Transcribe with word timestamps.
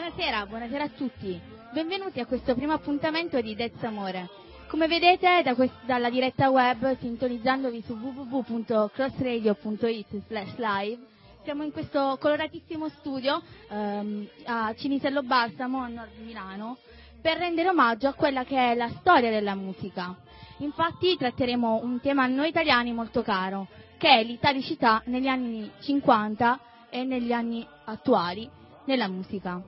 Buonasera, 0.00 0.46
buonasera 0.46 0.84
a 0.84 0.88
tutti. 0.88 1.38
Benvenuti 1.74 2.20
a 2.20 2.26
questo 2.26 2.54
primo 2.54 2.72
appuntamento 2.72 3.38
di 3.42 3.54
Dez 3.54 3.82
Amore. 3.82 4.30
Come 4.66 4.88
vedete 4.88 5.42
da 5.44 5.54
quest- 5.54 5.84
dalla 5.84 6.08
diretta 6.08 6.48
web, 6.48 6.96
sintonizzandovi 6.98 7.82
su 7.82 7.92
www.crossradio.it 7.92 10.22
slash 10.26 10.56
live, 10.56 11.02
siamo 11.44 11.64
in 11.64 11.72
questo 11.72 12.16
coloratissimo 12.18 12.88
studio 12.88 13.42
ehm, 13.68 14.26
a 14.44 14.74
Cinisello 14.74 15.22
Balsamo, 15.22 15.80
a 15.80 15.88
nord 15.88 16.12
di 16.16 16.24
Milano, 16.24 16.78
per 17.20 17.36
rendere 17.36 17.68
omaggio 17.68 18.08
a 18.08 18.14
quella 18.14 18.44
che 18.44 18.56
è 18.56 18.74
la 18.74 18.88
storia 19.00 19.28
della 19.28 19.54
musica. 19.54 20.16
Infatti 20.60 21.14
tratteremo 21.18 21.80
un 21.82 22.00
tema 22.00 22.22
a 22.22 22.26
noi 22.26 22.48
italiani 22.48 22.94
molto 22.94 23.20
caro, 23.20 23.66
che 23.98 24.08
è 24.08 24.24
l'italicità 24.24 25.02
negli 25.04 25.28
anni 25.28 25.70
50 25.80 26.58
e 26.88 27.04
negli 27.04 27.32
anni 27.32 27.68
attuali 27.84 28.48
nella 28.86 29.06
musica. 29.06 29.60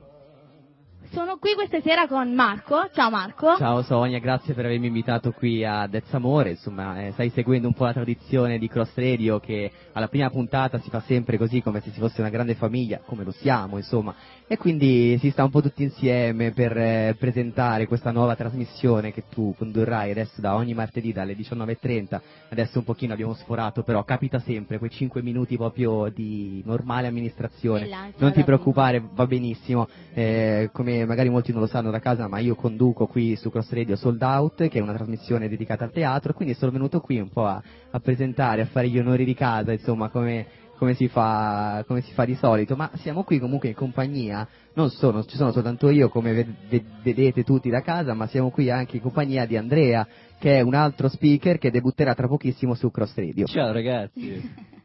Sono 1.13 1.37
qui 1.37 1.53
questa 1.53 1.79
sera 1.79 2.07
con 2.07 2.33
Marco. 2.33 2.89
Ciao 2.91 3.11
Marco. 3.11 3.55
Ciao 3.57 3.83
Sonia, 3.83 4.17
grazie 4.17 4.55
per 4.55 4.65
avermi 4.65 4.87
invitato 4.87 5.31
qui 5.31 5.63
a 5.63 5.85
Dezzamore, 5.85 6.49
insomma 6.49 7.05
eh, 7.05 7.11
stai 7.11 7.29
seguendo 7.29 7.67
un 7.67 7.75
po' 7.75 7.85
la 7.85 7.93
tradizione 7.93 8.57
di 8.57 8.67
Cross 8.67 8.95
Radio 8.95 9.39
che 9.39 9.71
alla 9.91 10.07
prima 10.07 10.31
puntata 10.31 10.79
si 10.79 10.89
fa 10.89 11.01
sempre 11.01 11.37
così 11.37 11.61
come 11.61 11.81
se 11.81 11.91
si 11.91 11.99
fosse 11.99 12.21
una 12.21 12.31
grande 12.31 12.55
famiglia, 12.55 12.99
come 13.05 13.23
lo 13.23 13.29
siamo 13.29 13.77
insomma, 13.77 14.15
e 14.47 14.57
quindi 14.57 15.15
si 15.19 15.29
sta 15.29 15.43
un 15.43 15.51
po' 15.51 15.61
tutti 15.61 15.83
insieme 15.83 16.51
per 16.51 16.75
eh, 16.75 17.15
presentare 17.19 17.85
questa 17.85 18.09
nuova 18.09 18.35
trasmissione 18.35 19.13
che 19.13 19.25
tu 19.29 19.53
condurrai 19.55 20.09
adesso 20.09 20.41
da 20.41 20.55
ogni 20.55 20.73
martedì 20.73 21.13
dalle 21.13 21.35
19.30, 21.35 22.21
adesso 22.49 22.79
un 22.79 22.85
pochino 22.85 23.13
abbiamo 23.13 23.35
sforato 23.35 23.83
però 23.83 24.03
capita 24.03 24.39
sempre 24.39 24.79
quei 24.79 24.89
5 24.89 25.21
minuti 25.21 25.57
proprio 25.57 26.09
di 26.09 26.63
normale 26.65 27.05
amministrazione, 27.05 27.87
non 28.17 28.31
ti 28.31 28.43
preoccupare, 28.43 28.99
va 29.13 29.27
benissimo, 29.27 29.87
eh, 30.15 30.71
come 30.73 31.02
magari 31.05 31.29
molti 31.29 31.51
non 31.51 31.61
lo 31.61 31.67
sanno 31.67 31.91
da 31.91 31.99
casa, 31.99 32.27
ma 32.27 32.39
io 32.39 32.55
conduco 32.55 33.07
qui 33.07 33.35
su 33.35 33.49
Cross 33.49 33.71
Radio 33.71 33.95
Sold 33.95 34.21
Out, 34.21 34.67
che 34.67 34.79
è 34.79 34.81
una 34.81 34.93
trasmissione 34.93 35.49
dedicata 35.49 35.83
al 35.83 35.91
teatro, 35.91 36.31
e 36.31 36.35
quindi 36.35 36.53
sono 36.53 36.71
venuto 36.71 36.99
qui 36.99 37.19
un 37.19 37.29
po' 37.29 37.45
a, 37.45 37.61
a 37.91 37.99
presentare, 37.99 38.61
a 38.61 38.65
fare 38.65 38.89
gli 38.89 38.99
onori 38.99 39.25
di 39.25 39.33
casa, 39.33 39.71
insomma, 39.71 40.09
come, 40.09 40.45
come 40.77 40.93
si 40.95 41.07
fa, 41.07 41.83
come 41.87 42.01
si 42.01 42.11
fa 42.13 42.25
di 42.25 42.35
solito, 42.35 42.75
ma 42.75 42.91
siamo 42.95 43.23
qui 43.23 43.39
comunque 43.39 43.69
in 43.69 43.75
compagnia, 43.75 44.47
non 44.73 44.89
sono, 44.89 45.23
ci 45.23 45.37
sono 45.37 45.51
soltanto 45.51 45.89
io 45.89 46.09
come 46.09 46.33
ve- 46.33 46.55
ve- 46.67 46.83
vedete 47.01 47.43
tutti 47.43 47.69
da 47.69 47.81
casa, 47.81 48.13
ma 48.13 48.27
siamo 48.27 48.49
qui 48.49 48.69
anche 48.69 48.97
in 48.97 49.01
compagnia 49.01 49.45
di 49.45 49.55
Andrea, 49.55 50.05
che 50.37 50.57
è 50.57 50.61
un 50.61 50.73
altro 50.73 51.07
speaker 51.07 51.57
che 51.57 51.71
debutterà 51.71 52.13
tra 52.13 52.27
pochissimo 52.27 52.73
su 52.73 52.91
Cross 52.91 53.15
Radio. 53.15 53.45
Ciao 53.45 53.71
ragazzi, 53.71 54.41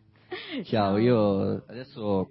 ciao, 0.64 0.98
io 0.98 1.64
adesso 1.66 2.28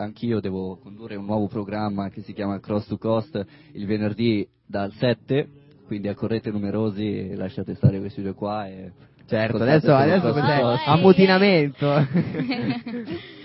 anch'io 0.00 0.40
devo 0.40 0.78
condurre 0.82 1.16
un 1.16 1.26
nuovo 1.26 1.46
programma 1.46 2.08
che 2.08 2.22
si 2.22 2.32
chiama 2.32 2.58
Cross 2.60 2.86
to 2.88 2.98
Coast 2.98 3.44
il 3.72 3.86
venerdì 3.86 4.46
dal 4.66 4.92
7, 4.92 5.48
quindi 5.86 6.08
accorrete 6.08 6.50
numerosi 6.50 7.30
e 7.30 7.36
lasciate 7.36 7.74
stare 7.74 7.98
questi 8.00 8.22
due 8.22 8.34
qua 8.34 8.66
e 8.66 8.92
Certo, 9.26 9.58
adesso, 9.58 9.94
adesso 9.94 10.32
cos'è? 10.32 10.60
Coast. 10.60 10.82
Ammutinamento. 10.88 12.06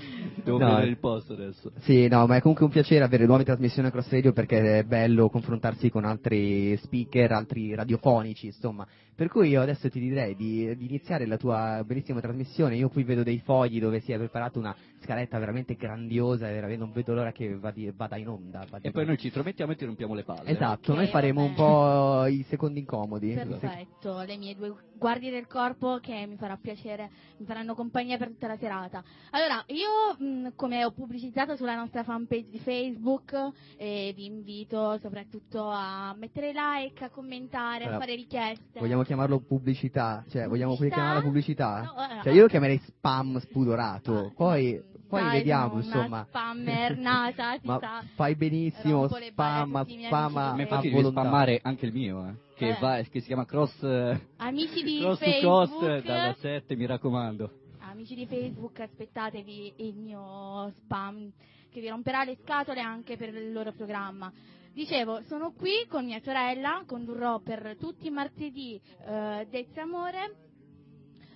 Devo 0.44 0.58
No. 0.60 0.66
prendere 0.66 0.90
il 0.90 0.98
posto 1.00 1.34
adesso. 1.34 1.72
Sì, 1.82 2.08
no, 2.08 2.26
ma 2.28 2.36
è 2.38 2.42
comunque 2.42 2.66
un 2.66 2.72
piacere 2.72 3.04
avere 3.04 3.26
nuove 3.26 3.44
trasmissioni 3.44 3.88
a 3.88 3.92
Cross 3.92 4.10
Radio 4.10 4.32
perché 4.34 4.80
è 4.80 4.84
bello 4.84 5.30
confrontarsi 5.30 5.90
con 5.90 6.06
altri 6.06 6.76
speaker, 6.78 7.32
altri 7.32 7.74
radiofonici, 7.76 8.48
insomma. 8.48 8.86
Per 9.16 9.30
cui 9.30 9.48
io 9.50 9.62
adesso 9.62 9.90
ti 9.90 10.00
direi 10.00 10.36
di, 10.36 10.76
di 10.76 10.88
iniziare 10.88 11.26
la 11.26 11.38
tua 11.38 11.82
bellissima 11.86 12.20
trasmissione. 12.20 12.76
Io 12.76 12.90
qui 12.90 13.04
vedo 13.04 13.24
dei 13.24 13.40
fogli 13.40 13.80
dove 13.80 14.02
si 14.02 14.12
è 14.12 14.18
preparata 14.18 14.60
una 14.60 14.76
scaletta 15.02 15.40
veramente 15.40 15.76
grandiosa 15.76 16.50
e 16.50 16.54
veramente 16.54 16.84
non 16.84 16.92
vedo 16.92 17.14
l'ora 17.14 17.32
che 17.32 17.56
vada, 17.58 17.80
vada 17.96 18.18
in 18.18 18.28
onda. 18.28 18.60
vada 18.70 18.84
E 18.84 18.88
in 18.88 18.92
poi 18.92 19.02
onda. 19.02 19.06
noi 19.06 19.18
ci 19.18 19.28
intromettiamo 19.28 19.72
e 19.72 19.76
ti 19.78 19.86
rompiamo 19.86 20.14
le 20.16 20.24
palle. 20.24 20.50
Esatto, 20.50 20.92
Ok, 20.92 20.98
noi 20.98 21.08
faremo 21.08 21.40
va 21.42 21.48
un 21.48 21.54
po' 21.54 22.26
i 22.26 22.44
secondi 22.50 22.80
incomodi. 22.80 23.34
Perfetto, 23.34 24.20
le 24.22 24.36
mie 24.38 24.54
due 24.56 24.76
guardie 24.98 25.32
del 25.32 25.48
corpo 25.48 26.00
che 26.02 26.26
mi 26.26 26.36
farà 26.36 26.58
piacere, 26.58 27.10
mi 27.38 27.46
faranno 27.46 27.74
compagnia 27.74 28.18
per 28.18 28.30
tutta 28.30 28.48
la 28.48 28.58
serata. 28.58 29.02
Allora, 29.32 29.64
io 29.68 30.16
mh, 30.18 30.56
come 30.56 30.84
ho 30.84 30.92
pubblicizzato 30.92 31.56
sulla 31.56 31.76
nostra 31.76 32.04
fanpage 32.04 32.50
di 32.50 32.60
Facebook, 32.60 33.34
eh, 33.78 34.12
vi 34.14 34.26
invito 34.26 34.98
soprattutto 35.00 35.64
a 35.70 36.14
mettere 36.18 36.52
like, 36.54 37.04
a 37.04 37.10
commentare, 37.10 37.84
Allora, 37.84 37.96
a 37.96 38.00
fare 38.00 38.16
richieste. 38.16 38.80
Vogliamo 38.80 39.04
chiamarlo 39.06 39.40
pubblicità? 39.40 40.24
Cioè, 40.30 40.48
vogliamo 40.48 40.76
chiamarla 40.76 41.22
pubblicità? 41.22 41.82
No, 41.84 42.20
eh, 42.20 42.24
Cioè, 42.24 42.34
io 42.34 42.42
lo 42.42 42.48
chiamerei 42.48 42.80
spam 42.80 43.38
spudorato. 43.40 44.18
Ah, 44.18 44.32
Poi, 44.36 44.82
poi 45.08 45.22
dai, 45.22 45.38
vediamo, 45.38 45.78
insomma. 45.78 46.26
Spammer 46.28 46.98
nata, 46.98 47.58
Ma 47.64 47.78
sa. 47.80 48.04
fai 48.16 48.36
benissimo, 48.36 49.02
Rompo 49.02 49.18
le 49.18 49.32
balle 49.32 49.62
a 49.62 49.66
spam, 49.68 49.80
tutti 49.82 49.94
i 49.94 49.98
miei 49.98 50.08
spam 50.08 50.24
amici 50.38 50.38
a, 50.38 50.54
Ma 50.56 50.62
infatti 50.62 50.90
devi 50.90 51.08
spammare 51.10 51.60
anche 51.64 51.86
il 51.86 51.94
mio, 51.94 52.28
eh, 52.28 52.34
che, 52.56 52.70
Eh. 52.70 52.78
va- 52.82 53.02
che 53.02 53.20
si 53.22 53.28
chiama 53.28 53.46
Cross, 53.46 53.84
eh, 53.84 54.28
Amici 54.38 54.84
di 54.84 55.00
cross 55.00 55.20
to 55.20 55.26
Facebook, 55.26 55.70
Coast 55.70 56.04
dalla 56.06 56.34
7, 56.40 56.76
mi 56.76 56.86
raccomando. 56.86 57.52
amici 57.80 58.16
di 58.16 58.26
Facebook, 58.26 58.80
aspettatevi 58.82 59.74
il 59.78 59.96
mio 59.96 60.72
spam 60.84 61.32
che 61.72 61.80
vi 61.82 61.88
romperà 61.90 62.24
le 62.24 62.38
scatole 62.42 62.80
anche 62.82 63.16
per 63.18 63.34
il 63.34 63.52
loro 63.54 63.72
programma. 63.74 64.32
Dicevo, 64.76 65.22
sono 65.24 65.54
qui 65.54 65.86
con 65.88 66.04
mia 66.04 66.20
sorella, 66.22 66.84
condurrò 66.86 67.40
per 67.40 67.78
tutti 67.80 68.08
i 68.08 68.10
martedì 68.10 68.78
eh, 69.08 69.48
Dezza 69.50 69.84
Amore. 69.84 70.36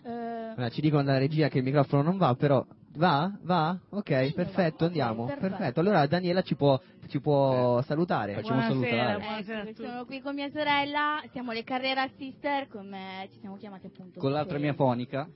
Eh, 0.04 0.10
Allora, 0.12 0.68
ci 0.70 0.82
dicono 0.82 1.04
dalla 1.04 1.20
regia 1.20 1.48
che 1.48 1.60
il 1.60 1.64
microfono 1.64 2.02
non 2.02 2.18
va, 2.18 2.36
però 2.36 2.66
va? 2.98 3.32
Va? 3.44 3.80
Ok, 3.92 4.26
Sì, 4.28 4.34
perfetto, 4.34 4.80
va. 4.80 4.86
Andiamo. 4.88 5.24
perfetto. 5.26 5.48
Perfetto. 5.48 5.80
Allora 5.80 6.06
Daniela 6.06 6.42
ci 6.42 6.56
può, 6.58 6.78
ci 7.08 7.22
può 7.22 7.82
salutare. 7.84 8.34
Facciamo 8.34 8.62
salutare. 8.62 9.40
ecco, 9.70 9.84
sono 9.86 10.04
qui 10.04 10.20
con 10.20 10.36
mia 10.36 10.50
sorella, 10.50 11.22
siamo 11.32 11.54
le 11.54 11.64
Carrera 11.64 12.10
Sister, 12.18 12.68
come 12.68 13.30
ci 13.32 13.40
siamo 13.40 13.56
chiamate 13.56 13.88
appunto. 13.88 14.20
Con 14.20 14.34
l'altra 14.34 14.58
mia 14.58 14.74
fonica, 14.74 15.30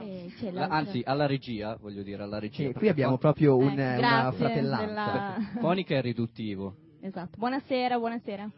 Eh, 0.00 0.32
c'è 0.38 0.50
la- 0.50 0.66
anzi 0.68 1.02
alla 1.04 1.26
regia, 1.26 1.76
voglio 1.78 2.02
dire, 2.02 2.22
alla 2.22 2.38
regia. 2.38 2.68
Sì, 2.68 2.72
qui 2.72 2.88
abbiamo 2.88 3.18
proprio 3.18 3.56
un- 3.56 3.78
Eh, 3.78 3.98
una 3.98 4.32
fratellanza. 4.32 4.86
della- 4.86 5.36
Fonica 5.60 5.96
è 5.96 6.00
riduttivo. 6.00 6.76
Esatto. 7.00 7.36
Buonasera, 7.38 7.98
buonasera. 7.98 8.50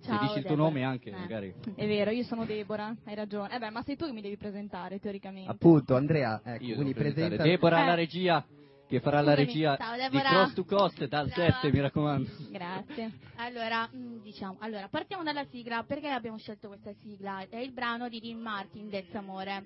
Se 0.00 0.06
Ciao, 0.08 0.20
dici 0.20 0.38
il 0.38 0.44
tuo 0.44 0.50
Deborah. 0.54 0.62
nome 0.68 0.84
anche, 0.84 1.10
Eh. 1.10 1.16
magari. 1.16 1.54
È 1.74 1.86
vero, 1.86 2.10
io 2.10 2.22
sono 2.24 2.44
Deborah, 2.44 2.94
hai 3.04 3.14
ragione. 3.16 3.54
Eh 3.54 3.58
beh, 3.58 3.70
ma 3.70 3.82
sei 3.82 3.96
tu 3.96 4.06
che 4.06 4.12
mi 4.12 4.20
devi 4.20 4.36
presentare, 4.36 5.00
teoricamente. 5.00 5.50
Appunto, 5.50 5.96
Andrea, 5.96 6.40
ecco, 6.44 6.64
Io 6.64 6.74
quindi 6.76 6.94
presenta... 6.94 7.42
Deborah 7.42 7.78
Eh. 7.78 7.82
alla 7.82 7.94
regia, 7.94 8.44
che 8.86 9.00
farà 9.00 9.20
la 9.20 9.32
Scusami. 9.34 9.46
regia 9.46 9.76
Ciao, 9.76 10.08
di. 10.08 10.18
Cross 10.18 10.52
to 10.54 10.64
Coast 10.64 11.04
dal 11.08 11.26
Brava. 11.28 11.52
7, 11.52 11.72
mi 11.72 11.80
raccomando. 11.80 12.30
Grazie. 12.50 13.12
Allora, 13.40 13.86
mh, 13.90 14.22
diciamo, 14.22 14.56
allora, 14.60 14.88
partiamo 14.88 15.22
dalla 15.22 15.44
sigla. 15.46 15.82
Perché 15.84 16.08
abbiamo 16.08 16.38
scelto 16.38 16.66
questa 16.68 16.92
sigla? 17.02 17.44
È 17.48 17.56
il 17.56 17.72
brano 17.72 18.08
di 18.08 18.18
Dean 18.20 18.38
Martin, 18.40 18.88
Dez 18.88 19.12
Amore. 19.14 19.64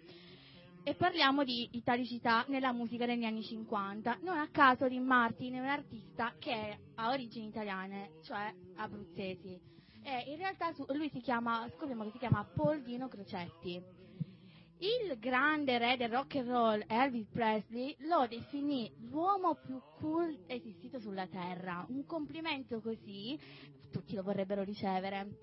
E 0.84 0.97
parliamo 0.97 1.44
di 1.44 1.69
italicità 1.72 2.44
nella 2.48 2.72
musica 2.72 3.06
degli 3.06 3.22
anni 3.22 3.44
50. 3.44 4.19
Non 4.22 4.37
a 4.37 4.48
caso 4.50 4.88
Dean 4.88 5.04
Martin 5.04 5.54
è 5.54 5.60
un 5.60 5.66
artista 5.66 6.34
che 6.41 6.78
ha 6.97 7.10
origini 7.10 7.47
italiane, 7.47 8.15
cioè 8.25 8.53
abruzzesi. 8.75 9.60
E 10.03 10.25
in 10.26 10.37
realtà 10.38 10.75
lui 10.88 11.09
si 11.10 11.20
chiama, 11.20 11.69
scopriamo 11.76 12.03
che 12.03 12.10
si 12.10 12.19
chiama 12.19 12.44
Paul 12.44 12.82
Dino 12.82 13.06
Crocetti. 13.06 13.81
Il 14.78 15.19
grande 15.20 15.78
re 15.78 15.97
del 15.97 16.10
rock 16.10 16.34
and 16.34 16.48
roll 16.48 16.84
Elvis 16.88 17.28
Presley 17.28 17.94
lo 18.00 18.26
definì 18.26 18.93
l'uomo 19.09 19.54
più 19.64 19.81
cool 20.00 20.37
esistito 20.49 20.99
sulla 20.99 21.28
terra. 21.28 21.87
Un 21.91 22.04
complimento 22.06 22.81
così 22.81 23.38
tutti 23.93 24.16
lo 24.16 24.25
vorrebbero 24.25 24.64
ricevere. 24.64 25.38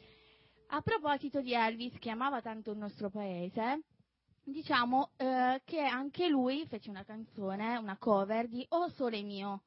A 0.71 0.81
proposito 0.81 1.39
di 1.39 1.53
Elvis, 1.53 1.97
che 1.97 2.09
amava 2.09 2.41
tanto 2.41 2.71
il 2.71 2.77
nostro 2.77 3.09
paese, 3.09 3.83
diciamo 4.51 5.11
eh, 5.17 5.61
che 5.65 5.81
anche 5.81 6.27
lui 6.27 6.65
fece 6.67 6.89
una 6.89 7.03
canzone, 7.03 7.77
una 7.77 7.97
cover 7.97 8.47
di 8.47 8.65
O 8.69 8.89
Sole 8.89 9.21
Mio, 9.21 9.63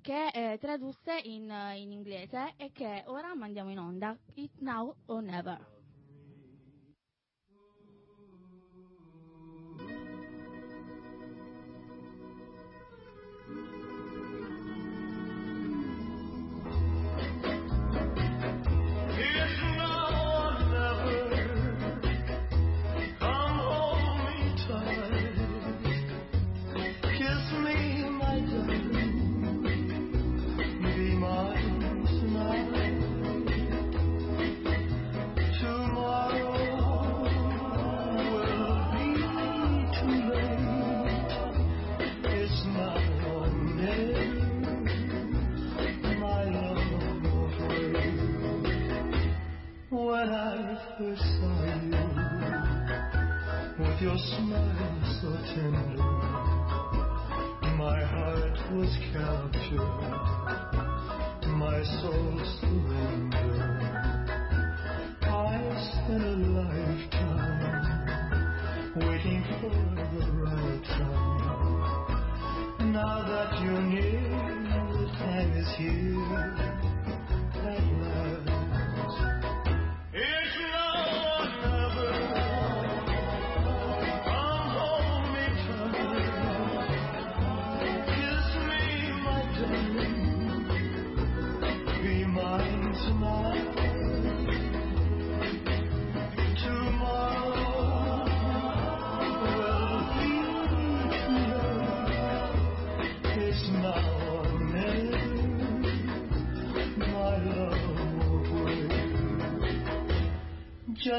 che 0.00 0.28
eh, 0.28 0.58
tradusse 0.58 1.18
in, 1.24 1.50
in 1.76 1.92
inglese 1.92 2.54
e 2.56 2.70
che 2.72 3.04
ora 3.06 3.34
mandiamo 3.34 3.70
in 3.70 3.78
onda, 3.78 4.16
It 4.34 4.52
Now 4.58 4.94
or 5.06 5.22
Never. 5.22 5.77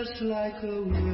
Just 0.03 0.21
like 0.21 0.63
a 0.63 0.81
willow. 0.81 1.08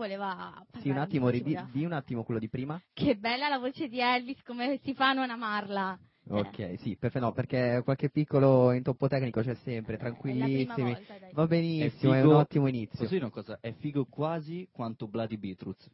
Voleva 0.00 0.52
parlare 0.70 0.80
Sì, 0.80 0.88
un 0.88 0.98
attimo, 0.98 1.28
ridi- 1.28 1.58
di 1.72 1.84
un 1.84 1.92
attimo 1.92 2.24
quello 2.24 2.40
di 2.40 2.48
prima. 2.48 2.80
Che 2.92 3.16
bella 3.16 3.48
la 3.48 3.58
voce 3.58 3.88
di 3.88 4.00
Elvis, 4.00 4.42
come 4.44 4.80
si 4.82 4.94
fa 4.94 5.10
a 5.10 5.12
non 5.12 5.30
amarla? 5.30 5.98
Ok, 6.28 6.74
sì, 6.78 6.96
perfe- 6.96 7.18
no, 7.18 7.32
perché 7.32 7.80
qualche 7.82 8.08
piccolo 8.08 8.72
intoppo 8.72 9.08
tecnico 9.08 9.40
c'è 9.42 9.54
sempre, 9.56 9.94
Eh, 9.94 9.96
È 9.96 10.00
la 10.00 10.08
tranquillissimi. 10.08 10.64
prima 10.64 10.92
volta, 10.92 11.18
dai. 11.18 11.32
Va 11.32 11.46
benissimo, 11.46 12.12
è, 12.14 12.22
un 12.22 12.34
ottimo 12.34 12.66
inizio. 12.68 13.08
Dire 13.08 13.24
una 13.24 13.30
cosa? 13.30 13.58
È 13.60 13.72
figo 13.72 14.06
quasi 14.06 14.68
quanto 14.70 15.08
Bloody 15.08 15.36
Beetroots. 15.36 15.90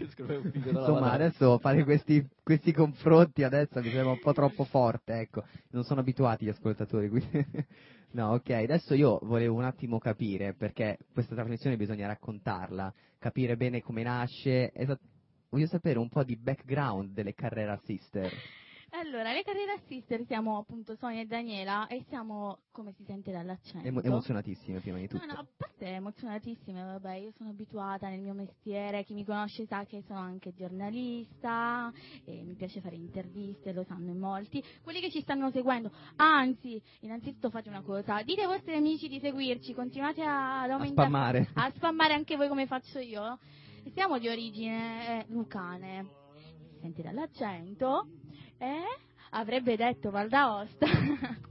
Insomma, 0.54 1.12
adesso 1.12 1.58
fare 1.58 1.84
questi, 1.84 2.26
questi 2.42 2.72
confronti 2.72 3.42
adesso 3.42 3.80
mi 3.82 3.90
sembra 3.90 4.10
un 4.10 4.18
po' 4.18 4.32
troppo 4.32 4.64
forte, 4.64 5.18
ecco. 5.20 5.44
Non 5.70 5.84
sono 5.84 6.00
abituati 6.00 6.44
gli 6.44 6.50
ascoltatori, 6.50 7.08
quindi... 7.08 7.28
No, 8.12 8.32
ok, 8.32 8.50
adesso 8.50 8.94
io 8.94 9.20
volevo 9.22 9.54
un 9.54 9.62
attimo 9.62 9.98
capire, 10.00 10.52
perché 10.52 10.98
questa 11.12 11.36
trasmissione 11.36 11.76
bisogna 11.76 12.08
raccontarla, 12.08 12.92
capire 13.20 13.56
bene 13.56 13.82
come 13.82 14.02
nasce, 14.02 14.72
esa- 14.72 14.98
voglio 15.48 15.68
sapere 15.68 16.00
un 16.00 16.08
po' 16.08 16.24
di 16.24 16.36
background 16.36 17.12
delle 17.12 17.34
Carrera 17.34 17.78
Sister. 17.84 18.32
Allora, 18.92 19.32
le 19.32 19.42
carriere 19.44 19.80
sister 19.86 20.24
siamo 20.26 20.58
appunto 20.58 20.96
Sonia 20.96 21.20
e 21.20 21.26
Daniela 21.26 21.86
e 21.86 22.04
siamo, 22.08 22.58
come 22.72 22.92
si 22.96 23.04
sente 23.04 23.30
dall'accento? 23.30 23.86
Emo- 23.86 24.02
emozionatissime 24.02 24.80
prima 24.80 24.98
di 24.98 25.06
tutto. 25.06 25.24
No, 25.24 25.32
no, 25.32 25.38
a 25.40 25.46
parte 25.56 25.86
emozionatissime, 25.86 26.82
vabbè, 26.82 27.14
io 27.14 27.30
sono 27.36 27.50
abituata 27.50 28.08
nel 28.08 28.20
mio 28.20 28.34
mestiere, 28.34 29.04
chi 29.04 29.14
mi 29.14 29.24
conosce 29.24 29.64
sa 29.66 29.84
che 29.84 30.02
sono 30.06 30.18
anche 30.18 30.52
giornalista, 30.54 31.92
e 32.24 32.42
mi 32.42 32.54
piace 32.54 32.80
fare 32.80 32.96
interviste, 32.96 33.72
lo 33.72 33.84
sanno 33.84 34.10
in 34.10 34.18
molti. 34.18 34.62
Quelli 34.82 35.00
che 35.00 35.10
ci 35.10 35.20
stanno 35.20 35.50
seguendo, 35.52 35.92
anzi, 36.16 36.82
innanzitutto 37.00 37.48
fate 37.50 37.68
una 37.68 37.82
cosa, 37.82 38.22
dite 38.22 38.40
ai 38.42 38.48
vostri 38.48 38.74
amici 38.74 39.08
di 39.08 39.20
seguirci, 39.20 39.72
continuate 39.72 40.22
a- 40.22 40.62
ad 40.62 40.70
A 40.70 40.74
aumentare, 40.74 41.08
spammare. 41.08 41.48
a 41.54 41.70
spammare 41.76 42.12
anche 42.14 42.36
voi 42.36 42.48
come 42.48 42.66
faccio 42.66 42.98
io. 42.98 43.38
Siamo 43.94 44.18
di 44.18 44.28
origine 44.28 45.20
eh, 45.20 45.32
lucane, 45.32 46.06
si 46.72 46.78
sente 46.80 47.02
dall'accento, 47.02 48.06
eh? 48.60 48.98
avrebbe 49.30 49.76
detto 49.76 50.10
Val 50.10 50.28
d'Aosta. 50.28 50.86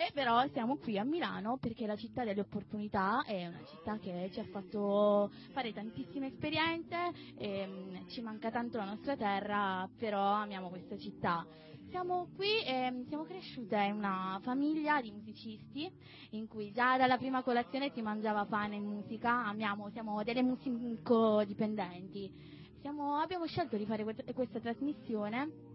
E 0.00 0.12
però 0.14 0.46
siamo 0.52 0.78
qui 0.78 0.96
a 0.96 1.04
Milano 1.04 1.58
perché 1.58 1.86
la 1.86 1.94
città 1.94 2.24
delle 2.24 2.40
opportunità, 2.40 3.22
è 3.26 3.46
una 3.46 3.62
città 3.66 3.98
che 3.98 4.30
ci 4.32 4.40
ha 4.40 4.44
fatto 4.44 5.30
fare 5.52 5.74
tantissime 5.74 6.28
esperienze, 6.28 7.12
e, 7.36 7.66
mm, 7.66 8.08
ci 8.08 8.22
manca 8.22 8.50
tanto 8.50 8.78
la 8.78 8.86
nostra 8.86 9.14
terra, 9.14 9.86
però 9.98 10.22
amiamo 10.36 10.70
questa 10.70 10.96
città. 10.96 11.46
Siamo 11.90 12.28
qui 12.34 12.62
e 12.64 13.04
siamo 13.08 13.24
cresciute 13.24 13.76
in 13.76 13.96
una 13.96 14.40
famiglia 14.42 15.02
di 15.02 15.10
musicisti 15.10 15.92
in 16.30 16.48
cui 16.48 16.72
già 16.72 16.96
dalla 16.96 17.18
prima 17.18 17.42
colazione 17.42 17.90
si 17.92 18.00
mangiava 18.00 18.46
pane 18.46 18.76
e 18.76 18.80
musica, 18.80 19.44
amiamo, 19.44 19.90
siamo 19.90 20.22
delle 20.22 20.42
musicodipendenti. 20.42 22.32
Siamo, 22.80 23.16
abbiamo 23.16 23.44
scelto 23.44 23.76
di 23.76 23.84
fare 23.84 24.04
questa 24.32 24.60
trasmissione 24.60 25.69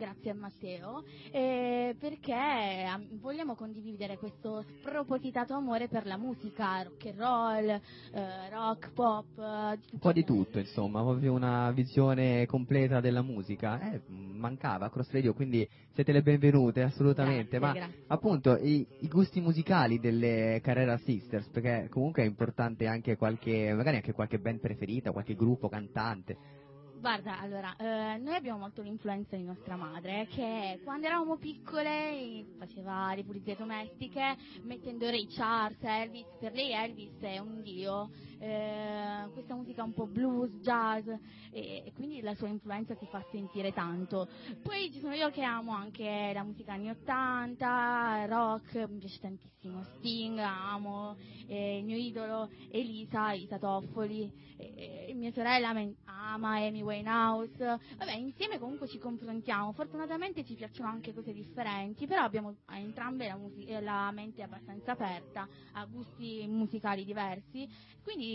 grazie 0.00 0.30
a 0.30 0.34
Matteo, 0.34 1.04
eh, 1.30 1.94
perché 2.00 2.32
am- 2.32 3.20
vogliamo 3.20 3.54
condividere 3.54 4.16
questo 4.16 4.64
spropositato 4.78 5.52
amore 5.52 5.88
per 5.88 6.06
la 6.06 6.16
musica, 6.16 6.80
rock 6.82 7.04
and 7.04 7.18
roll, 7.18 7.68
eh, 7.68 8.48
rock, 8.50 8.92
pop, 8.94 9.26
eh, 9.36 9.78
Un 9.92 9.98
po' 9.98 10.12
di 10.12 10.24
tutto, 10.24 10.58
insomma, 10.58 11.02
proprio 11.02 11.34
una 11.34 11.70
visione 11.72 12.46
completa 12.46 13.00
della 13.00 13.20
musica. 13.20 13.92
Eh, 13.92 14.00
mancava 14.08 14.88
Cross 14.88 15.10
Radio, 15.10 15.34
quindi 15.34 15.68
siete 15.92 16.12
le 16.12 16.22
benvenute, 16.22 16.80
assolutamente. 16.80 17.58
Grazie, 17.58 17.58
Ma 17.58 17.72
grazie. 17.72 18.04
appunto 18.06 18.56
i, 18.56 18.86
i 19.00 19.08
gusti 19.08 19.40
musicali 19.42 20.00
delle 20.00 20.60
Carrera 20.62 20.96
Sisters, 20.96 21.46
perché 21.48 21.88
comunque 21.90 22.22
è 22.22 22.26
importante 22.26 22.86
anche 22.86 23.18
qualche, 23.18 23.74
magari 23.74 23.96
anche 23.96 24.14
qualche 24.14 24.38
band 24.38 24.60
preferita, 24.60 25.12
qualche 25.12 25.34
gruppo, 25.34 25.68
cantante. 25.68 26.59
Guarda, 27.00 27.38
allora, 27.40 27.74
eh, 27.78 28.18
noi 28.18 28.34
abbiamo 28.34 28.58
molto 28.58 28.82
l'influenza 28.82 29.34
di 29.34 29.42
nostra 29.42 29.74
madre 29.74 30.26
che 30.26 30.80
quando 30.84 31.06
eravamo 31.06 31.38
piccole 31.38 32.44
faceva 32.58 33.14
le 33.14 33.24
pulizie 33.24 33.56
domestiche 33.56 34.36
mettendo 34.64 35.06
Ray 35.06 35.26
Charles, 35.26 35.78
Elvis, 35.80 36.26
per 36.38 36.52
lei 36.52 36.72
Elvis 36.72 37.18
è 37.20 37.38
un 37.38 37.62
dio 37.62 38.10
eh, 38.40 39.28
questa 39.32 39.54
musica 39.54 39.82
un 39.82 39.92
po' 39.92 40.06
blues, 40.06 40.50
jazz 40.60 41.06
e, 41.06 41.84
e 41.86 41.92
quindi 41.94 42.20
la 42.22 42.34
sua 42.34 42.48
influenza 42.48 42.94
si 42.96 43.06
fa 43.06 43.22
sentire 43.30 43.72
tanto. 43.72 44.28
Poi 44.62 44.90
ci 44.92 45.00
sono 45.00 45.14
io 45.14 45.30
che 45.30 45.42
amo 45.42 45.72
anche 45.72 46.30
la 46.34 46.42
musica 46.42 46.72
anni 46.72 46.90
80, 46.90 48.26
rock, 48.26 48.88
mi 48.88 48.98
piace 48.98 49.18
tantissimo 49.20 49.84
Sting, 49.98 50.38
amo 50.38 51.16
eh, 51.46 51.78
il 51.78 51.84
mio 51.84 51.96
idolo 51.96 52.48
Elisa, 52.70 53.34
Elisa 53.34 53.58
Toffoli, 53.58 54.30
eh, 54.56 55.12
mia 55.14 55.32
sorella 55.32 55.74
ama 56.04 56.56
Amy 56.56 56.82
Winehouse, 56.82 57.78
vabbè 57.98 58.14
insieme 58.14 58.58
comunque 58.58 58.88
ci 58.88 58.98
confrontiamo, 58.98 59.72
fortunatamente 59.72 60.44
ci 60.44 60.54
piacciono 60.54 60.88
anche 60.88 61.12
cose 61.12 61.32
differenti, 61.32 62.06
però 62.06 62.22
abbiamo 62.22 62.56
entrambe 62.70 63.26
la, 63.26 63.36
musi- 63.36 63.64
eh, 63.66 63.80
la 63.80 64.10
mente 64.12 64.42
abbastanza 64.42 64.92
aperta 64.92 65.48
a 65.72 65.84
gusti 65.86 66.46
musicali 66.48 67.04
diversi, 67.04 67.68
quindi 68.02 68.29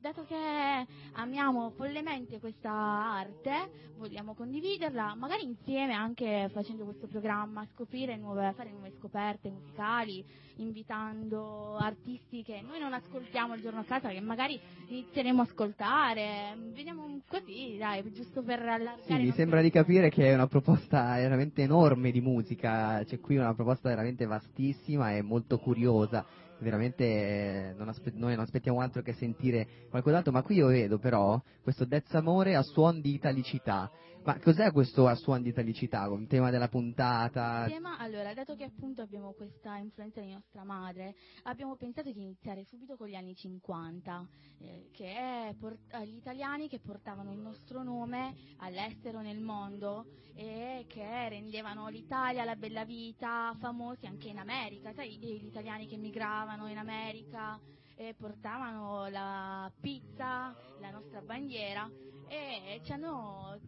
dato 0.00 0.24
che 0.24 0.86
amiamo 1.12 1.70
follemente 1.76 2.38
questa 2.38 2.70
arte, 2.70 3.70
vogliamo 3.96 4.34
condividerla, 4.34 5.14
magari 5.14 5.44
insieme 5.44 5.92
anche 5.92 6.48
facendo 6.52 6.84
questo 6.84 7.06
programma, 7.06 7.66
scoprire 7.74 8.16
nuove, 8.16 8.52
fare 8.56 8.70
nuove 8.70 8.92
scoperte 8.98 9.50
musicali, 9.50 10.24
invitando 10.56 11.76
artisti 11.76 12.42
che 12.42 12.62
noi 12.62 12.78
non 12.78 12.92
ascoltiamo 12.92 13.54
il 13.54 13.60
giorno 13.60 13.80
a 13.80 13.84
casa, 13.84 14.08
che 14.08 14.20
magari 14.20 14.58
inizieremo 14.86 15.40
a 15.40 15.44
ascoltare, 15.44 16.56
vediamo 16.72 17.20
così, 17.26 17.76
dai, 17.78 18.10
giusto 18.12 18.42
per 18.42 18.60
allargare. 18.60 19.02
Sì, 19.02 19.14
mi 19.14 19.32
sembra 19.32 19.60
di 19.60 19.70
capire 19.70 20.10
che 20.10 20.30
è 20.30 20.34
una 20.34 20.46
proposta 20.46 21.14
veramente 21.16 21.62
enorme 21.62 22.10
di 22.10 22.20
musica, 22.20 23.02
c'è 23.04 23.20
qui 23.20 23.36
una 23.36 23.54
proposta 23.54 23.88
veramente 23.88 24.26
vastissima 24.26 25.12
e 25.12 25.22
molto 25.22 25.58
curiosa, 25.58 26.24
veramente 26.60 27.04
eh, 27.04 27.74
non 27.76 27.88
aspe- 27.88 28.12
noi 28.14 28.34
non 28.34 28.44
aspettiamo 28.44 28.80
altro 28.80 29.02
che 29.02 29.12
sentire 29.14 29.66
qualcos'altro, 29.90 30.32
ma 30.32 30.42
qui 30.42 30.56
io 30.56 30.68
vedo 30.68 30.98
però 30.98 31.40
questo 31.62 31.84
Dezzamore 31.84 32.56
a 32.56 32.62
suon 32.62 33.00
di 33.00 33.14
italicità, 33.14 33.90
ma 34.28 34.38
cos'è 34.40 34.72
questo 34.72 35.06
a 35.06 35.14
suon 35.14 35.40
di 35.40 35.48
italicità, 35.48 36.06
un 36.10 36.26
tema 36.26 36.50
della 36.50 36.68
puntata? 36.68 37.64
Tema, 37.66 37.96
allora, 37.96 38.34
dato 38.34 38.56
che 38.56 38.64
appunto 38.64 39.00
abbiamo 39.00 39.32
questa 39.32 39.78
influenza 39.78 40.20
di 40.20 40.30
nostra 40.30 40.64
madre, 40.64 41.14
abbiamo 41.44 41.76
pensato 41.76 42.12
di 42.12 42.20
iniziare 42.20 42.62
subito 42.64 42.98
con 42.98 43.08
gli 43.08 43.14
anni 43.14 43.34
50, 43.34 44.28
eh, 44.58 44.90
che 44.92 45.14
è 45.14 45.54
por- 45.58 45.78
eh, 45.92 46.06
gli 46.06 46.16
italiani 46.16 46.68
che 46.68 46.78
portavano 46.78 47.32
il 47.32 47.38
nostro 47.38 47.82
nome 47.82 48.34
all'estero 48.58 49.22
nel 49.22 49.40
mondo 49.40 50.04
e 50.34 50.84
che 50.88 51.28
rendevano 51.30 51.88
l'Italia, 51.88 52.44
la 52.44 52.54
bella 52.54 52.84
vita, 52.84 53.56
famosi 53.58 54.04
anche 54.04 54.28
in 54.28 54.36
America, 54.36 54.92
sai, 54.92 55.16
gli 55.16 55.46
italiani 55.46 55.86
che 55.86 55.96
migravano 55.96 56.68
in 56.68 56.76
America 56.76 57.58
e 57.96 58.14
portavano 58.14 59.08
la 59.08 59.72
pizza, 59.80 60.54
la 60.80 60.90
nostra 60.90 61.22
bandiera 61.22 61.90
e 62.28 62.82
ci 62.84 62.92
hanno 62.92 63.58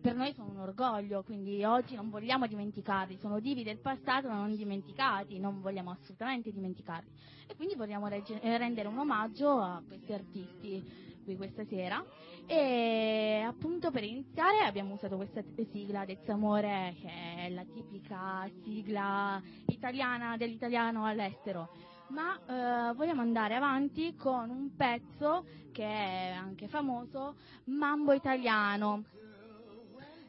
per 0.00 0.14
noi 0.14 0.32
sono 0.34 0.50
un 0.50 0.58
orgoglio, 0.58 1.22
quindi 1.22 1.62
oggi 1.64 1.94
non 1.94 2.10
vogliamo 2.10 2.46
dimenticarli, 2.46 3.18
sono 3.20 3.40
divi 3.40 3.62
del 3.62 3.78
passato 3.78 4.28
ma 4.28 4.36
non 4.36 4.56
dimenticati, 4.56 5.38
non 5.38 5.60
vogliamo 5.60 5.90
assolutamente 5.90 6.50
dimenticarli. 6.52 7.10
E 7.48 7.54
quindi 7.56 7.74
vogliamo 7.74 8.08
eh, 8.08 8.58
rendere 8.58 8.88
un 8.88 8.98
omaggio 8.98 9.60
a 9.60 9.82
questi 9.86 10.12
artisti 10.12 11.04
qui 11.26 11.36
questa 11.36 11.64
sera. 11.64 12.04
E 12.46 13.42
appunto 13.44 13.90
per 13.90 14.04
iniziare 14.04 14.60
abbiamo 14.60 14.94
usato 14.94 15.16
questa 15.16 15.42
sigla 15.72 16.04
Dezzamore, 16.04 16.94
che 17.00 17.10
è 17.36 17.50
la 17.50 17.64
tipica 17.64 18.48
sigla 18.62 19.42
italiana 19.66 20.36
dell'italiano 20.36 21.04
all'estero. 21.04 21.68
Ma 22.08 22.38
eh, 22.38 22.94
vogliamo 22.94 23.20
andare 23.20 23.56
avanti 23.56 24.14
con 24.14 24.48
un 24.48 24.76
pezzo 24.76 25.44
che 25.72 25.84
è 25.84 26.30
anche 26.30 26.68
famoso, 26.68 27.34
Mambo 27.64 28.12
Italiano 28.12 29.02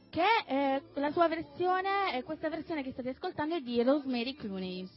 che 0.09 0.25
eh, 0.47 0.81
la 0.95 1.11
sua 1.11 1.27
versione, 1.27 2.17
eh, 2.17 2.23
questa 2.23 2.49
versione 2.49 2.83
che 2.83 2.91
state 2.91 3.09
ascoltando 3.09 3.55
è 3.55 3.61
di 3.61 3.81
Rosemary 3.83 4.35
Clooney. 4.35 4.87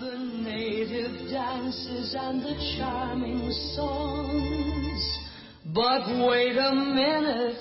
the 0.00 0.18
native 0.18 1.30
dances 1.30 2.14
and 2.18 2.42
the 2.42 2.54
charming 2.76 3.50
songs. 3.74 5.18
But 5.74 6.06
wait 6.28 6.56
a 6.56 6.74
minute, 6.74 7.56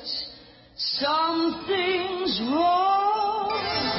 something's 0.75 2.41
wrong. 2.51 3.94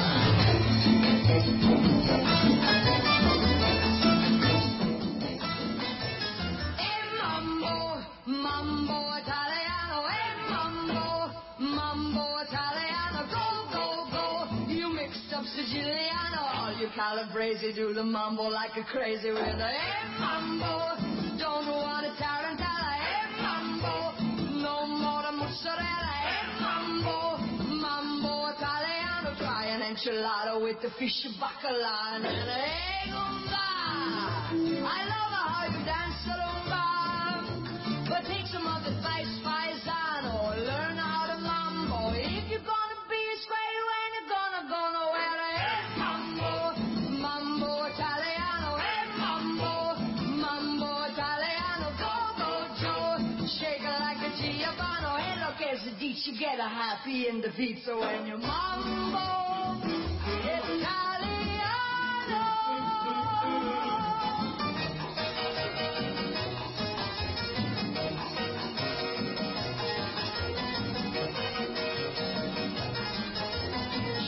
Calabrese 16.97 17.73
do 17.75 17.93
the 17.93 18.03
mambo 18.03 18.49
like 18.49 18.75
a 18.75 18.83
crazy 18.83 19.29
with 19.29 19.37
a 19.37 19.69
eh, 19.69 20.19
mambo. 20.19 20.97
Don't 21.37 21.67
want 21.69 22.07
a 22.07 22.11
tarantella, 22.17 22.93
eh, 22.97 23.37
mambo. 23.37 24.17
No 24.57 24.87
more 24.87 25.21
the 25.21 25.31
mozzarella, 25.37 26.15
eh, 26.25 26.57
mambo. 26.59 27.37
Mambo 27.85 28.49
italiano, 28.49 29.37
try 29.37 29.65
an 29.65 29.81
enchilada 29.81 30.59
with 30.59 30.81
the 30.81 30.89
fish 30.97 31.27
bacala 31.39 32.15
and 32.15 32.25
an 32.25 32.49
egg 32.49 33.13
I 34.89 35.01
love 35.13 35.33
how 35.37 35.65
you 35.69 35.85
dance 35.85 36.19
the 36.25 36.33
rumba, 36.41 38.09
but 38.09 38.25
take 38.25 38.47
some 38.47 38.65
of 38.65 38.81
the 38.83 38.89
advice, 38.89 39.39
paisano. 39.45 39.97
Learn 39.97 40.06
you 56.67 56.73
happy 56.73 57.27
in 57.27 57.41
the 57.41 57.49
pizza 57.55 57.95
when 57.95 58.27
you 58.27 58.37
mambo 58.37 59.79
italiano. 60.43 60.87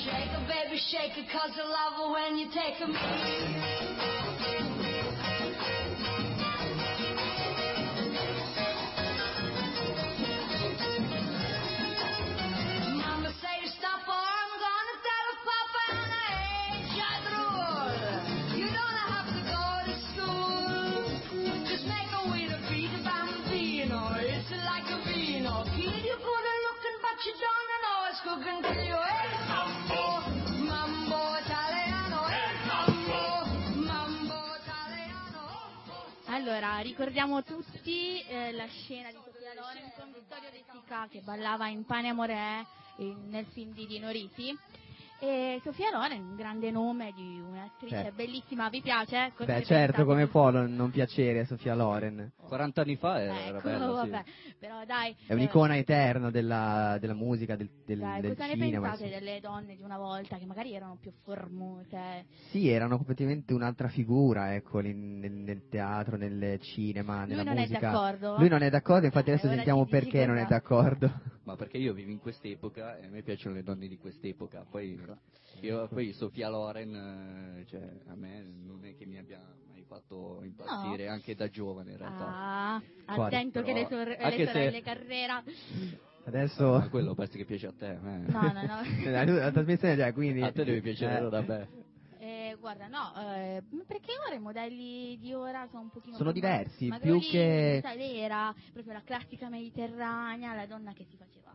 Shake 0.04 0.32
it, 0.32 0.48
baby, 0.48 0.80
shake 0.90 1.18
it, 1.18 1.28
cause 1.32 1.52
I 1.56 1.68
love 1.68 1.96
it 2.00 2.12
when 2.12 2.38
you 2.38 2.48
take 2.54 2.80
a 2.82 3.99
Allora, 36.50 36.80
ricordiamo 36.80 37.44
tutti 37.44 38.24
eh, 38.24 38.52
la 38.54 38.66
scena 38.66 39.10
di 39.10 39.18
Sofia 39.24 39.54
Loren 39.54 39.92
con 39.96 40.12
Vittorio 40.12 40.50
De 40.50 40.64
Sica 40.72 41.08
che 41.08 41.22
ballava 41.22 41.68
in 41.68 41.86
Pane 41.86 42.10
Amore 42.10 42.66
eh, 42.98 43.16
nel 43.28 43.46
film 43.54 43.72
di 43.72 43.86
Dino 43.86 44.10
Risi. 44.10 44.58
E 45.22 45.60
Sofia 45.64 45.92
Loren, 45.92 46.22
un 46.30 46.36
grande 46.38 46.72
nome 46.72 47.12
di 47.12 47.42
un'attrice 47.42 47.94
Certo. 47.94 48.16
bellissima, 48.16 48.70
vi 48.70 48.82
piace? 48.82 49.32
Cosa 49.36 49.52
Beh 49.52 49.60
ne 49.60 49.66
certo, 49.66 50.06
come 50.06 50.28
può 50.28 50.50
non, 50.50 50.90
piacere 50.92 51.44
Sofia 51.46 51.76
Loren? 51.76 52.32
40 52.48 52.82
anni 52.82 52.96
fa 52.96 53.22
era, 53.22 53.58
Ecco, 53.58 53.68
bella, 53.68 54.02
sì. 54.04 54.10
vabbè, 54.10 54.24
però 54.60 54.86
dai. 54.86 55.14
È 55.28 55.34
un'icona 55.34 55.76
eterna 55.76 56.32
della, 56.32 56.98
della 57.02 57.14
musica, 57.14 57.58
del, 57.58 57.70
del, 57.86 58.00
Dai, 58.00 58.22
del 58.22 58.32
cosa 58.36 58.48
ne 58.48 58.54
cinema. 58.54 58.88
pensate 58.92 59.04
insomma. 59.08 59.26
delle 59.26 59.40
donne 59.42 59.76
di 59.76 59.84
una 59.84 59.98
volta 59.98 60.38
che 60.38 60.46
magari 60.46 60.74
erano 60.74 60.98
più 61.02 61.12
formose? 61.24 62.26
Sì, 62.52 62.70
erano 62.70 62.96
completamente 62.96 63.54
un'altra 63.54 63.90
figura, 63.90 64.56
ecco, 64.56 64.80
lì 64.80 64.94
nel, 64.94 65.32
nel 65.34 65.68
teatro, 65.70 66.16
nel 66.16 66.60
cinema, 66.62 67.26
Lui 67.26 67.36
nella 67.36 67.44
non 67.44 67.58
è 67.58 67.62
musica. 67.68 67.92
d'accordo? 67.92 68.38
Lui 68.38 68.48
non 68.48 68.62
è 68.62 68.70
d'accordo, 68.70 69.06
infatti 69.06 69.30
Eh, 69.32 69.34
adesso 69.34 69.50
sentiamo 69.50 69.86
perché 69.86 70.26
non 70.26 70.38
è 70.38 70.44
cosa- 70.44 70.54
d'accordo. 70.56 71.22
Ma 71.44 71.56
perché 71.56 71.78
io 71.78 71.94
vivo 71.94 72.12
in 72.12 72.20
quest'epoca 72.20 72.98
e 73.00 73.06
a 73.08 73.10
me 73.10 73.24
piacciono 73.24 73.56
le 73.56 73.64
donne 73.64 73.88
di 73.88 73.98
quest'epoca. 73.98 74.66
Poi 74.70 74.96
dirlo. 75.60 75.82
Io 75.82 75.88
poi 75.88 76.14
Sofia 76.14 76.50
Loren, 76.50 76.94
eh, 77.60 77.66
cioè, 77.66 77.82
a 78.08 78.16
me 78.16 78.42
non 78.44 78.84
è 78.86 78.96
che 78.96 79.06
mi 79.06 79.18
abbia 79.18 79.42
mai 79.68 79.84
fatto 79.84 80.42
impazzire, 80.44 81.08
anche 81.08 81.36
da 81.36 81.50
giovane 81.50 81.92
in 81.92 81.98
realtà. 81.98 82.26
Ah, 82.28 82.82
Quale? 83.06 83.36
attento 83.36 83.62
che 83.64 83.74
le, 83.74 83.86
Però, 83.88 84.04
sor- 84.04 84.18
le 84.20 84.38
se- 84.38 84.46
sorelle 84.46 84.82
Carrera. 84.82 85.44
Adesso... 86.26 86.64
Ma 86.78 86.90
quello 86.90 87.16
penso 87.16 87.38
che 87.38 87.46
piace 87.46 87.68
a 87.68 87.74
te. 87.76 87.92
eh. 87.92 87.98
No, 87.98 88.42
no, 88.52 88.62
no. 88.66 88.82
la, 89.10 89.24
la 89.26 89.52
trasmissione 89.52 89.96
già, 89.96 90.14
quindi... 90.14 90.42
A 90.42 90.52
te 90.52 90.64
deve 90.64 90.82
piacere, 90.82 91.26
Eh, 91.26 91.30
vabbè. 91.30 91.68
Eh, 92.22 92.58
guarda, 92.60 92.88
no, 92.88 93.14
eh, 93.16 93.64
perché 93.88 94.12
ora 94.28 94.36
i 94.36 94.40
modelli 94.40 95.18
di 95.20 95.34
ora 95.34 95.66
sono 95.70 95.84
un 95.84 95.90
pochino 95.90 96.18
Sono 96.18 96.34
diversi, 96.34 96.94
più 97.02 97.18
che- 97.22 97.80
sai, 97.82 98.18
era 98.18 98.54
proprio 98.74 98.92
la 98.94 99.02
classica 99.02 99.48
mediterranea, 99.48 100.54
la 100.54 100.66
donna 100.66 100.92
che 100.92 101.06
si 101.06 101.16
faceva 101.16 101.50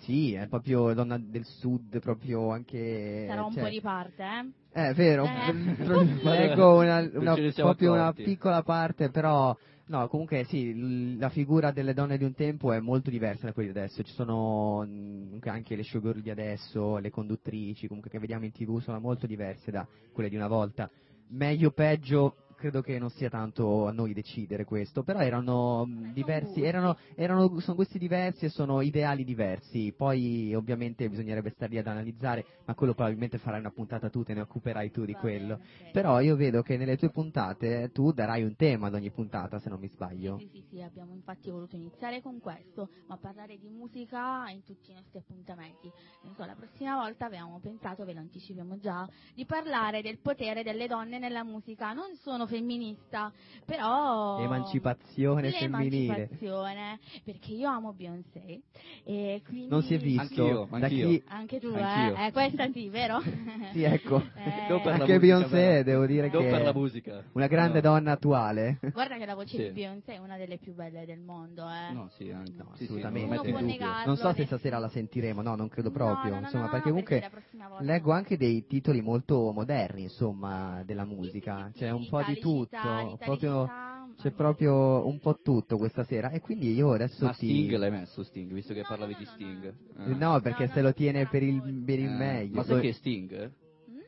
Sì, 0.00 0.34
è 0.34 0.46
proprio 0.46 0.92
donna 0.94 1.18
del 1.18 1.44
sud, 1.44 1.98
proprio 2.00 2.50
anche... 2.50 3.26
sarà 3.28 3.44
un 3.44 3.52
cioè- 3.52 3.62
po' 3.62 3.68
di 3.68 3.80
parte, 3.80 4.22
eh? 4.22 4.88
Eh, 4.88 4.92
vero, 4.94 5.24
Eh. 5.24 5.52
leggo 6.22 6.76
una, 6.76 7.08
una- 7.14 7.36
proprio 7.54 7.92
una 7.92 8.12
piccola 8.12 8.62
parte, 8.62 9.10
però 9.10 9.56
no, 9.86 10.08
comunque 10.08 10.44
sì, 10.44 11.16
la 11.18 11.30
figura 11.30 11.70
delle 11.70 11.94
donne 11.94 12.18
di 12.18 12.24
un 12.24 12.34
tempo 12.34 12.72
è 12.72 12.80
molto 12.80 13.08
diversa 13.10 13.46
da 13.46 13.52
quella 13.52 13.72
di 13.72 13.78
adesso, 13.78 14.02
ci 14.02 14.12
sono 14.12 14.84
mm, 14.86 15.24
comunque 15.24 15.50
anche 15.50 15.76
le 15.76 15.82
showgirl 15.82 16.20
di 16.20 16.30
adesso, 16.30 16.98
le 16.98 17.10
conduttrici, 17.10 17.86
comunque 17.86 18.10
che 18.10 18.18
vediamo 18.18 18.44
in 18.44 18.52
tv 18.52 18.80
sono 18.80 19.00
molto 19.00 19.26
diverse 19.26 19.70
da 19.70 19.86
quelle 20.12 20.28
di 20.28 20.36
una 20.36 20.48
volta, 20.48 20.90
meglio 21.28 21.68
o 21.68 21.72
peggio 21.72 22.36
credo 22.56 22.80
che 22.80 22.98
non 22.98 23.10
sia 23.10 23.28
tanto 23.28 23.86
a 23.86 23.92
noi 23.92 24.12
decidere 24.12 24.64
questo, 24.64 25.02
però 25.02 25.20
erano 25.20 25.84
mm, 25.86 26.12
diversi, 26.12 26.62
erano, 26.62 26.96
erano, 27.14 27.60
sono 27.60 27.76
gusti 27.76 27.98
diversi 27.98 28.46
e 28.46 28.48
sono 28.48 28.80
ideali 28.80 29.22
diversi, 29.24 29.92
poi 29.96 30.54
ovviamente 30.54 31.08
bisognerebbe 31.08 31.50
stare 31.50 31.72
lì 31.72 31.78
ad 31.78 31.86
analizzare, 31.86 32.44
ma 32.64 32.74
quello 32.74 32.94
probabilmente 32.94 33.38
farai 33.38 33.60
una 33.60 33.70
puntata 33.70 34.08
tu, 34.08 34.24
te 34.24 34.34
ne 34.34 34.40
occuperai 34.40 34.90
tu 34.90 35.04
di 35.04 35.12
quello. 35.12 35.60
Però 35.92 36.20
io 36.20 36.34
vedo 36.34 36.62
che 36.62 36.76
nelle 36.76 36.96
tue 36.96 37.10
puntate 37.10 37.90
tu 37.92 38.10
darai 38.12 38.42
un 38.42 38.56
tema 38.56 38.88
ad 38.88 38.94
ogni 38.94 39.10
puntata, 39.10 39.58
se 39.58 39.68
non 39.68 39.78
mi 39.78 39.88
sbaglio. 39.88 40.38
Sì, 40.38 40.48
sì, 40.50 40.64
sì, 40.70 40.82
abbiamo 40.82 41.12
infatti 41.12 41.50
voluto 41.50 41.76
iniziare 41.76 42.22
con 42.22 42.40
questo, 42.40 42.88
ma 43.06 43.16
parlare 43.18 43.58
di 43.58 43.68
musica 43.68 44.48
in 44.48 44.64
tutti 44.64 44.90
i 44.90 44.94
nostri 44.94 45.18
appuntamenti. 45.18 45.92
So, 46.34 46.44
la 46.44 46.54
prossima 46.54 46.96
volta 46.96 47.26
avevamo 47.26 47.60
pensato, 47.60 48.04
ve 48.04 48.12
lo 48.14 48.20
anticipiamo 48.20 48.78
già, 48.78 49.08
di 49.34 49.44
parlare 49.44 50.02
del 50.02 50.18
potere 50.18 50.62
delle 50.62 50.86
donne 50.86 51.18
nella 51.18 51.44
musica. 51.44 51.92
Non 51.92 52.14
sono 52.16 52.45
femminista, 52.46 53.32
però... 53.64 54.38
Emancipazione 54.40 55.50
femminile. 55.52 56.06
L'emancipazione, 56.14 56.98
perché 57.24 57.52
io 57.52 57.68
amo 57.68 57.92
Beyoncé 57.92 58.60
e 59.04 59.42
quindi... 59.44 59.68
Non 59.68 59.82
si 59.82 59.94
è 59.94 59.98
visto 59.98 60.20
Anch'io, 60.22 60.68
da 60.70 60.76
anch'io. 60.86 61.08
chi... 61.08 61.22
Anche 61.28 61.60
tu, 61.60 61.72
Anch'io. 61.74 62.16
eh? 62.16 62.26
eh? 62.26 62.32
Questa 62.32 62.70
sì, 62.70 62.88
vero? 62.88 63.20
Sì, 63.72 63.82
ecco. 63.82 64.22
Eh, 64.36 64.90
Anche 64.90 65.18
Beyoncé, 65.18 65.48
però. 65.48 65.82
devo 65.82 66.06
dire 66.06 66.30
Non 66.30 66.42
che 66.42 66.50
per 66.50 66.62
la 66.62 66.72
musica. 66.72 67.24
una 67.32 67.46
grande 67.46 67.80
No. 67.80 67.90
donna 67.90 68.12
attuale. 68.12 68.78
Guarda 68.92 69.16
che 69.18 69.26
la 69.26 69.34
voce 69.34 69.56
Sì. 69.56 69.62
di 69.64 69.70
Beyoncé 69.70 70.14
è 70.14 70.18
una 70.18 70.36
delle 70.36 70.56
più 70.58 70.72
belle 70.74 71.04
del 71.04 71.20
mondo, 71.20 71.66
eh. 71.68 71.92
No, 71.92 72.08
sì, 72.16 72.30
anche. 72.30 72.52
No, 72.56 72.70
Sì, 72.74 72.78
sì, 72.78 72.84
assolutamente. 72.84 73.36
dubbio. 73.36 73.60
negarlo. 73.60 74.06
Non 74.06 74.16
so 74.16 74.32
se 74.32 74.46
stasera 74.46 74.78
la 74.78 74.88
sentiremo, 74.88 75.42
no, 75.42 75.54
non 75.56 75.68
credo 75.68 75.90
proprio, 75.90 76.30
no, 76.34 76.40
no, 76.40 76.44
insomma, 76.46 76.64
no, 76.64 76.70
perché 76.70 76.88
comunque 76.88 77.30
volta 77.68 77.82
leggo 77.84 78.12
anche 78.12 78.36
dei 78.36 78.66
titoli 78.66 79.00
molto 79.02 79.52
moderni, 79.52 80.02
insomma, 80.02 80.82
della 80.84 81.04
musica, 81.04 81.66
Sì, 81.66 81.72
sì, 81.72 81.78
c'è 81.80 81.90
un 81.90 82.02
sì, 82.04 82.08
po' 82.08 82.22
di 82.22 82.35
tutto, 82.38 83.16
proprio 83.18 83.70
c'è 84.16 84.30
proprio 84.32 85.06
un 85.06 85.18
po' 85.18 85.38
tutto 85.42 85.76
questa 85.76 86.04
sera 86.04 86.30
e 86.30 86.40
quindi 86.40 86.72
io 86.72 86.92
adesso 86.92 87.24
Ma 87.26 87.32
ti 87.32 87.34
Sting 87.46 87.76
l'hai 87.76 87.90
messo 87.90 88.22
Sting, 88.22 88.50
visto 88.52 88.72
che 88.72 88.80
No, 88.80 88.86
parlavi 88.88 89.12
no, 89.12 89.18
di 89.18 89.24
no, 89.24 89.30
Sting. 89.32 89.74
no, 89.96 90.04
Eh. 90.04 90.14
No, 90.14 90.40
perché 90.40 90.66
No, 90.66 90.72
se 90.72 90.80
lo 90.82 90.92
tiene 90.94 91.26
per 91.28 91.42
il, 91.42 91.82
per 91.84 91.98
il 91.98 92.06
Eh, 92.06 92.08
meglio. 92.08 92.54
Ma 92.54 92.64
sai 92.64 92.80
che 92.80 92.92
Sting, 92.94 93.52
Mm? 93.90 93.98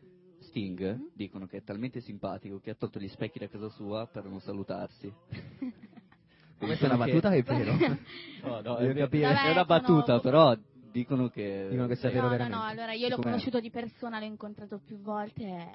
Sting, 0.40 0.97
Mm? 0.97 1.06
dicono 1.14 1.47
che 1.47 1.58
è 1.58 1.62
talmente 1.62 2.00
simpatico 2.00 2.58
che 2.58 2.70
ha 2.70 2.75
tolto 2.75 2.99
gli 2.99 3.08
specchi 3.08 3.38
da 3.38 3.49
casa 3.49 3.68
sua 3.68 4.06
per 4.06 4.25
non 4.25 4.40
salutarsi. 4.40 5.12
Questa 6.58 6.85
è 6.87 6.88
una 6.88 6.97
battuta 6.97 7.30
che 7.30 7.37
è 7.38 7.42
vero? 7.42 7.73
No, 8.42 8.61
no, 8.61 8.76
Devo 8.78 8.90
è, 8.90 8.94
capire. 8.94 9.25
è 9.28 9.32
Vabbè, 9.35 9.50
una 9.50 9.64
battuta, 9.64 10.04
sono- 10.06 10.20
però 10.20 10.56
dicono 10.90 11.28
che... 11.28 11.66
Dicono 11.70 11.87
che 11.88 11.97
sia 11.97 12.08
vero 12.11 12.23
no, 12.23 12.28
no, 12.28 12.37
veramente. 12.37 12.56
no, 12.56 12.64
allora 12.64 12.92
io 12.92 13.08
l'ho 13.08 13.16
Com'è? 13.16 13.26
conosciuto 13.26 13.61
di 13.61 13.70
persona, 13.70 14.18
l'ho 14.18 14.25
incontrato 14.25 14.80
più 14.85 14.99
volte. 15.00 15.42
e, 15.42 15.66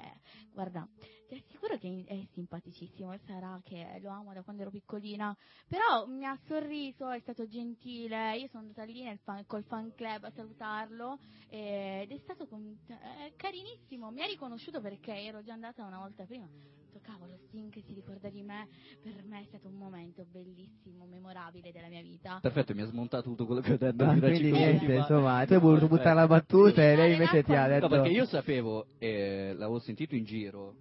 Guarda, 0.52 0.86
ti 1.34 1.44
assicuro 1.48 1.78
che 1.78 2.04
è 2.06 2.26
simpaticissimo 2.32 3.16
sarà 3.26 3.60
che 3.64 3.98
lo 4.00 4.10
amo 4.10 4.32
da 4.32 4.42
quando 4.42 4.62
ero 4.62 4.70
piccolina. 4.70 5.36
Però 5.68 6.06
mi 6.06 6.24
ha 6.24 6.38
sorriso, 6.46 7.10
è 7.10 7.18
stato 7.20 7.46
gentile. 7.48 8.36
Io 8.36 8.48
sono 8.48 8.62
andata 8.64 8.84
lì 8.84 9.02
nel 9.02 9.18
fan- 9.22 9.44
col 9.46 9.64
fan 9.64 9.92
club 9.94 10.24
a 10.24 10.30
salutarlo 10.30 11.18
ed 11.48 12.10
è 12.10 12.18
stato 12.18 12.46
con- 12.46 12.76
eh, 12.86 13.32
carinissimo. 13.36 14.10
Mi 14.10 14.22
ha 14.22 14.26
riconosciuto 14.26 14.80
perché 14.80 15.12
ero 15.14 15.42
già 15.42 15.52
andata 15.54 15.84
una 15.84 15.98
volta 15.98 16.24
prima. 16.24 16.44
Ho 16.44 16.48
detto, 16.86 17.00
cavolo, 17.02 17.36
Sting 17.48 17.70
che 17.70 17.82
si 17.82 17.92
ricorda 17.94 18.28
di 18.28 18.42
me. 18.42 18.68
Per 19.02 19.24
me 19.24 19.40
è 19.40 19.44
stato 19.46 19.68
un 19.68 19.74
momento 19.74 20.24
bellissimo, 20.30 21.04
memorabile 21.06 21.72
della 21.72 21.88
mia 21.88 22.02
vita. 22.02 22.38
Perfetto, 22.40 22.74
mi 22.74 22.82
ha 22.82 22.86
smontato 22.86 23.28
tutto 23.30 23.46
quello 23.46 23.60
che 23.60 23.72
ho 23.72 23.76
detto. 23.76 24.04
Mi 24.06 24.20
quindi 24.20 24.52
niente, 24.52 24.86
ma- 24.86 24.94
insomma, 25.00 25.44
tu 25.44 25.52
hai 25.54 25.60
voluto 25.60 25.88
buttare 25.88 26.14
la 26.14 26.26
battuta 26.26 26.82
e 26.82 26.94
lei 26.96 27.12
invece 27.12 27.42
ti 27.42 27.54
ha 27.54 27.66
detto... 27.66 27.88
No, 27.88 27.94
perché 27.96 28.10
io 28.10 28.24
sapevo, 28.26 28.86
e 28.98 29.52
l'avevo 29.54 29.80
sentito 29.80 30.14
in 30.14 30.24
giro, 30.24 30.76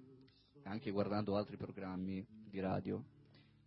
anche 0.64 0.92
guardando 0.92 1.36
altri 1.36 1.58
programmi 1.58 2.26
di 2.50 2.60
radio, 2.60 3.04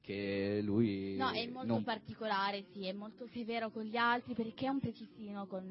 che 0.00 0.60
lui... 0.62 1.16
No, 1.16 1.30
è 1.30 1.46
molto 1.48 1.72
non- 1.72 1.82
particolare, 1.82 2.64
sì, 2.72 2.86
è 2.86 2.92
molto 2.92 3.26
severo 3.32 3.70
con 3.70 3.82
gli 3.82 3.96
altri 3.96 4.34
perché 4.34 4.66
è 4.66 4.68
un 4.68 4.78
precisino 4.78 5.46
con, 5.46 5.64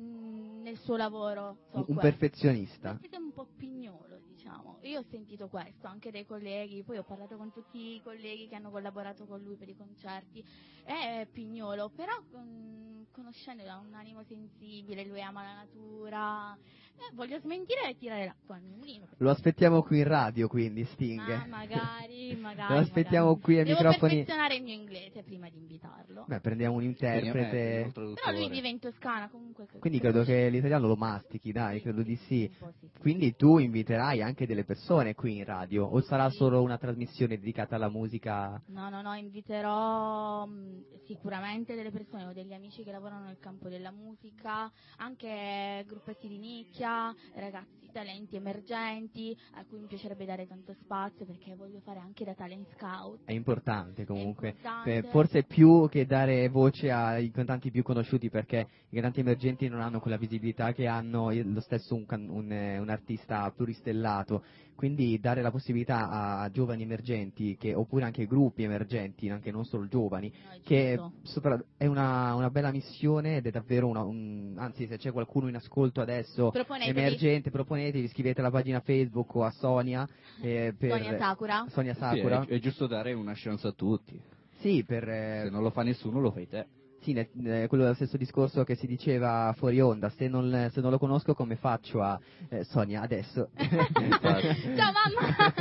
mm, 0.00 0.60
nel 0.62 0.76
suo 0.78 0.96
lavoro. 0.96 1.56
so 1.72 1.84
un 1.88 1.96
perfezionista. 1.96 2.98
È 3.00 3.16
un 3.16 3.32
po' 3.32 3.46
pignolo, 3.56 4.20
diciamo. 4.26 4.78
Io 4.82 5.00
ho 5.00 5.04
sentito 5.08 5.48
questo 5.48 5.86
anche 5.86 6.10
dai 6.10 6.26
colleghi, 6.26 6.82
poi 6.82 6.98
ho 6.98 7.04
parlato 7.04 7.36
con 7.36 7.50
tutti 7.50 7.94
i 7.94 8.02
colleghi 8.02 8.48
che 8.48 8.54
hanno 8.54 8.70
collaborato 8.70 9.24
con 9.24 9.40
lui 9.40 9.56
per 9.56 9.68
i 9.70 9.76
concerti. 9.76 10.44
È 10.84 11.26
pignolo, 11.32 11.88
però 11.88 12.12
con- 12.30 12.97
conoscendolo 13.12 13.70
ha 13.70 13.78
un 13.78 13.94
animo 13.94 14.22
sensibile, 14.24 15.04
lui 15.04 15.20
ama 15.22 15.42
la 15.42 15.54
natura. 15.54 16.56
Eh, 17.00 17.14
voglio 17.14 17.38
smentire 17.38 17.90
e 17.90 17.96
tirare 17.96 18.24
l'acqua 18.24 18.56
al 18.56 18.62
mio 18.62 18.74
mulino. 18.76 19.04
perché- 19.06 19.22
Lo 19.22 19.30
aspettiamo 19.30 19.82
qui 19.82 19.98
in 19.98 20.04
radio, 20.08 20.48
quindi, 20.48 20.84
Sting. 20.84 21.20
Ah, 21.28 21.46
magari, 21.46 22.34
magari. 22.40 22.74
Lo 22.74 22.80
aspettiamo 22.80 23.26
magari. 23.26 23.42
qui 23.42 23.58
ai 23.58 23.64
Devo 23.64 23.76
microfoni. 23.78 24.12
perfezionare 24.14 24.56
il 24.56 24.62
mio 24.64 24.74
inglese 24.74 25.22
prima 25.22 25.48
di 25.48 25.58
invitarlo. 25.58 26.24
Beh, 26.26 26.40
prendiamo 26.40 26.74
un 26.76 26.82
interprete. 26.82 27.92
un 27.94 28.14
Però 28.14 28.32
lui 28.32 28.48
vive 28.48 28.68
in 28.68 28.80
Toscana 28.80 29.28
comunque. 29.28 29.66
Quindi 29.78 30.00
credo 30.00 30.24
che 30.24 30.48
l'italiano 30.50 30.88
lo 30.88 30.96
mastichi, 30.96 31.52
dai, 31.52 31.80
credo 31.80 32.02
di 32.02 32.16
sì. 32.16 32.50
sì. 32.80 32.88
Quindi 32.98 33.36
tu 33.36 33.58
inviterai 33.58 34.20
anche 34.20 34.44
delle 34.46 34.64
persone 34.64 35.14
qui 35.14 35.36
in 35.36 35.44
radio 35.44 35.84
o 35.86 36.00
sarà 36.00 36.28
solo 36.30 36.62
una 36.62 36.78
trasmissione 36.78 37.38
dedicata 37.38 37.76
alla 37.76 37.88
musica? 37.88 38.60
No, 38.66 38.88
no, 38.90 39.02
no, 39.02 39.14
inviterò 39.14 40.46
mh, 40.46 40.82
sicuramente 41.06 41.76
delle 41.76 41.92
persone 41.92 42.24
o 42.24 42.32
degli 42.32 42.52
amici 42.52 42.82
che 42.82 42.90
lavorano 42.90 42.97
nel 42.98 43.38
campo 43.38 43.68
della 43.68 43.92
musica, 43.92 44.70
anche 44.96 45.84
gruppetti 45.86 46.26
di 46.26 46.38
nicchia, 46.38 47.14
ragazzi 47.34 47.88
talenti 47.92 48.36
emergenti 48.36 49.36
a 49.54 49.64
cui 49.64 49.78
mi 49.78 49.86
piacerebbe 49.86 50.24
dare 50.24 50.46
tanto 50.46 50.74
spazio 50.74 51.24
perché 51.24 51.54
voglio 51.54 51.80
fare 51.80 52.00
anche 52.00 52.24
da 52.24 52.34
talent 52.34 52.66
scout. 52.76 53.20
È 53.24 53.32
importante 53.32 54.04
comunque, 54.04 54.48
importante. 54.48 54.96
Eh, 54.96 55.02
forse 55.10 55.44
più 55.44 55.88
che 55.88 56.06
dare 56.06 56.48
voce 56.48 56.90
ai 56.90 57.30
cantanti 57.30 57.70
più 57.70 57.82
conosciuti 57.82 58.28
perché 58.30 58.66
i 58.88 58.94
cantanti 58.94 59.20
emergenti 59.20 59.68
non 59.68 59.80
hanno 59.80 60.00
quella 60.00 60.16
visibilità 60.16 60.72
che 60.72 60.86
hanno 60.86 61.32
il- 61.32 61.52
lo 61.52 61.60
stesso 61.60 61.94
un, 61.94 62.04
un, 62.08 62.52
eh, 62.52 62.78
un 62.78 62.88
artista 62.88 63.50
pluristellato, 63.50 64.44
quindi 64.78 65.18
dare 65.18 65.42
la 65.42 65.50
possibilità 65.50 66.08
a 66.38 66.48
giovani 66.52 66.84
emergenti 66.84 67.56
che- 67.56 67.74
oppure 67.74 68.04
anche 68.04 68.26
gruppi 68.26 68.62
emergenti, 68.62 69.28
anche 69.28 69.50
non 69.50 69.64
solo 69.64 69.88
giovani, 69.88 70.32
No, 70.32 70.52
è 70.52 70.60
che 70.62 71.00
sopra- 71.22 71.60
è 71.76 71.86
una, 71.86 72.32
una 72.36 72.48
bella 72.48 72.70
missione 72.70 73.38
ed 73.38 73.46
è 73.46 73.50
davvero 73.50 73.88
una, 73.88 74.04
un, 74.04 74.54
anzi 74.56 74.86
se 74.86 74.96
c'è 74.96 75.10
qualcuno 75.10 75.48
in 75.48 75.56
ascolto 75.56 76.00
adesso 76.00 76.50
Proponetevi. 76.52 76.96
emergente 76.96 77.50
proponetevi, 77.50 78.06
scrivete 78.06 78.38
alla 78.38 78.52
pagina 78.52 78.78
Facebook 78.78 79.34
o 79.34 79.42
a 79.42 79.50
Sonia 79.50 80.08
eh, 80.42 80.72
per 80.78 80.90
Sonia 81.02 81.18
Sakura. 81.18 81.64
Sonia 81.70 81.94
Sì, 81.94 81.98
Sakura 81.98 82.42
è, 82.44 82.46
è 82.46 82.58
giusto 82.60 82.86
dare 82.86 83.12
una 83.14 83.32
chance 83.34 83.66
a 83.66 83.72
tutti. 83.72 84.16
sì, 84.60 84.84
per 84.84 85.08
eh, 85.08 85.40
Se 85.46 85.50
non 85.50 85.62
lo 85.62 85.70
fa 85.70 85.82
nessuno, 85.82 86.20
lo 86.20 86.30
fai 86.30 86.46
te. 86.46 86.66
Sì, 87.00 87.12
ne- 87.12 87.28
ne- 87.34 87.66
quello 87.68 87.84
è 87.84 87.88
lo 87.88 87.94
stesso 87.94 88.16
discorso 88.16 88.64
che 88.64 88.74
si 88.74 88.86
diceva 88.86 89.54
fuori 89.56 89.80
onda 89.80 90.08
se 90.10 90.28
non, 90.28 90.68
se 90.72 90.80
non 90.80 90.90
lo 90.90 90.98
conosco 90.98 91.34
come 91.34 91.56
faccio 91.56 92.02
a 92.02 92.18
eh, 92.48 92.64
Sonia 92.64 93.02
adesso 93.02 93.50
Ciao 93.56 94.92
mamma! 94.92 95.52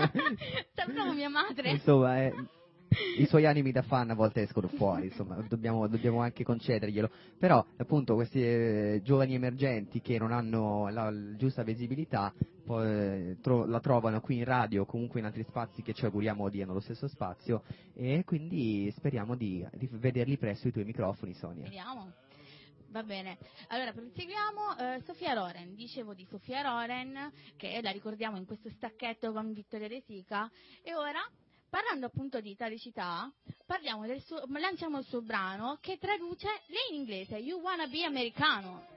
Salutiamo 0.73 1.13
mia 1.13 1.29
madre. 1.29 1.69
insomma 1.71 2.21
eh, 2.23 2.33
i 3.17 3.25
suoi 3.25 3.45
animi 3.45 3.71
da 3.71 3.81
fan 3.81 4.09
a 4.09 4.13
volte 4.15 4.41
escono 4.41 4.67
fuori, 4.67 5.07
insomma, 5.07 5.35
dobbiamo, 5.47 5.87
dobbiamo 5.87 6.21
anche 6.21 6.43
concederglielo. 6.43 7.09
Però, 7.37 7.65
appunto, 7.77 8.15
questi 8.15 8.41
eh, 8.41 9.01
giovani 9.03 9.35
emergenti 9.35 10.01
che 10.01 10.17
non 10.17 10.31
hanno 10.31 10.89
la, 10.89 11.09
la 11.09 11.35
giusta 11.35 11.63
visibilità 11.63 12.33
poi, 12.67 12.87
eh, 12.87 13.37
tro- 13.41 13.65
la 13.65 13.79
trovano 13.79 14.19
qui 14.19 14.37
in 14.37 14.43
radio 14.43 14.81
o 14.81 14.85
comunque 14.85 15.19
in 15.19 15.25
altri 15.25 15.43
spazi 15.43 15.81
che 15.81 15.93
ci 15.93 16.05
auguriamo 16.05 16.49
diano 16.49 16.73
lo 16.73 16.81
stesso 16.81 17.07
spazio 17.07 17.63
e 17.93 18.23
quindi 18.25 18.91
speriamo 18.95 19.35
di, 19.35 19.65
di 19.73 19.87
vederli 19.91 20.37
presto 20.37 20.67
i 20.67 20.71
tuoi 20.71 20.85
microfoni, 20.85 21.33
Sonia. 21.33 21.63
Vediamo. 21.63 22.11
Va 22.89 23.03
bene, 23.03 23.37
allora 23.67 23.91
proseguiamo. 23.91 24.77
Eh, 24.79 25.01
Sofia 25.05 25.33
Loren, 25.33 25.75
dicevo 25.75 26.13
di 26.13 26.25
Sofia 26.29 26.61
Loren, 26.61 27.31
che 27.57 27.79
la 27.81 27.91
ricordiamo 27.91 28.37
in 28.37 28.45
questo 28.45 28.69
stacchetto 28.69 29.33
con 29.33 29.51
Vittorio 29.53 29.89
De 29.89 30.01
Sica, 30.05 30.49
e 30.81 30.95
ora, 30.95 31.19
parlando 31.69 32.05
appunto 32.05 32.39
di 32.41 32.51
italicità, 32.51 33.31
lanciamo 34.59 34.99
il 34.99 35.05
suo 35.05 35.21
brano 35.21 35.77
che 35.81 35.97
traduce 35.97 36.47
lei 36.67 36.89
in 36.89 36.95
inglese, 36.95 37.37
You 37.37 37.59
Wanna 37.59 37.87
Be 37.87 38.03
Americano. 38.03 38.96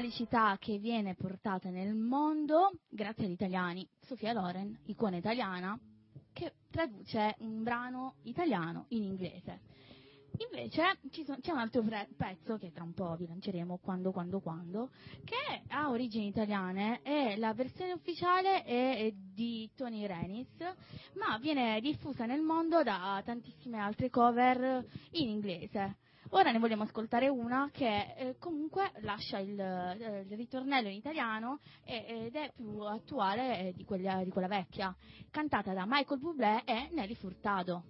Italicità 0.00 0.56
che 0.58 0.78
viene 0.78 1.14
portata 1.14 1.68
nel 1.68 1.94
mondo 1.94 2.70
grazie 2.88 3.26
agli 3.26 3.32
italiani. 3.32 3.86
Sofia 4.00 4.32
Loren, 4.32 4.74
icona 4.86 5.18
italiana, 5.18 5.78
che 6.32 6.54
traduce 6.70 7.34
un 7.40 7.62
brano 7.62 8.14
italiano 8.22 8.86
in 8.88 9.02
inglese. 9.02 9.60
Invece 10.38 10.96
sono- 11.22 11.36
c'è 11.42 11.52
un 11.52 11.58
altro 11.58 11.82
pre- 11.82 12.08
pezzo 12.16 12.56
che 12.56 12.72
tra 12.72 12.82
un 12.82 12.94
po' 12.94 13.14
vi 13.16 13.26
lanceremo 13.26 13.76
quando, 13.82 14.10
quando, 14.10 14.40
quando, 14.40 14.88
che 15.22 15.64
ha 15.68 15.90
origini 15.90 16.28
italiane 16.28 17.02
e 17.02 17.36
la 17.36 17.52
versione 17.52 17.92
ufficiale 17.92 18.62
è 18.62 19.12
di 19.12 19.70
Tony 19.76 20.06
Renis, 20.06 20.56
ma 21.16 21.36
viene 21.38 21.78
diffusa 21.82 22.24
nel 22.24 22.40
mondo 22.40 22.82
da 22.82 23.20
tantissime 23.22 23.76
altre 23.76 24.08
cover 24.08 24.82
in 25.10 25.28
inglese. 25.28 25.98
Ora 26.32 26.52
ne 26.52 26.58
vogliamo 26.60 26.84
ascoltare 26.84 27.28
una 27.28 27.70
che 27.72 28.14
eh, 28.16 28.36
comunque 28.38 28.92
lascia 29.00 29.38
il, 29.38 29.58
eh, 29.58 30.26
il 30.28 30.36
ritornello 30.36 30.88
in 30.88 30.94
italiano 30.94 31.58
ed 31.84 32.34
è 32.34 32.52
più 32.54 32.80
attuale 32.82 33.58
eh, 33.58 33.72
di 33.74 33.84
quella, 33.84 34.22
di 34.22 34.30
quella 34.30 34.46
vecchia, 34.46 34.94
cantata 35.30 35.72
da 35.72 35.84
Michael 35.86 36.20
Bublé 36.20 36.62
e 36.64 36.88
Nelly 36.92 37.14
Furtado. 37.14 37.82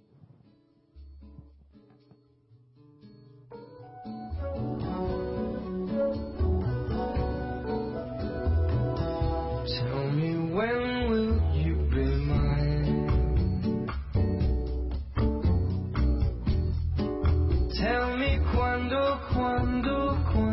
Tell 9.67 10.11
me 10.13 10.35
when 10.53 11.11
will 11.11 11.41
you 11.53 11.75
be 11.91 12.05
mine? 12.05 13.09
Tell 17.79 18.17
me 18.17 18.30
quando, 18.53 19.21
quando, 19.33 20.17
quando. 20.33 20.50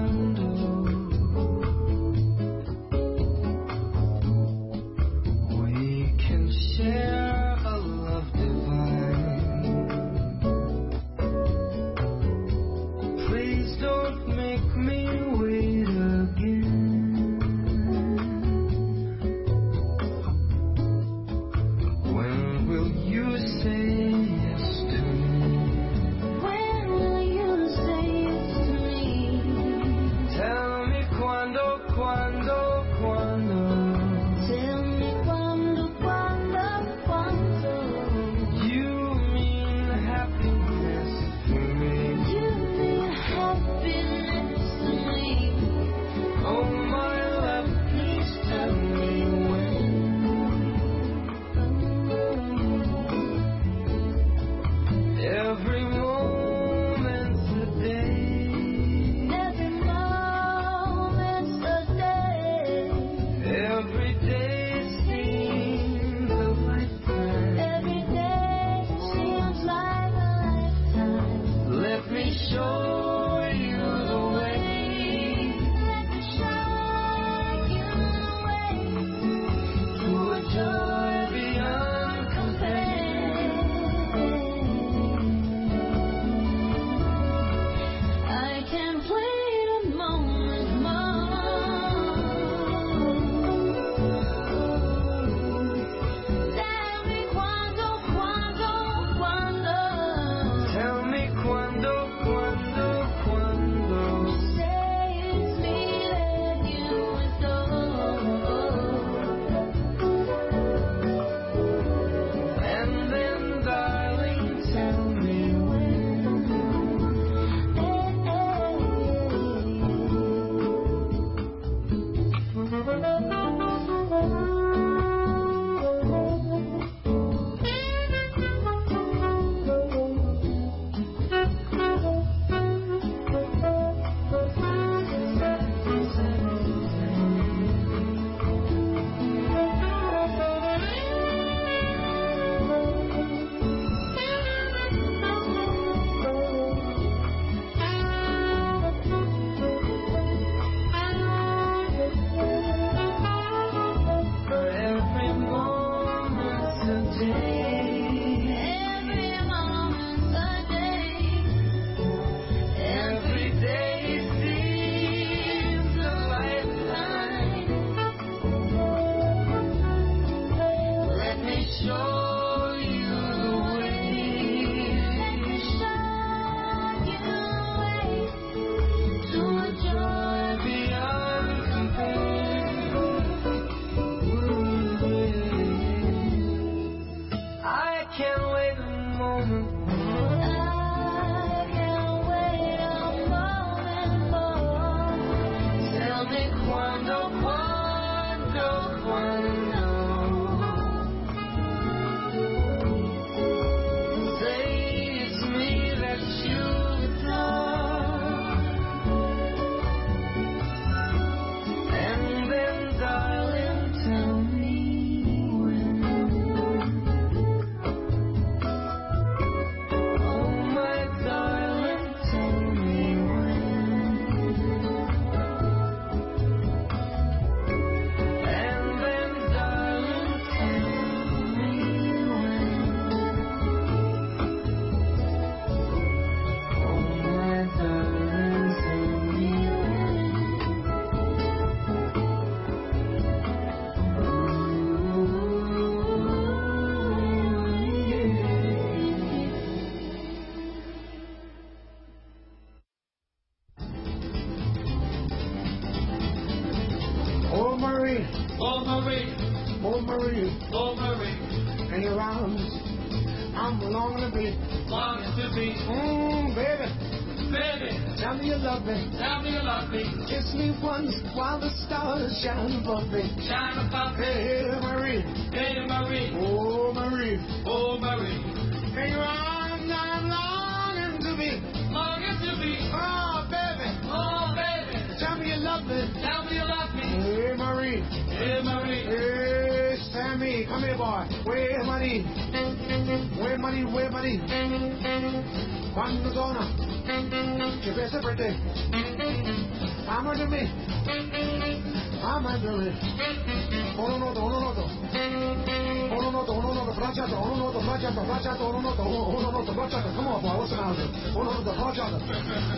Uno 307.17 307.25
noto, 307.25 307.39
bracciato, 307.39 307.41
uno 307.41 307.55
noto, 307.55 307.79
bracciato, 307.79 308.21
bracciato, 308.21 308.67
uno 308.67 308.79
noto, 308.79 309.07
uno 309.37 309.49
noto, 309.49 309.71
bracciato. 309.73 310.09
Come 310.15 310.27
on, 310.27 310.41
boy, 310.41 310.55
what's 310.55 310.69
the 310.69 310.75
matter? 310.75 311.09
Uno 311.33 311.51
noto, 311.51 311.71
bracciato. 311.71 312.21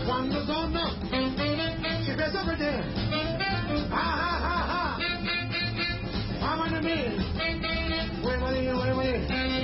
Quando 0.05 0.41
donna 0.43 0.93
che 1.09 2.13
pensa 2.13 2.43
per 2.43 2.57
te? 2.57 2.83
Ah, 3.89 3.97
ah, 3.99 4.39
ah, 4.41 4.65
ah. 4.69 4.97
Ama 6.51 6.67
di 6.67 6.79
me. 6.85 7.27
Where 8.21 8.37
money? 8.39 8.67
Where 8.67 8.77
money? 8.77 8.77
Where 8.77 8.93
money? 8.93 9.11
Where 9.27 9.58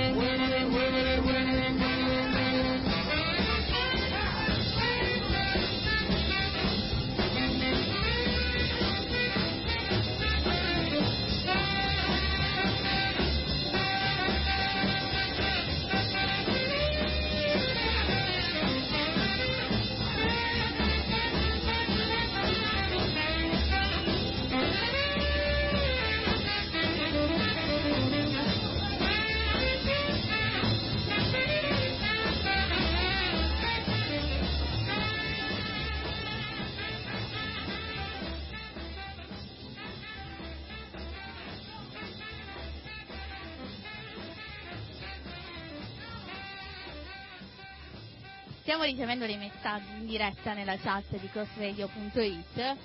Stiamo 48.75 48.91
ricevendo 48.91 49.25
dei 49.25 49.38
messaggi 49.38 49.85
in 50.01 50.05
diretta 50.05 50.51
nella 50.51 50.75
chat 50.75 51.05
di 51.17 51.29
crossradio.it. 51.29 52.75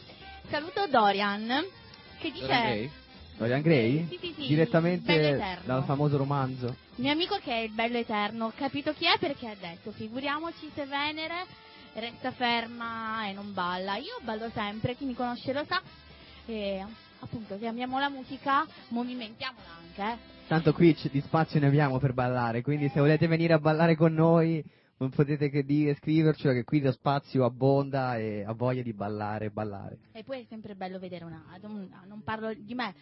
Saluto 0.49 0.87
Dorian 0.87 1.65
che 2.21 2.31
dice 2.31 2.47
Dorian 2.47 2.63
Gray? 2.63 2.91
Dorian 3.37 3.61
Gray? 3.61 4.07
Sì, 4.09 4.19
sì, 4.21 4.35
sì, 4.39 4.47
Direttamente 4.47 5.59
dal 5.65 5.83
famoso 5.83 6.17
romanzo. 6.17 6.77
mio 6.95 7.11
amico 7.11 7.41
che 7.43 7.51
è 7.51 7.59
il 7.63 7.73
bello 7.73 7.99
eterno, 7.99 8.47
ho 8.47 8.53
capito 8.55 8.93
chi 8.93 9.07
è 9.07 9.19
perché 9.19 9.49
ha 9.49 9.57
detto 9.59 9.91
figuriamoci 9.91 10.71
se 10.73 10.87
Venere 10.87 11.45
resta 11.95 12.31
ferma 12.31 13.27
e 13.27 13.33
non 13.33 13.53
balla. 13.53 13.97
Io 13.97 14.17
ballo 14.23 14.49
sempre, 14.55 14.95
chi 14.95 15.05
mi 15.05 15.15
conosce 15.15 15.53
lo 15.53 15.65
sa. 15.67 15.83
E 16.47 16.85
appunto 17.19 17.59
se 17.59 17.67
amiamo 17.67 17.99
la 17.99 18.09
musica, 18.11 18.65
movimentiamola 18.91 19.67
anche. 19.77 20.13
eh. 20.23 20.39
Tanto 20.47 20.73
qui 20.73 20.97
di 21.11 21.21
spazio 21.21 21.59
ne 21.59 21.67
abbiamo 21.67 21.99
per 21.99 22.13
ballare, 22.13 22.63
quindi 22.63 22.89
se 22.91 23.01
volete 23.01 23.27
venire 23.27 23.55
a 23.55 23.59
ballare 23.59 23.97
con 23.97 24.13
noi 24.15 24.63
non 25.01 25.09
potete 25.11 25.49
che 25.49 25.65
dire, 25.65 25.95
scrivercelo 25.95 26.53
che 26.53 26.65
qui 26.65 26.81
lo 26.83 26.93
spazio 26.93 27.45
abbonda 27.47 28.19
e 28.19 28.45
ha 28.47 28.53
voglia 28.53 28.83
di 28.83 28.93
ballare 28.93 29.47
e 29.47 29.51
ballare. 29.51 29.99
E 30.13 30.23
poi 30.25 30.43
è 30.43 30.45
sempre 30.49 30.75
bello 30.75 30.99
vedere 30.99 31.25
una 31.25 31.43
donna, 31.59 32.03
non 32.07 32.21
parlo 32.23 32.53
di 32.53 32.75
me, 32.75 32.95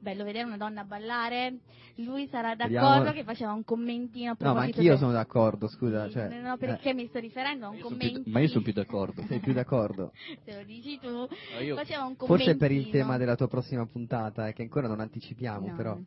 bello 0.00 0.22
vedere 0.22 0.44
una 0.44 0.56
donna 0.56 0.84
ballare. 0.84 1.58
Lui 1.96 2.28
sarà 2.28 2.54
d'accordo 2.54 2.98
Vediamo- 2.98 3.10
che 3.10 3.24
faceva 3.24 3.52
un 3.52 3.64
commentino 3.64 4.30
a 4.30 4.36
No, 4.38 4.54
ma 4.54 4.60
anch'io 4.60 4.90
del- 4.90 4.98
sono 4.98 5.10
d'accordo, 5.10 5.66
scusa. 5.66 6.04
Sì, 6.06 6.12
Cioè, 6.12 6.40
no, 6.40 6.56
perché 6.56 6.94
mi 6.94 7.08
sto 7.08 7.18
riferendo 7.18 7.66
a 7.66 7.70
un 7.70 7.80
commento. 7.80 8.22
ma 8.26 8.38
io 8.38 8.46
sono 8.46 8.62
più 8.62 8.72
d'accordo. 8.72 9.20
eh, 9.22 9.26
sei 9.26 9.40
più 9.40 9.52
d'accordo? 9.52 10.12
Se 10.44 10.54
lo 10.54 10.62
dici 10.62 11.00
tu, 11.00 11.08
No, 11.10 11.26
io- 11.60 11.74
faceva 11.74 12.04
un 12.04 12.14
commentino. 12.14 12.26
Forse 12.36 12.56
per 12.56 12.70
il 12.70 12.90
tema 12.90 13.16
della 13.16 13.34
tua 13.34 13.48
prossima 13.48 13.84
puntata, 13.86 14.46
eh, 14.46 14.52
che 14.52 14.62
ancora 14.62 14.86
non 14.86 15.00
anticipiamo, 15.00 15.66
No. 15.66 15.74
però. 15.74 15.98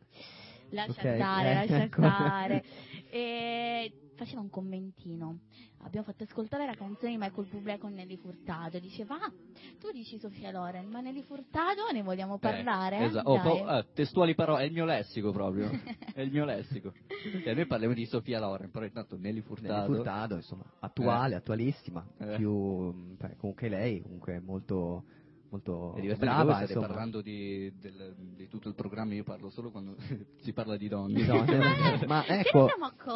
Lascia 0.74 0.92
Ok, 0.92 1.16
stare, 1.16 1.50
eh, 1.52 1.54
lascia 1.56 1.84
ecco. 1.84 2.02
stare. 2.02 2.64
E 3.14 3.92
faceva 4.22 4.42
un 4.42 4.50
commentino. 4.50 5.40
Abbiamo 5.80 6.06
fatto 6.06 6.24
ascoltare 6.24 6.68
la 6.68 6.76
canzone 6.76 7.12
di 7.12 7.18
Michael 7.18 7.48
Bublé 7.50 7.80
con 7.80 7.94
Nelly 7.94 8.18
Furtado. 8.18 8.78
Diceva, 8.78 9.16
ah, 9.16 9.32
tu 9.80 9.92
dici 9.92 10.20
Sofia 10.20 10.52
Loren, 10.52 10.88
ma 10.90 11.02
Nelly 11.02 11.24
Furtado 11.24 11.90
ne 11.92 12.04
vogliamo 12.04 12.38
parlare? 12.38 12.98
Eh, 12.98 13.02
eh? 13.02 13.06
esatto. 13.06 13.30
Oh, 13.30 13.66
ah, 13.66 13.84
testuali 13.84 14.36
parole, 14.36 14.62
è 14.62 14.66
il 14.66 14.74
mio 14.74 14.86
lessico 14.86 15.32
proprio. 15.32 15.72
è 16.14 16.22
il 16.22 16.32
mio 16.32 16.46
lessico. 16.46 16.94
E 17.44 17.54
noi 17.54 17.66
parliamo 17.66 17.94
di 17.94 18.06
Sofia 18.06 18.40
Loren, 18.40 18.70
però 18.70 18.86
intanto 18.86 19.16
Nelly 19.16 19.30
Nelly 19.32 19.42
Furtado. 19.42 19.94
Furtado, 19.94 20.36
insomma, 20.36 20.64
attuale, 20.80 21.36
attualissima, 21.36 22.06
Eh. 22.18 22.36
più 22.36 23.16
comunque 23.38 23.70
lei, 23.70 24.02
comunque 24.02 24.40
molto, 24.40 25.04
molto 25.52 25.96
brava, 26.18 26.44
voi 26.44 26.54
state 26.54 26.64
insomma. 26.74 26.88
parlando 26.88 27.22
di, 27.22 27.72
del- 27.80 28.16
di 28.36 28.48
tutto 28.48 28.70
il 28.70 28.76
programma, 28.76 29.14
io 29.14 29.24
parlo 29.24 29.50
solo 29.50 29.70
quando 29.70 29.96
si 30.42 30.54
parla 30.54 30.78
di 30.78 30.88
donne. 30.88 31.26
Donne. 31.26 32.00
ma 32.08 32.26
ecco, 32.28 32.68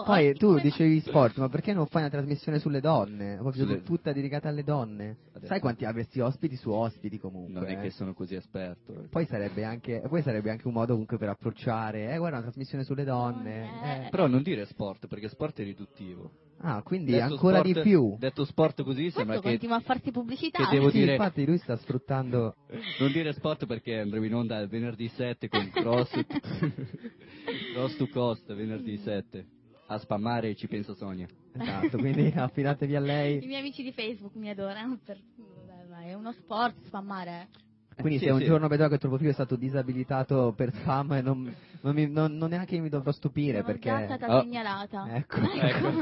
poi 0.05 0.33
tu 0.35 0.59
dicevi 0.59 0.99
sport, 1.01 1.37
ma 1.37 1.49
perché 1.49 1.73
non 1.73 1.87
fai 1.87 2.01
una 2.01 2.11
trasmissione 2.11 2.59
sulle 2.59 2.81
donne? 2.81 3.37
Proprio 3.37 3.65
Sulle- 3.65 3.83
tutta 3.83 4.11
dedicata 4.11 4.49
alle 4.49 4.63
donne? 4.63 5.17
Adesso- 5.33 5.47
Sai 5.47 5.59
quanti 5.59 5.85
avresti 5.85 6.19
ospiti 6.19 6.55
su 6.55 6.69
ospiti 6.69 7.17
comunque? 7.19 7.53
Non 7.53 7.65
è 7.65 7.73
eh? 7.77 7.81
che 7.81 7.89
sono 7.89 8.13
così 8.13 8.35
esperto. 8.35 9.07
Poi 9.09 9.25
sarebbe, 9.25 9.63
anche, 9.63 10.01
poi 10.07 10.21
sarebbe 10.21 10.51
anche 10.51 10.67
un 10.67 10.73
modo 10.73 10.91
comunque 10.91 11.17
per 11.17 11.29
approcciare, 11.29 12.11
eh 12.13 12.17
guarda 12.17 12.37
una 12.37 12.45
trasmissione 12.45 12.83
sulle 12.83 13.03
donne. 13.03 13.13
Donne. 13.15 14.05
eh. 14.05 14.09
Però 14.09 14.27
non 14.27 14.41
dire 14.43 14.65
sport, 14.65 15.07
perché 15.07 15.29
sport 15.29 15.59
è 15.59 15.63
riduttivo. 15.63 16.31
Ah, 16.67 16.81
quindi 16.81 17.11
Detto 17.11 17.23
ancora 17.33 17.59
sport- 17.59 17.75
di 17.75 17.81
più. 17.81 18.15
Detto 18.17 18.43
sport 18.43 18.81
così 18.83 19.11
sembra 19.11 19.39
Questo 19.39 19.41
che... 19.43 19.49
continua 19.49 19.75
a 19.75 19.79
farti 19.81 20.09
pubblicità. 20.11 20.65
che 20.67 20.75
devo 20.75 20.89
Sì, 20.89 20.97
dire- 20.99 21.11
infatti 21.11 21.45
lui 21.45 21.57
sta 21.59 21.75
sfruttando 21.77 22.55
Non 22.99 23.11
dire 23.11 23.33
sport 23.33 23.67
perché 23.67 23.99
andremo 23.99 24.25
in 24.25 24.33
onda 24.33 24.57
il 24.59 24.67
venerdì 24.67 25.07
7 25.09 25.47
con 25.47 25.69
Cross, 25.69 26.09
cross 27.73 27.95
to 27.97 28.07
Cost, 28.07 28.53
venerdì 28.53 28.97
7. 28.97 29.45
A 29.87 29.99
spammare 29.99 30.55
ci 30.55 30.67
pensa 30.67 30.95
Sonia. 30.95 31.27
Esatto, 31.53 31.97
quindi 31.99 32.33
affidatevi 32.35 32.95
a 32.95 32.99
I 32.99 33.03
lei. 33.05 33.45
miei 33.45 33.59
amici 33.59 33.83
di 33.83 33.91
Facebook 33.91 34.33
mi 34.35 34.49
adorano. 34.49 34.97
Per... 35.05 35.19
È 36.03 36.13
uno 36.13 36.31
sport 36.31 36.75
spammare. 36.85 37.47
Quindi 38.05 38.19
Sì, 38.19 38.25
se 38.25 38.31
un 38.31 38.39
sì. 38.39 38.45
giorno 38.45 38.67
vedrò 38.67 38.87
che 38.87 38.95
il 38.95 38.99
tuo 38.99 39.09
profilo 39.09 39.29
è 39.29 39.33
stato 39.33 39.55
disabilitato 39.55 40.53
per 40.55 40.73
spam, 40.73 41.19
non, 41.23 41.55
non, 41.81 41.93
mi- 41.95 42.09
non- 42.09 42.35
non 42.35 42.49
neanche 42.49 42.77
mi 42.79 42.89
dovrò 42.89 43.11
stupire 43.11 43.61
Sono 43.61 43.65
perché... 43.67 43.89
già 43.89 44.03
stata 44.05 44.37
Oh. 44.37 44.41
segnalata. 44.41 45.07
Ecco, 45.15 45.37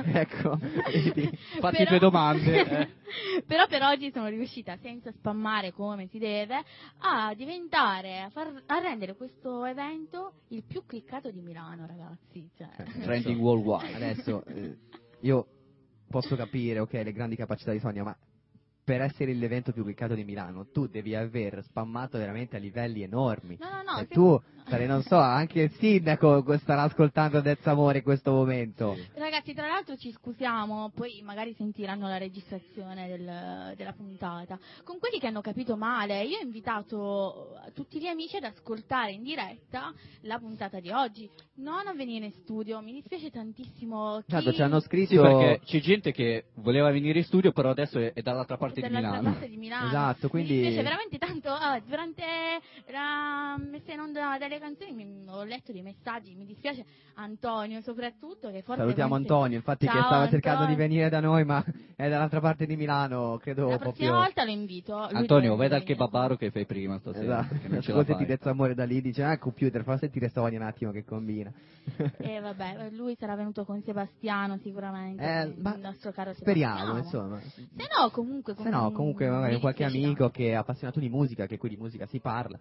ecco, 0.06 0.58
vedi? 0.92 1.30
Fatti 1.60 1.78
Però- 1.78 1.90
due 1.90 2.00
domande. 2.00 2.66
eh. 2.82 2.88
Però 3.46 3.68
per 3.68 3.84
oggi 3.84 4.12
sono 4.12 4.28
riuscita, 4.28 4.76
senza 4.82 5.12
spammare 5.12 5.72
come 5.72 6.08
si 6.08 6.18
deve, 6.18 6.64
a 7.00 7.34
diventare, 7.36 8.22
a, 8.22 8.30
far, 8.30 8.52
a 8.66 8.80
rendere 8.80 9.16
questo 9.16 9.64
evento 9.66 10.34
il 10.50 10.64
più 10.64 10.84
cliccato 10.88 11.30
di 11.30 11.42
Milano, 11.42 11.86
ragazzi. 11.86 12.50
Cioè, 12.58 12.70
Trending 13.04 13.40
worldwide. 13.40 13.94
Adesso 13.94 14.44
eh, 14.46 14.78
io 15.22 15.46
posso 16.10 16.36
capire, 16.36 16.80
ok, 16.80 16.94
le 16.94 17.12
grandi 17.14 17.36
capacità 17.36 17.72
di 17.72 17.80
Sonia, 17.80 18.04
ma 18.04 18.18
per 18.84 19.02
essere 19.02 19.34
l'evento 19.34 19.72
più 19.72 19.84
cliccato 19.84 20.14
di 20.14 20.24
Milano, 20.24 20.68
tu 20.72 20.88
devi 20.88 21.16
aver 21.16 21.64
spammato 21.64 22.18
veramente 22.18 22.58
a 22.58 22.60
livelli 22.60 23.02
enormi. 23.02 23.58
No, 23.60 23.70
no, 23.84 23.92
no. 23.94 23.98
e 24.00 24.06
se- 24.08 24.14
tu, 24.14 24.42
sarei, 24.68 24.88
non 24.88 25.02
so, 25.04 25.18
anche 25.18 25.62
il 25.62 25.72
sindaco 25.74 26.44
starà 26.60 26.84
ascoltando 26.84 27.42
Dez 27.42 27.66
Amore 27.68 28.00
in 28.00 28.04
questo 28.04 28.32
momento. 28.32 28.96
Ragazzi, 29.16 29.54
tra 29.54 29.68
l'altro 29.68 29.96
ci 29.98 30.12
scusiamo, 30.12 30.92
poi 30.94 31.22
magari 31.24 31.54
sentiranno 31.56 32.08
la 32.08 32.18
registrazione 32.18 33.08
del- 33.08 33.74
della 33.76 33.94
puntata. 33.94 34.58
Con 34.84 35.00
quelli 35.00 35.20
che 35.20 35.28
hanno 35.28 35.42
capito 35.42 35.76
male, 35.76 36.24
io 36.24 36.38
ho 36.40 36.42
invitato 36.44 37.56
tutti 37.74 38.00
gli 38.00 38.08
amici 38.08 38.38
ad 38.38 38.44
ascoltare 38.44 39.12
in 39.12 39.24
diretta 39.24 39.94
la 40.22 40.38
puntata 40.40 40.80
di 40.80 40.90
oggi, 40.92 41.30
non 41.56 41.88
a 41.88 41.94
venire 41.94 42.26
in 42.26 42.32
studio. 42.32 42.82
Mi 42.82 42.94
dispiace 42.94 43.30
tantissimo. 43.30 44.20
Chi... 44.26 44.32
Tanto 44.32 44.54
ci 44.54 44.62
hanno 44.62 44.80
Sì, 44.80 44.88
scritto... 44.88 45.22
perché 45.22 45.62
c'è 45.66 45.80
gente 45.80 46.12
che 46.12 46.46
voleva 46.56 46.92
venire 46.92 47.20
in 47.20 47.26
studio, 47.26 47.52
però 47.52 47.70
adesso 47.72 48.00
è, 48.00 48.14
è 48.14 48.22
dall'altra 48.22 48.58
parte 48.58 48.82
parte 48.82 48.88
di 48.88 48.94
dall'altra 48.94 49.20
Milano. 49.22 49.36
parte 49.36 49.50
di 49.50 49.58
Milano. 49.58 49.88
Esatto, 49.88 50.30
quindi- 50.30 50.54
Mi 50.54 50.62
dispiace 50.62 50.84
veramente 50.84 51.18
tanto. 51.18 51.50
ah, 51.50 51.80
durante 51.86 52.24
la 52.92 53.58
messa 53.58 53.92
in 53.94 54.00
onda 54.00 54.38
delle 54.40 54.53
canzoni 54.60 54.92
mi- 54.94 55.26
ho 55.28 55.44
letto 55.44 55.72
dei 55.72 55.82
messaggi. 55.82 56.34
Mi 56.36 56.46
dispiace 56.46 56.86
Antonio, 57.16 57.82
soprattutto. 57.82 58.50
Che 58.52 58.62
forse 58.62 58.82
Salutiamo 58.82 59.16
Antonio, 59.16 59.58
infatti 59.58 59.86
che 59.86 59.92
Ciao, 59.94 60.04
stava 60.06 60.30
cercando 60.30 60.66
di 60.66 60.72
Antonio. 60.72 60.88
venire 60.90 61.10
da 61.10 61.20
noi, 61.20 61.44
ma 61.46 61.64
è 61.96 62.10
dall'altra 62.10 62.40
parte 62.40 62.66
di 62.66 62.76
Milano, 62.76 63.38
credo 63.42 63.70
La 63.70 63.78
prossima 63.78 63.92
proprio... 63.92 64.14
volta 64.14 64.44
lo 64.44 64.52
invito. 64.52 64.96
Antonio, 64.98 65.56
vai 65.56 65.70
dal 65.70 65.84
kebabaro 65.84 66.36
che 66.36 66.52
fai 66.52 66.66
prima 66.66 66.98
stasera. 67.00 67.40
Esatto, 67.42 67.56
che 67.62 67.68
non 67.68 67.82
ce 67.82 67.92
la 67.94 68.00
ascolti 68.00 68.14
fai. 68.20 68.26
Dezza 68.26 68.50
Amore 68.50 68.74
da 68.76 68.84
lì, 68.86 69.02
dice, 69.02 69.24
ah, 69.24 69.38
computer, 69.38 69.84
fa 69.84 69.98
sentire 69.98 70.30
Sonia 70.30 70.60
un 70.60 70.66
attimo 70.66 70.92
che 70.92 71.04
combina. 71.04 71.52
E 72.18 72.40
vabbè, 72.40 72.90
lui 72.92 73.16
sarà 73.20 73.36
venuto 73.36 73.66
con 73.66 73.82
Sebastiano 73.84 74.58
sicuramente. 74.64 75.22
Eh, 75.24 75.44
il 75.48 75.56
ma 75.60 75.76
nostro 75.76 76.12
caro 76.12 76.34
Speriamo, 76.34 76.78
Sebastiano. 76.96 77.36
insomma. 77.36 77.40
Se 77.42 77.88
no, 78.00 78.10
comunque. 78.12 78.56
Se 78.56 78.70
no, 78.70 78.92
comunque 78.92 79.30
magari 79.30 79.60
qualche 79.60 79.84
amico 79.84 80.30
che 80.30 80.50
è 80.50 80.54
appassionato 80.54 81.00
di 81.00 81.10
musica, 81.10 81.46
che 81.46 81.58
qui 81.58 81.70
di 81.70 81.78
musica 81.78 82.06
si 82.06 82.20
parla. 82.20 82.58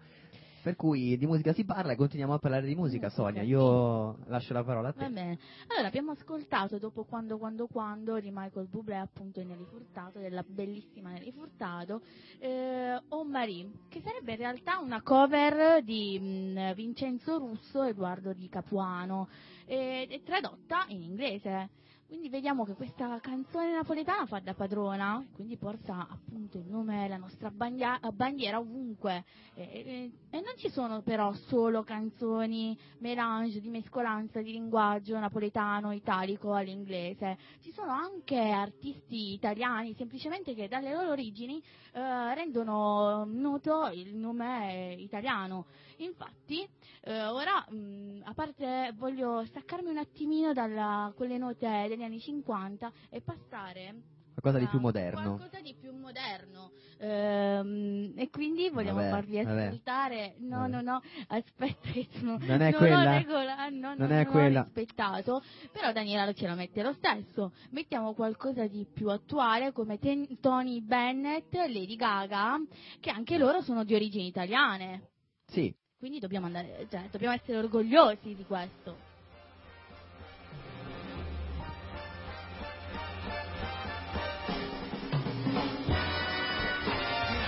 Per 0.63 0.77
cui 0.77 1.17
di 1.17 1.25
musica 1.25 1.51
si 1.51 1.65
parla 1.65 1.91
e 1.91 1.97
continuiamo 1.97 2.35
a 2.35 2.39
parlare 2.39 2.65
di 2.65 2.73
musica, 2.73 3.09
Sonia. 3.09 3.41
Io 3.41 4.15
lascio 4.27 4.53
la 4.53 4.63
parola 4.63 4.87
a 4.87 4.93
Va 4.95 5.07
te. 5.07 5.11
bene. 5.11 5.37
Allora, 5.67 5.87
abbiamo 5.89 6.11
ascoltato 6.11 6.77
dopo 6.77 7.03
quando, 7.03 7.37
quando, 7.37 7.67
quando 7.67 8.17
di 8.21 8.31
Michael 8.31 8.67
Bublé, 8.69 8.95
appunto, 8.95 9.41
e 9.41 9.43
Nelly 9.43 9.65
Furtado, 9.65 10.19
della 10.19 10.41
bellissima 10.47 11.09
Nelly 11.11 11.33
Furtado, 11.33 12.01
eh, 12.39 12.97
Oh 13.09 13.25
Marie, 13.25 13.71
che 13.89 13.99
sarebbe 13.99 14.31
in 14.31 14.37
realtà 14.37 14.79
una 14.79 15.01
cover 15.01 15.83
di 15.83 16.17
mh, 16.17 16.73
Vincenzo 16.75 17.37
Russo 17.39 17.83
e 17.83 17.89
Edoardo 17.89 18.31
Di 18.31 18.47
Capuano, 18.47 19.27
è 19.65 20.21
tradotta 20.23 20.85
in 20.87 21.01
inglese. 21.01 21.69
Quindi 22.13 22.29
vediamo 22.29 22.63
che 22.63 22.75
questa 22.75 23.19
canzone 23.19 23.71
napoletana 23.71 24.27
fa 24.27 24.37
da 24.37 24.53
padrona, 24.53 25.25
quindi 25.33 25.57
porta 25.57 26.07
appunto 26.07 26.59
il 26.59 26.67
nome, 26.67 27.07
la 27.07 27.17
nostra 27.17 27.49
bandiera 27.49 28.59
ovunque. 28.59 29.23
E, 29.55 29.63
e- 29.63 30.11
e 30.29 30.35
non 30.35 30.53
ci 30.57 30.69
sono 30.69 31.01
però 31.01 31.33
solo 31.33 31.81
canzoni 31.81 32.77
melange 32.99 33.59
di 33.59 33.69
mescolanza 33.69 34.43
di 34.43 34.51
linguaggio 34.51 35.17
napoletano, 35.17 35.91
italico 35.91 36.53
all'inglese, 36.53 37.35
ci 37.61 37.71
sono 37.71 37.89
anche 37.91 38.37
artisti 38.37 39.33
italiani 39.33 39.95
semplicemente 39.95 40.53
che 40.53 40.67
dalle 40.67 40.93
loro 40.93 41.09
origini 41.09 41.57
eh, 41.93 42.35
rendono 42.35 43.25
noto 43.25 43.87
il 43.91 44.15
nome 44.15 44.93
italiano. 44.99 45.65
Infatti, 45.97 46.67
eh, 47.01 47.25
ora, 47.27 47.65
mh, 47.69 48.21
a 48.25 48.33
parte, 48.33 48.93
voglio 48.97 49.43
staccarmi 49.45 49.89
un 49.89 49.97
attimino 49.97 50.53
da 50.53 51.11
quelle 51.15 51.37
note 51.37 51.67
degli 51.87 52.03
anni 52.03 52.19
50 52.19 52.91
e 53.09 53.21
passare 53.21 53.95
Qualcosa 54.33 54.57
di 54.57 54.65
a 54.65 54.69
più 54.69 54.79
moderno. 54.79 55.35
Qualcosa 55.35 55.61
di 55.61 55.75
più 55.75 55.93
moderno. 55.95 56.71
Ehm, 56.97 58.13
e 58.15 58.29
quindi 58.31 58.69
vogliamo 58.69 58.97
Vabbè, 58.99 59.09
farvi 59.11 59.37
ascoltare. 59.39 60.35
No, 60.39 60.57
Vabbè. 60.61 60.69
no, 60.71 60.81
no, 60.81 61.01
aspetta, 61.27 61.89
che 61.91 62.07
sono- 62.13 62.37
Non 62.39 62.61
è 62.61 62.73
ho 62.73 62.77
quella? 62.77 63.17
regola- 63.17 63.69
no, 63.69 63.93
Non 63.95 64.07
no, 64.09 64.15
è 64.15 64.23
non 64.23 64.31
quella. 64.31 64.61
ho 64.61 64.63
rispettato. 64.63 65.43
Però 65.71 65.91
Daniela 65.93 66.33
ce 66.33 66.47
la 66.47 66.55
mette 66.55 66.81
lo 66.81 66.93
stesso. 66.93 67.53
Mettiamo 67.69 68.13
qualcosa 68.15 68.65
di 68.65 68.87
più 68.91 69.09
attuale 69.09 69.71
come 69.71 69.99
Ten- 69.99 70.39
Tony 70.39 70.81
Bennett, 70.81 71.53
Lady 71.53 71.95
Gaga, 71.95 72.57
che 72.99 73.11
anche 73.11 73.37
loro 73.37 73.61
sono 73.61 73.83
di 73.83 73.93
origini 73.93 74.25
italiane. 74.27 75.09
Sì, 75.45 75.71
Quindi 76.03 76.19
dobbiamo 76.19 76.47
andare, 76.47 76.85
cioè, 76.89 77.07
dobbiamo 77.09 77.33
essere 77.33 77.59
orgogliosi 77.59 78.35
di 78.35 78.43
questo. 78.43 78.97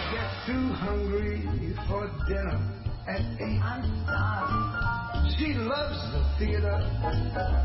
Get 0.10 0.45
too 0.45 0.72
hungry 0.72 1.41
for 1.86 2.10
dinner 2.30 2.58
at 3.08 3.20
eight. 3.41 3.60
I'm 3.62 3.84
starving. 4.06 5.36
She 5.36 5.53
loves 5.56 5.99
the 6.14 6.24
theater, 6.38 6.80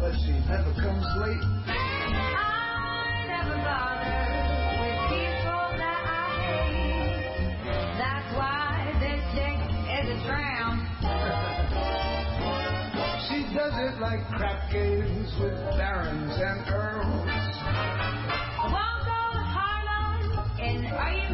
but 0.01 0.13
she 0.25 0.33
never 0.49 0.73
comes 0.75 1.07
late. 1.19 1.45
I 2.35 3.27
never 3.29 3.55
bother 3.63 4.30
does 13.55 13.73
it 13.75 14.01
like 14.01 14.21
crap 14.29 14.71
games 14.71 15.35
with 15.41 15.55
barons 15.77 16.39
and 16.39 16.69
earls. 16.71 17.27
Go 18.63 19.19
to 19.35 19.43
Harlem 19.43 20.51
in 20.61 20.83
diamonds 20.85 21.27
and 21.27 21.30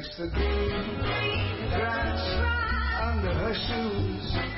likes 0.00 0.16
the 0.16 0.28
green 0.28 1.68
grass 1.68 2.20
under 3.02 3.32
her 3.34 3.54
shoes. 3.54 4.49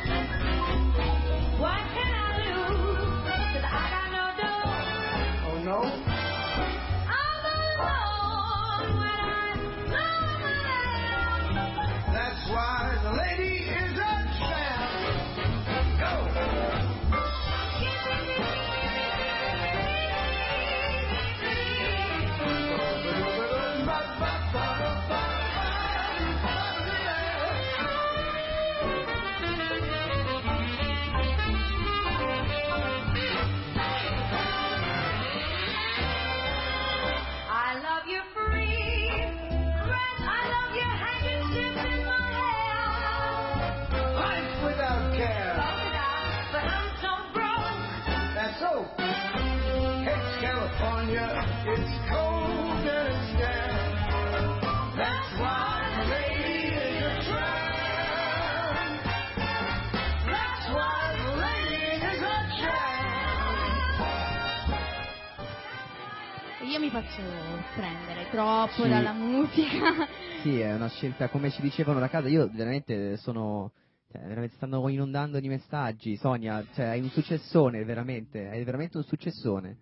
Troppo 68.67 68.83
Sì. 68.85 68.89
dalla 68.89 69.13
musica. 69.13 70.09
Sì, 70.43 70.59
è 70.61 70.75
una 70.75 70.89
scelta, 70.89 71.29
come 71.29 71.51
ci 71.51 71.61
dicevano 71.63 72.01
da 72.01 72.09
casa, 72.09 72.29
io 72.29 72.49
veramente 72.53 73.17
sono... 73.17 73.73
Cioè, 74.11 74.21
veramente 74.21 74.57
stanno 74.57 74.87
inondando 74.91 75.41
di 75.41 75.49
messaggi, 75.49 76.17
Sonia, 76.17 76.63
cioè 76.75 76.85
hai 76.87 77.01
un 77.01 77.09
successone, 77.09 77.83
veramente, 77.83 78.47
hai 78.47 78.63
veramente 78.63 78.99
un 78.99 79.05
successone. 79.05 79.79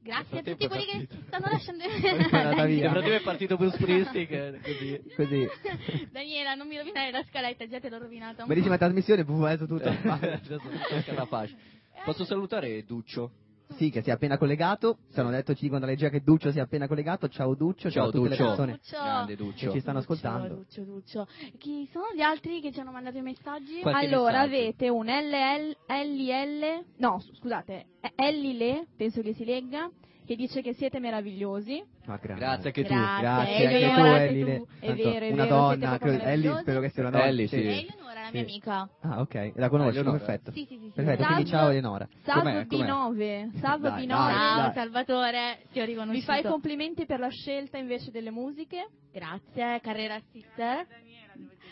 Grazie 0.00 0.38
a 0.38 0.42
tutti 0.42 0.68
quelli 0.68 0.84
che 0.84 1.08
stanno 1.26 1.46
lasciando 1.50 1.82
via. 1.90 2.12
Nel 2.12 2.90
frattempo 2.90 3.16
è 3.16 3.20
partito 3.20 3.56
Bruce 3.56 3.76
Springsteen, 3.76 4.60
così. 4.62 5.00
Così. 5.16 5.48
Daniela, 6.12 6.54
non 6.54 6.68
mi 6.68 6.76
rovinare 6.76 7.10
la 7.10 7.24
scaletta, 7.24 7.66
già 7.66 7.80
te 7.80 7.90
l'ho 7.90 7.98
rovinata. 7.98 8.44
Bellissima 8.46 8.78
trasmissione, 8.78 9.24
può 9.24 9.44
adesso 9.44 9.66
tutto. 9.66 9.90
Pace. 11.28 11.56
Posso 12.04 12.24
salutare 12.24 12.84
Duccio? 12.84 13.32
Sì, 13.76 13.90
che 13.90 14.02
si 14.02 14.10
è 14.10 14.12
appena 14.12 14.38
collegato, 14.38 14.98
ci 15.12 15.20
hanno 15.20 15.30
detto, 15.30 15.54
ci 15.54 15.62
dicono 15.62 15.80
dalla 15.80 15.92
regia 15.92 16.08
che 16.08 16.20
Duccio 16.20 16.50
si 16.50 16.58
è 16.58 16.60
appena 16.60 16.86
collegato, 16.88 17.28
ciao 17.28 17.54
Duccio, 17.54 17.90
ciao, 17.90 17.90
Ciao, 17.90 18.02
a 18.08 18.10
tutte 18.10 18.28
Duccio. 18.28 18.42
le 18.42 18.46
persone 18.48 18.72
Duccio. 18.72 18.96
Grande 19.02 19.36
che 19.36 19.42
Duccio. 19.44 19.70
ci 19.72 19.80
stanno 19.80 19.98
Duccio, 20.00 20.12
ascoltando. 20.12 20.54
Duccio, 20.54 20.82
Duccio. 20.82 21.26
Chi 21.58 21.88
sono 21.92 22.06
gli 22.14 22.20
altri 22.20 22.60
che 22.60 22.72
ci 22.72 22.80
hanno 22.80 22.92
mandato 22.92 23.18
i 23.18 23.22
messaggi? 23.22 23.80
Qualche 23.80 24.06
allora 24.06 24.46
messaggio. 24.46 24.56
avete 24.56 24.88
un 24.88 25.06
LL, 25.06 25.76
LL, 25.86 26.84
no 26.96 27.22
scusate, 27.38 27.86
Ellile, 28.16 28.86
penso 28.96 29.20
che 29.22 29.34
si 29.34 29.44
legga, 29.44 29.90
che 30.26 30.36
dice 30.36 30.60
che 30.60 30.74
siete 30.74 30.98
meravigliosi. 31.00 31.82
Ma 32.06 32.16
grande. 32.16 32.40
Grazie 32.44 32.66
anche 32.68 32.82
tu. 32.84 32.92
Grazie. 32.94 33.20
Grazie 33.20 33.66
anche 33.66 33.78
tu, 33.80 34.00
grazie 34.02 34.28
Ellie. 34.28 34.64
È 34.80 34.94
vero, 34.94 35.24
è 35.26 35.32
una 35.32 35.44
vero, 35.44 35.56
donna, 35.56 35.88
proprio 35.88 36.12
credo- 36.18 36.24
Ellie, 36.30 36.58
spero 36.60 36.80
che 36.80 36.88
sia 36.90 37.02
una 37.02 37.10
donna. 37.10 37.24
Ellie, 37.26 37.46
sì. 37.46 37.56
E 37.56 37.86
La 38.28 38.34
mia 38.34 38.44
Sì. 38.44 38.50
amica. 38.50 38.88
Ah, 39.00 39.20
ok, 39.20 39.52
la 39.56 39.68
conosci, 39.68 39.98
Eleonora. 39.98 40.18
perfetto. 40.18 40.52
Sì, 40.52 40.64
sì, 40.68 40.78
sì. 40.78 40.90
Perfetto, 40.94 41.22
Salve. 41.22 41.34
quindi 41.34 41.50
ciao 41.50 41.68
Eleonora. 41.68 42.08
Com'è? 42.24 42.64
B9, 42.66 43.58
Sav 43.60 43.80
Dai, 43.80 44.04
B9. 44.04 44.06
dai, 44.06 44.06
Ciao. 44.08 44.72
Salvatore, 44.72 45.62
ti 45.72 45.80
ho 45.80 45.84
Vi 45.84 45.90
riconosciuto. 45.90 46.24
fai 46.26 46.40
i 46.40 46.44
complimenti 46.44 47.06
per 47.06 47.18
la 47.20 47.28
scelta 47.30 47.78
invece 47.78 48.10
delle 48.10 48.30
musiche. 48.30 48.88
Grazie, 49.12 49.80
Carrera 49.80 50.20
Sister. 50.30 50.86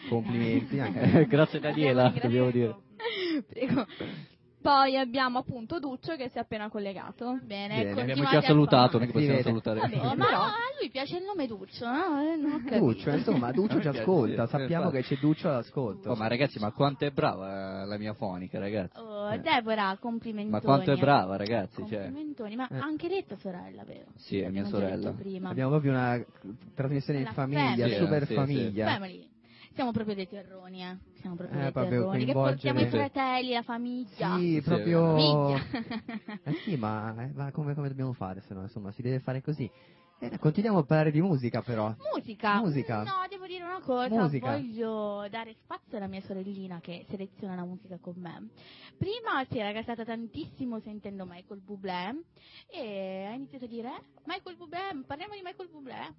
Complimenti 0.09 0.79
anche. 0.79 1.27
Grazie 1.29 1.61
Daniela, 1.61 2.03
Grazie. 2.11 2.21
dobbiamo 2.21 2.51
dire. 2.51 2.75
Prego. 3.49 3.87
Poi 4.67 4.97
abbiamo 4.97 5.39
appunto 5.39 5.79
Duccio 5.79 6.17
che 6.17 6.29
si 6.29 6.39
è 6.39 6.41
appena 6.41 6.69
collegato. 6.69 7.39
Bene, 7.45 7.85
Bene. 7.85 8.01
Abbiamo 8.01 8.25
già 8.29 8.41
salutato, 8.43 8.99
non 8.99 9.07
è 9.07 9.07
che 9.07 9.13
possiamo 9.13 9.41
salutare. 9.43 9.79
Vabbè, 9.79 9.97
ma 10.17 10.25
però- 10.25 10.43
a 10.43 10.53
lui 10.81 10.91
piace 10.91 11.19
il 11.19 11.23
nome 11.23 11.47
Duccio, 11.47 11.87
no? 11.87 12.21
Eh, 12.21 12.35
Non 12.35 12.51
ho 12.51 12.57
capito. 12.57 12.79
Duccio, 12.79 13.11
insomma, 13.11 13.53
Duccio 13.53 13.81
ci 13.81 13.87
ascolta, 13.87 14.47
sì, 14.47 14.51
sappiamo 14.51 14.91
che 14.91 15.03
c'è 15.03 15.19
Duccio 15.19 15.49
all'ascolto. 15.51 16.11
Oh, 16.11 16.17
ma 16.17 16.27
ragazzi, 16.27 16.59
ma 16.59 16.73
quanto 16.73 17.05
è 17.05 17.11
brava 17.13 17.83
eh, 17.83 17.87
la 17.87 17.97
mia 17.97 18.15
fonica, 18.15 18.59
ragazzi. 18.59 18.99
Oh, 18.99 19.37
Deborah, 19.37 19.97
complimentoni. 20.01 20.51
Ma 20.51 20.61
quanto 20.61 20.91
è 20.91 20.97
brava, 20.97 21.37
ragazzi. 21.37 21.87
Cioè. 21.87 22.03
Complimentoni, 22.03 22.57
ma 22.57 22.67
Eh. 22.69 22.79
anche 22.79 23.07
lei 23.07 23.21
è 23.21 23.25
tua 23.25 23.37
sorella, 23.37 23.85
vero? 23.85 24.07
Sì, 24.17 24.41
è 24.41 24.49
mia 24.49 24.65
sorella. 24.65 25.15
Abbiamo 25.45 25.71
proprio 25.71 25.93
una 25.93 26.21
trasmissione 26.75 27.21
in 27.21 27.27
famiglia, 27.27 27.87
family. 27.87 27.99
super 27.99 28.21
Sì, 28.23 28.27
sì, 28.27 28.35
famiglia. 28.35 28.87
Family. 28.87 29.29
Siamo 29.75 29.93
proprio 29.93 30.15
dei 30.15 30.27
terroni, 30.27 30.83
eh. 30.83 30.97
Siamo 31.27 31.35
proprio 31.35 31.59
Eh, 31.59 31.63
dei 31.63 31.73
proprio 31.73 32.01
terroni. 32.03 32.25
Che 32.25 32.33
portiamo 32.33 32.81
i 32.81 32.87
fratelli, 32.87 33.53
la 33.53 33.63
famiglia. 33.63 34.37
Sì, 34.39 34.63
proprio... 34.65 35.01
Famiglia. 35.01 35.61
Eh 36.45 36.53
sì, 36.65 36.77
ma, 36.77 37.15
eh, 37.25 37.33
ma 37.35 37.51
come, 37.51 37.75
come 37.75 37.89
dobbiamo 37.89 38.13
fare 38.13 38.43
se 38.43 38.55
no? 38.55 38.63
Insomma, 38.63 38.93
si 38.93 39.03
deve 39.03 39.19
fare 39.19 39.43
così. 39.43 39.69
Eh, 40.21 40.39
continuiamo 40.39 40.79
a 40.79 40.85
parlare 40.85 41.11
di 41.11 41.21
musica 41.21 41.63
però. 41.63 41.93
Musica. 42.15 42.61
Musica. 42.61 43.03
No, 43.03 43.27
devo 43.29 43.47
dire 43.47 43.65
una 43.65 43.81
cosa. 43.81 44.23
Musica. 44.23 44.53
Voglio 44.53 45.27
dare 45.29 45.55
spazio 45.63 45.97
alla 45.97 46.07
mia 46.07 46.23
sorellina 46.23 46.79
che 46.81 47.05
seleziona 47.09 47.57
la 47.57 47.65
musica 47.65 47.99
con 48.01 48.15
me. 48.19 48.49
Prima 48.97 49.45
si 49.51 49.59
era 49.59 49.73
gasata 49.73 50.05
tantissimo 50.05 50.79
sentendo 50.79 51.27
Michael 51.27 51.61
Bublé 51.61 52.23
e 52.71 53.27
ha 53.29 53.35
iniziato 53.35 53.65
a 53.65 53.69
dire 53.69 53.89
"Eh, 53.89 54.03
Michael 54.27 54.57
Bublé, 54.57 55.03
parliamo 55.05 55.35
di 55.35 55.41
Michael 55.43 55.69
Bublé. 55.71 56.15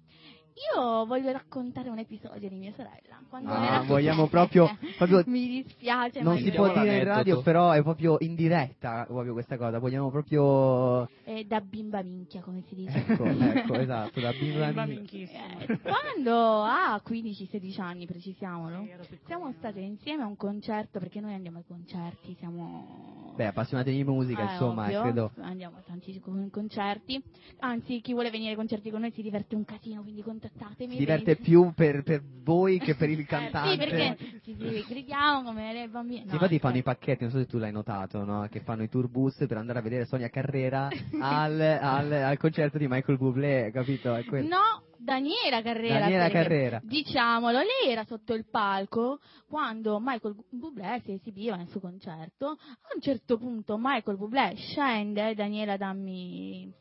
Io 0.74 1.04
voglio 1.06 1.30
raccontare 1.30 1.88
un 1.88 1.98
episodio 1.98 2.48
di 2.48 2.56
mia 2.56 2.72
sorella. 2.74 3.16
Quando 3.28 3.50
Ah, 3.52 3.64
era 3.64 3.80
vogliamo 3.82 4.26
proprio- 4.26 4.76
proprio- 4.96 5.22
Mi 5.26 5.46
dispiace, 5.62 6.20
Non 6.22 6.34
ma 6.34 6.40
si 6.40 6.50
può 6.50 6.66
dire 6.72 6.98
in 6.98 7.04
radio, 7.04 7.42
però 7.42 7.70
è 7.72 7.82
proprio 7.82 8.16
in 8.20 8.34
diretta 8.34 9.04
proprio 9.06 9.34
questa 9.34 9.56
cosa. 9.56 9.78
Vogliamo 9.78 10.10
proprio... 10.10 11.08
eh, 11.24 11.44
da 11.46 11.60
bimba 11.60 12.02
minchia, 12.02 12.40
come 12.40 12.62
si 12.68 12.74
dice. 12.74 12.96
Ecco, 13.06 13.24
ecco, 13.26 13.74
esatto, 13.74 14.20
da 14.20 14.32
bimba... 14.32 14.84
Eh, 14.86 15.78
quando 15.82 16.62
ha 16.64 17.00
15-16 17.06 17.80
anni, 17.80 18.06
precisiamolo, 18.06 18.86
siamo 19.26 19.52
state 19.58 19.80
insieme 19.80 20.22
a 20.22 20.26
un 20.26 20.36
concerto 20.36 20.98
perché 20.98 21.20
noi 21.20 21.34
andiamo 21.34 21.58
ai 21.58 21.64
concerti, 21.66 22.34
siamo 22.38 23.32
Beh, 23.36 23.46
appassionati 23.46 23.92
di 23.92 24.02
musica, 24.02 24.48
Eh, 24.48 24.52
insomma, 24.52 24.84
ovvio, 24.86 25.02
credo... 25.02 25.30
andiamo 25.40 25.76
a 25.76 25.82
tanti 25.86 26.18
con- 26.18 26.48
concerti. 26.50 27.22
Anzi, 27.60 28.00
chi 28.00 28.12
vuole 28.12 28.30
venire 28.30 28.50
ai 28.50 28.56
concerti 28.56 28.90
con 28.90 29.00
noi 29.00 29.12
si 29.12 29.22
diverte 29.22 29.54
un 29.54 29.64
casino, 29.64 30.02
quindi 30.02 30.22
contattatemi. 30.50 30.92
Si 30.92 30.98
diverte 30.98 31.24
Venite- 31.34 31.42
più 31.42 31.72
per, 31.74 32.02
per 32.02 32.22
voi 32.42 32.78
che 32.78 32.94
per 32.94 33.10
il 33.10 33.24
cantante. 33.26 33.70
sì, 33.70 33.76
perché 33.76 34.16
ci 34.42 34.56
si 34.58 34.84
gridiamo 34.88 35.42
come 35.42 35.72
le 35.72 35.88
bambine. 35.88 36.20
Sì, 36.22 36.26
No, 36.28 36.32
infatti 36.34 36.58
fanno 36.58 36.76
i 36.78 36.82
pacchetti, 36.82 37.22
non 37.22 37.30
so 37.32 37.38
se 37.38 37.46
tu 37.46 37.58
l'hai 37.58 37.72
notato, 37.72 38.24
no? 38.24 38.46
Che 38.50 38.60
fanno 38.60 38.82
i 38.82 38.88
tour 38.88 39.08
bus 39.08 39.36
per 39.46 39.56
andare 39.56 39.78
a 39.78 39.82
vedere 39.82 40.04
Sonia 40.06 40.28
Carrera 40.28 40.88
al, 41.20 41.60
al- 41.60 42.12
al 42.12 42.38
concerto 42.38 42.78
di 42.78 42.86
Michael 42.88 43.18
Bublé, 43.18 43.70
capito? 43.72 44.12
No, 44.42 44.82
Daniela 44.96 45.62
Carrera. 45.62 46.00
Daniela 46.00 46.28
Carrera. 46.28 46.80
Diciamolo, 46.82 47.58
lei 47.58 47.90
era 47.92 48.04
sotto 48.04 48.34
il 48.34 48.46
palco 48.50 49.20
quando 49.48 49.98
Michael 50.02 50.34
Bublé 50.50 51.00
si 51.04 51.12
esibiva 51.12 51.56
nel 51.56 51.68
suo 51.68 51.80
concerto. 51.80 52.46
A 52.48 52.94
un 52.94 53.00
certo 53.00 53.38
punto 53.38 53.76
Michael 53.78 54.16
Bublé 54.16 54.54
scende, 54.56 55.34
Daniela 55.34 55.76
dammi... 55.76 56.72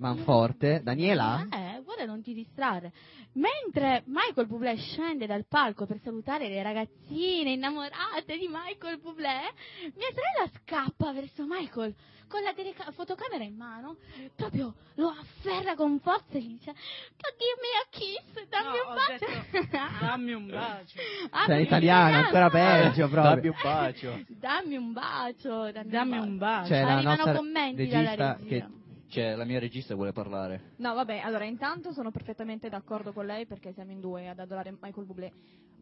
Manforte. 0.00 0.80
Daniela? 0.82 1.46
Eh, 1.50 1.80
guarda, 1.84 2.04
non 2.06 2.22
ti 2.22 2.32
distrarre. 2.34 2.92
Mentre 3.34 4.02
Michael 4.06 4.48
Bublé 4.48 4.76
scende 4.76 5.26
dal 5.26 5.44
palco 5.46 5.86
per 5.86 6.00
salutare 6.02 6.48
le 6.48 6.62
ragazzine 6.62 7.52
innamorate 7.52 8.36
di 8.38 8.48
Michael 8.50 8.98
Bublé, 8.98 9.52
mia 9.94 10.08
sorella 10.08 10.50
scappa 10.60 11.12
verso 11.12 11.44
Michael 11.46 11.94
con 12.26 12.42
la 12.42 12.52
teleca- 12.54 12.90
fotocamera 12.92 13.42
in 13.44 13.56
mano, 13.56 13.96
proprio 14.36 14.74
lo 14.96 15.08
afferra 15.08 15.74
con 15.74 15.98
forza 16.00 16.38
e 16.38 16.40
gli 16.40 16.48
dice 16.58 16.72
Give 16.72 17.58
me 17.60 17.70
a 17.80 17.86
kiss, 17.90 18.48
dammi 18.48 18.76
No, 18.76 18.88
un 18.88 19.68
bacio. 19.68 20.00
Dammi 20.00 20.32
un 20.32 20.46
bacio. 20.46 20.98
Ah, 21.30 21.44
Sei 21.50 21.62
italiano, 21.64 22.16
ancora 22.18 22.48
peggio 22.50 23.08
Dammi 23.08 23.10
proprio. 23.10 23.52
un 23.54 23.58
bacio. 23.62 24.24
Dammi 24.28 24.76
un 24.76 24.92
bacio. 24.92 25.72
Dammi, 25.72 25.90
Dammi 25.90 26.18
un 26.18 26.36
bacio. 26.38 26.68
C'è 26.72 26.82
la 26.82 26.92
Arrivano 26.94 27.16
nostra 27.16 27.34
commenti 27.34 27.76
regista 27.76 28.14
dalla 28.14 28.36
regia. 28.36 28.46
che 28.66 28.78
Cioè, 29.10 29.34
la 29.34 29.44
mia 29.44 29.58
regista 29.58 29.94
vuole 29.96 30.12
parlare. 30.12 30.74
No, 30.76 30.94
vabbè, 30.94 31.18
allora 31.18 31.44
intanto 31.44 31.92
sono 31.92 32.12
perfettamente 32.12 32.68
d'accordo 32.68 33.12
con 33.12 33.26
lei 33.26 33.44
perché 33.44 33.72
siamo 33.72 33.90
in 33.90 33.98
due 34.00 34.28
ad 34.28 34.38
adorare 34.38 34.70
Michael 34.80 35.04
Bublé. 35.06 35.32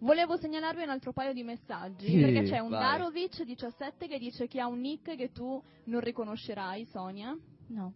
Volevo 0.00 0.36
segnalarvi 0.36 0.82
un 0.82 0.88
altro 0.88 1.12
paio 1.12 1.34
di 1.34 1.42
messaggi 1.42 2.06
Sì, 2.06 2.20
perché 2.20 2.42
c'è 2.44 2.58
un 2.60 2.70
vai. 2.70 2.80
Darovic 2.80 3.42
17 3.42 4.06
che 4.08 4.18
dice 4.18 4.46
che 4.46 4.60
ha 4.60 4.66
un 4.66 4.80
nick 4.80 5.14
che 5.16 5.30
tu 5.30 5.62
non 5.84 6.00
riconoscerai, 6.00 6.86
Sonia. 6.86 7.36
No. 7.68 7.92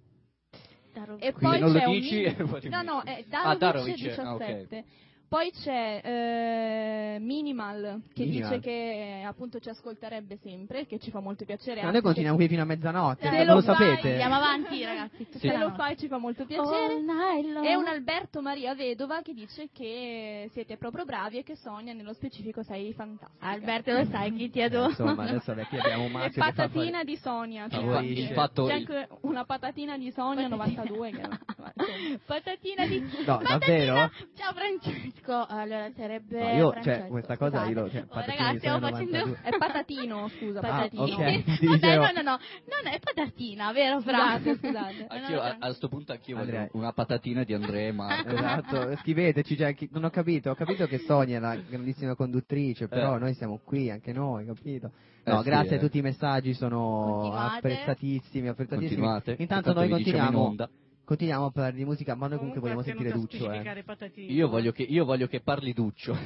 Daro- 0.93 1.17
E 1.19 1.33
Quindi 1.33 1.39
poi 1.39 1.61
non 1.61 1.73
lo 1.73 1.79
c'è 1.79 1.85
un 1.87 1.93
dici 1.93 2.15
nick- 2.25 2.41
e 2.41 2.45
poi- 2.45 2.69
No, 2.69 2.83
no, 2.83 3.01
è 3.03 3.25
Ah, 3.31 3.55
Darovic, 3.57 3.97
Darovic, 4.15 4.19
ah, 4.19 4.35
ok. 4.35 4.85
17. 5.33 5.37
Poi 5.37 5.51
c'è 5.53 6.01
eh, 6.05 7.19
Minimal 7.21 8.03
che 8.13 8.25
Minimal. 8.25 8.49
dice 8.51 8.61
che 8.61 9.21
eh, 9.21 9.23
appunto 9.23 9.59
ci 9.61 9.71
ascolterebbe 9.71 10.37
sempre, 10.43 10.87
che 10.87 10.99
ci 10.99 11.11
fa 11.11 11.21
molto 11.21 11.45
piacere. 11.47 11.83
Ma 11.83 11.91
noi 11.91 12.03
continuiamo 12.03 12.37
qui 12.37 12.49
fino 12.49 12.63
a 12.63 12.65
mezzanotte, 12.67 13.29
Se 13.31 13.45
lo 13.45 13.55
lo 13.55 13.63
fai, 13.63 13.75
sapete? 13.77 14.11
Andiamo 14.11 14.35
avanti, 14.35 14.85
ragazzi. 14.85 15.17
tutta 15.25 15.39
Se 15.39 15.57
lo 15.57 15.71
fai 15.71 15.97
ci 15.97 16.09
fa 16.09 16.19
molto 16.19 16.45
piacere. 16.45 17.01
long. 17.03 17.65
E 17.65 17.75
un 17.77 17.87
Alberto 17.87 18.43
Maria 18.43 18.75
Vedova 18.75 19.23
che 19.23 19.33
dice 19.33 19.69
che 19.73 20.51
siete 20.53 20.77
proprio 20.77 21.05
bravi 21.05 21.39
e 21.39 21.43
che 21.43 21.57
Sonia 21.57 21.93
nello 21.95 22.13
specifico 22.13 22.63
sei 22.63 22.93
fantastica. 22.93 23.47
Alberto, 23.47 23.93
lo 23.93 24.05
sai 24.11 24.33
chi 24.35 24.51
ti 24.51 24.61
adora. 24.61 24.89
Insomma, 24.89 25.23
adesso 25.23 25.55
qui 25.69 25.79
abbiamo 25.79 26.05
un 26.05 26.21
E 26.23 26.31
fa 26.31 26.47
patatina 26.53 26.91
fare... 26.99 27.05
di 27.05 27.17
Sonia. 27.17 27.63
anche- 27.71 28.07
Il 28.07 28.29
fatto- 28.35 28.67
C'è 28.67 28.73
anche 28.75 29.09
una 29.23 29.45
patatina 29.45 29.97
di 29.97 30.11
Sonia 30.13 30.49
Patatina. 30.49 30.83
92 30.85 31.11
che. 31.11 32.21
Patatina 32.27 32.87
di... 32.87 33.01
No, 33.01 33.39
Patatina! 33.39 33.59
davvero? 33.59 34.11
Ciao 34.37 34.53
Francesco. 34.53 35.22
Allora 35.31 35.89
sarebbe 35.95 36.43
No, 36.43 36.57
io, 36.57 36.71
Francesco, 36.73 36.99
cioè, 37.01 37.09
questa 37.09 37.37
cosa 37.37 37.65
scusate. 37.65 37.71
io... 37.79 37.91
Cioè, 37.91 38.05
Oh, 38.09 38.21
ragazzi, 38.27 38.59
stiamo 38.59 38.79
facendo... 38.81 39.11
92. 39.19 39.39
È 39.43 39.57
patatino, 39.59 40.29
scusa. 40.29 40.61
Patatino. 40.61 41.03
Ah, 41.03 41.07
ok. 41.07 41.17
Vabbè, 41.19 41.59
Dicevo- 41.61 42.03
no, 42.03 42.11
no, 42.15 42.23
no, 42.23 42.39
non 42.83 42.93
è 42.93 42.99
patatina, 42.99 43.73
vero 43.73 44.01
Fra? 44.01 44.39
Scusate. 44.41 45.07
Anch'io, 45.09 45.41
a, 45.41 45.57
a 45.59 45.73
sto 45.75 45.89
punto 45.89 46.13
anch'io 46.13 46.37
voglio 46.37 46.49
Andrea. 46.49 46.69
una 46.73 46.93
patatina 46.93 47.45
di 47.45 47.55
Andrea 47.55 47.89
e 47.89 47.93
Marco. 47.93 48.29
Esatto, 48.29 48.97
scriveteci, 48.99 49.57
cioè, 49.57 49.75
chi- 49.75 49.89
non 49.93 50.05
ho 50.05 50.11
capito, 50.11 50.51
ho 50.51 50.55
capito 50.55 50.87
che 50.87 50.99
Sonia 50.99 51.37
è 51.37 51.39
una 51.39 51.55
grandissima 51.57 52.15
conduttrice, 52.17 52.89
però 52.89 53.17
Eh. 53.17 53.19
noi 53.19 53.35
siamo 53.35 53.61
qui, 53.65 53.91
anche 53.91 54.13
noi, 54.13 54.45
capito? 54.47 54.91
No, 55.25 55.39
Eh 55.39 55.43
sì, 55.43 55.49
grazie 55.51 55.75
eh. 55.75 55.77
a 55.77 55.81
tutti 55.81 55.99
i 55.99 56.03
messaggi, 56.03 56.53
sono 56.53 57.05
Continuate. 57.19 57.57
apprezzatissimi, 57.59 58.49
apprezzatissimi. 58.49 58.97
Continuate. 59.01 59.37
Intanto 59.39 59.73
Tanto 59.73 59.89
noi 59.89 60.03
diciamo 60.03 60.49
in 60.51 60.69
continuiamo, 61.05 61.47
a 61.47 61.51
parlare 61.51 61.77
di 61.77 61.85
musica, 61.85 62.15
ma 62.15 62.27
noi 62.27 62.39
comunque, 62.39 62.61
vogliamo 62.61 62.83
sentire 62.83 63.13
Duccio. 63.13 63.51
Eh. 63.51 63.85
Io 64.29 64.49
voglio 64.49 64.73
che, 64.73 64.83
io 64.83 65.05
voglio 65.05 65.27
che 65.27 65.41
parli 65.41 65.73
Duccio. 65.73 66.17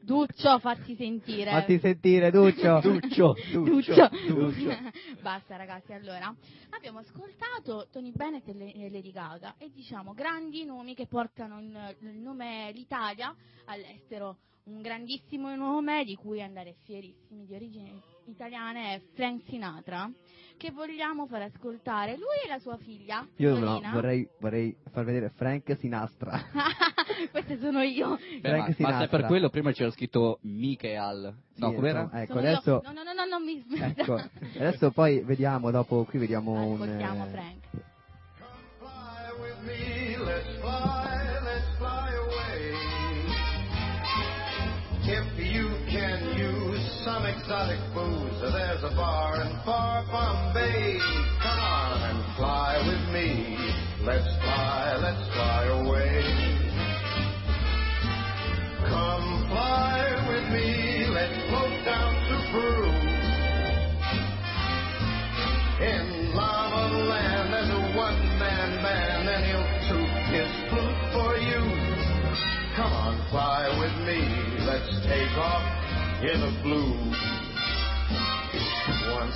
Duccio, 0.00 0.58
fatti 0.58 0.94
sentire. 0.96 1.50
Fatti 1.50 1.78
sentire, 1.78 2.30
Duccio. 2.30 2.80
Duccio. 2.82 3.34
Duccio. 3.52 4.10
Duccio. 4.26 4.70
Basta 5.22 5.56
ragazzi, 5.56 5.92
allora 5.92 6.34
abbiamo 6.70 6.98
ascoltato 6.98 7.88
Tony 7.90 8.12
Bennett 8.12 8.48
e 8.48 8.54
Le- 8.54 8.72
e 8.72 8.90
Lady 8.90 9.12
Gaga 9.12 9.54
e 9.58 9.70
diciamo 9.72 10.12
grandi 10.14 10.64
nomi 10.64 10.94
che 10.94 11.06
portano 11.06 11.60
il, 11.60 11.96
il 12.00 12.18
nome 12.18 12.70
l'Italia 12.72 13.34
all'estero. 13.66 14.36
Un 14.64 14.80
grandissimo 14.80 15.52
nome 15.56 16.04
di 16.04 16.14
cui 16.14 16.40
andare 16.40 16.76
fierissimi 16.84 17.46
di 17.46 17.54
origine 17.54 17.90
italiana 18.26 18.92
è 18.92 19.00
Frank 19.14 19.42
Sinatra 19.46 20.10
che 20.56 20.70
vogliamo 20.70 21.26
far 21.26 21.42
ascoltare 21.42 22.16
lui 22.16 22.38
e 22.44 22.48
la 22.48 22.58
sua 22.60 22.76
figlia. 22.76 23.26
Io 23.36 23.58
no, 23.58 23.80
vorrei, 23.92 24.28
vorrei 24.38 24.76
far 24.92 25.04
vedere 25.04 25.30
Frank 25.34 25.76
Sinastra. 25.76 26.40
Queste 27.32 27.58
sono 27.58 27.82
io. 27.82 28.16
Beh, 28.16 28.48
Frank 28.48 28.58
ma, 28.58 28.58
ma 28.58 28.66
se 28.66 28.74
Sinatra. 28.74 29.06
per 29.08 29.26
quello 29.26 29.48
prima 29.50 29.72
c'era 29.72 29.90
scritto 29.90 30.38
Michael. 30.42 31.34
No, 31.56 31.68
Sì, 31.70 31.74
com'era? 31.74 32.10
Ecco, 32.12 32.34
Sono 32.34 32.46
adesso. 32.46 32.80
No, 32.84 32.92
no, 32.92 33.02
no, 33.02 33.12
no, 33.12 33.24
non 33.24 33.42
mi 33.44 33.64
ecco, 33.76 34.14
adesso 34.54 34.90
poi 34.92 35.20
vediamo, 35.22 35.70
dopo 35.70 36.04
qui 36.04 36.18
vediamo 36.20 36.52
un... 36.52 36.80
Ascoltiamo 36.80 37.26
eh, 37.26 37.30
Frank. 37.30 37.90
If 45.04 45.36
you 45.36 45.68
can 45.90 46.38
use 46.38 47.02
some 47.04 47.26
exotic 47.26 47.91
bar 48.96 49.40
in 49.42 49.58
far 49.64 50.04
Bombay. 50.10 50.98
Come 51.42 51.58
on 51.58 52.02
and 52.10 52.36
fly 52.36 52.78
with 52.86 53.14
me. 53.14 53.56
Let's 54.04 54.26
fly, 54.42 54.98
let's 55.00 55.24
fly 55.34 55.64
away. 55.80 56.22
Come 58.88 59.46
fly 59.48 60.26
with 60.28 60.46
me, 60.52 61.06
let's 61.14 61.38
float 61.48 61.84
down 61.84 62.12
to 62.28 62.34
Peru. 62.50 62.90
In 65.86 66.34
Lava 66.34 66.96
Land, 67.08 67.52
there's 67.52 67.70
a 67.70 67.96
one-man 67.96 68.82
band, 68.82 69.28
and 69.28 69.44
he'll 69.46 69.70
toot 69.88 70.12
his 70.34 70.50
flute 70.68 71.02
for 71.14 71.36
you. 71.38 71.62
Come 72.76 72.92
on, 72.92 73.14
fly 73.30 73.68
with 73.78 73.96
me, 74.06 74.20
let's 74.66 74.90
take 75.06 75.36
off 75.38 75.62
in 76.22 76.40
the 76.40 76.52
blue. 76.62 77.11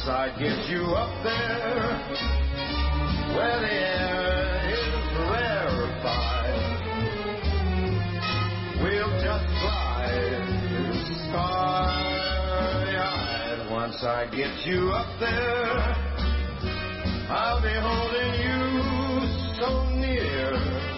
Once 0.06 0.18
I 0.18 0.28
get 0.38 0.70
you 0.70 0.84
up 0.94 1.10
there, 1.24 1.98
where 3.34 3.58
the 3.58 3.72
air 3.74 4.70
is 4.70 5.02
rarefied, 5.26 6.62
we'll 8.84 9.14
just 9.20 9.46
glide 9.58 10.46
starry-eyed. 11.26 12.86
Once 13.68 13.98
I 14.04 14.26
get 14.30 14.64
you 14.64 14.90
up 14.90 15.18
there, 15.18 15.96
I'll 17.28 17.60
be 17.60 17.74
holding 17.74 18.34
you 18.46 18.62
so 19.58 19.90
near. 19.90 20.95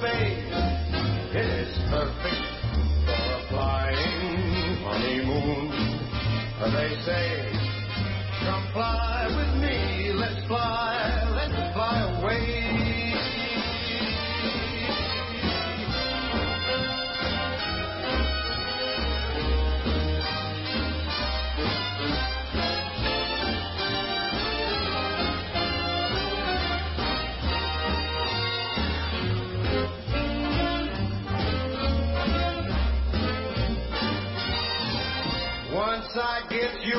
Bay. 0.00 0.36
It 1.34 1.46
is 1.46 1.78
perfect 1.88 2.44
for 3.06 3.24
a 3.32 3.48
flying 3.48 4.76
honeymoon. 4.84 5.70
They 6.72 6.92
say, 7.04 7.52
come 8.44 8.64
fly 8.72 9.26
with 9.28 9.62
me, 9.62 10.12
let's 10.14 10.46
fly, 10.46 11.11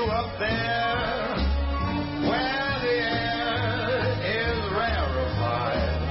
up 0.10 0.40
there, 0.40 1.36
where 2.28 2.80
the 2.84 2.98
air 3.04 4.02
is 4.24 4.60
rarefied, 4.72 6.02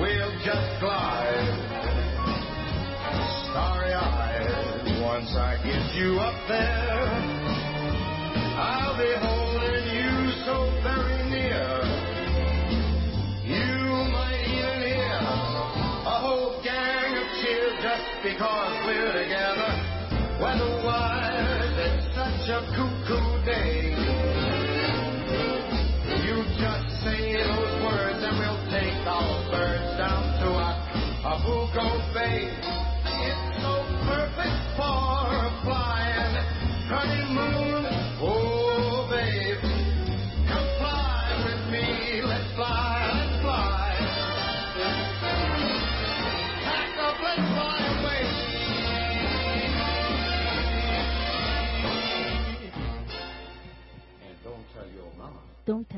we'll 0.00 0.34
just 0.44 0.80
glide, 0.80 1.56
starry-eyed. 3.50 5.00
Once 5.02 5.34
I 5.36 5.56
get 5.64 5.94
you 5.94 6.20
up 6.20 6.38
there, 6.48 7.08
I'll 8.58 8.96
be 8.96 9.12
holding 9.18 9.86
you 9.90 10.30
so 10.46 10.70
very 10.82 11.22
near. 11.30 11.68
You 13.44 14.10
might 14.12 14.44
even 14.46 14.78
hear 14.82 15.20
a 16.06 16.18
whole 16.20 16.60
gang 16.62 17.16
of 17.16 17.26
cheers 17.42 17.74
just 17.82 18.08
because 18.22 18.81
such 22.42 22.50
a 22.50 22.60
cuckoo 22.74 23.44
day. 23.44 23.94
You 26.24 26.42
just 26.58 27.04
say 27.04 27.36
those 27.36 27.74
words 27.84 28.18
and 28.22 28.38
we'll 28.38 28.64
take 28.70 29.06
our 29.06 29.50
birds 29.50 29.98
down 29.98 30.22
to 30.40 30.48
Acapulco 31.22 32.14
Bay. 32.14 32.71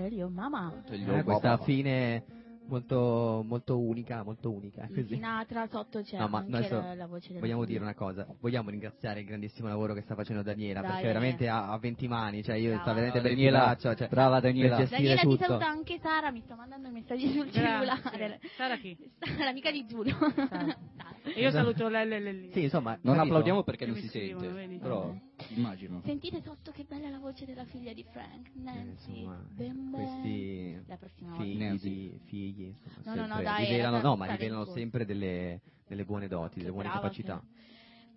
Don't 0.04 0.08
tell 0.08 0.12
your 0.12 0.30
mama. 0.30 0.82
Eh, 0.90 1.22
questa 1.22 1.56
fine 1.58 2.24
molto, 2.66 3.42
molto 3.46 3.78
unica, 3.78 4.22
molto 4.22 4.50
unica. 4.50 4.86
Così. 4.86 5.14
Sinatra 5.14 5.66
sotto 5.66 6.02
c'è 6.02 6.18
No, 6.18 6.28
ma 6.28 6.44
la, 6.46 6.94
la 6.94 7.06
voce 7.06 7.28
della 7.28 7.40
vogliamo 7.40 7.64
dire 7.64 7.80
una 7.80 7.94
cosa, 7.94 8.26
vogliamo 8.40 8.70
ringraziare 8.70 9.20
il 9.20 9.26
grandissimo 9.26 9.68
lavoro 9.68 9.94
che 9.94 10.02
sta 10.02 10.14
facendo 10.14 10.42
Daniela, 10.42 10.80
Dai, 10.80 10.90
perché 10.90 11.06
veramente 11.06 11.48
ha, 11.48 11.70
ha 11.70 11.78
20 11.78 12.08
mani, 12.08 12.42
cioè 12.42 12.56
io 12.56 12.78
sta 12.78 12.92
veramente 12.92 13.20
per 13.20 13.30
Daniela. 13.30 13.58
il 13.58 13.64
braccio, 13.64 13.94
cioè, 13.94 14.08
Brava, 14.08 14.40
Daniela. 14.40 14.76
per 14.76 14.88
Daniela 14.88 15.20
ti 15.20 15.28
tutto. 15.28 15.44
saluta 15.44 15.66
anche 15.66 15.98
Sara, 16.00 16.30
mi 16.30 16.40
sta 16.40 16.54
mandando 16.54 16.88
i 16.88 16.92
messaggi 16.92 17.32
sul 17.32 17.50
cellulare. 17.50 18.40
Sara 18.56 18.76
chi? 18.76 18.96
Sara, 19.18 19.44
l'amica 19.44 19.70
di 19.70 19.86
Giulio. 19.86 20.16
E 20.18 20.76
io 21.36 21.50
saluto 21.50 21.88
lei, 21.88 22.06
lei, 22.06 22.22
lei. 22.22 22.50
Sì, 22.52 22.62
insomma, 22.64 22.90
Non 23.02 23.14
capito? 23.14 23.22
applaudiamo 23.22 23.62
perché 23.62 23.86
non 23.86 23.96
si 23.96 24.08
sente. 24.08 24.46
vedi? 24.48 24.78
Però 24.78 25.14
immagino. 25.48 26.00
Sentite 26.04 26.40
sotto 26.42 26.70
che 26.70 26.84
bella 26.84 27.08
la 27.08 27.18
voce 27.18 27.44
della 27.46 27.64
figlia 27.64 27.92
di 27.92 28.04
Frank, 28.04 28.48
Eh, 28.48 28.60
Nancy. 28.60 29.10
insomma, 29.20 29.44
Ben 29.50 29.90
ben. 29.90 29.90
questi 29.90 30.82
La 30.86 30.96
prossima 30.96 31.28
volta. 31.30 31.44
figli, 31.44 31.58
Nancy. 31.58 31.88
di- 31.88 32.20
figli 32.24 32.74
insomma, 32.96 33.26
No, 33.26 33.34
no, 33.36 33.42
dai, 33.42 33.64
rivelano, 33.66 34.00
no, 34.00 34.16
ma 34.16 34.36
sempre 34.66 35.04
delle, 35.04 35.60
delle 35.86 36.04
buone 36.04 36.28
doti, 36.28 36.58
delle 36.58 36.70
buone 36.70 36.88
brava 36.88 37.00
capacità. 37.02 37.42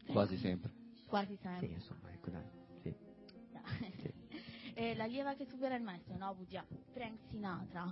Quasi 0.07 0.37
sempre. 0.37 0.71
Quasi 1.07 1.37
sempre. 1.41 1.67
Sì, 1.67 1.73
insomma, 1.73 2.11
ecco 2.11 2.29
dai. 2.29 2.43
Sì. 2.81 2.95
Sì. 4.01 4.11
Eh, 4.73 4.95
la 4.95 5.05
lieva 5.05 5.33
che 5.33 5.45
supera 5.45 5.75
il 5.75 5.81
maestro, 5.81 6.15
no, 6.17 6.35
bugia. 6.35 6.63
Frank 6.93 7.17
Sinatra. 7.31 7.91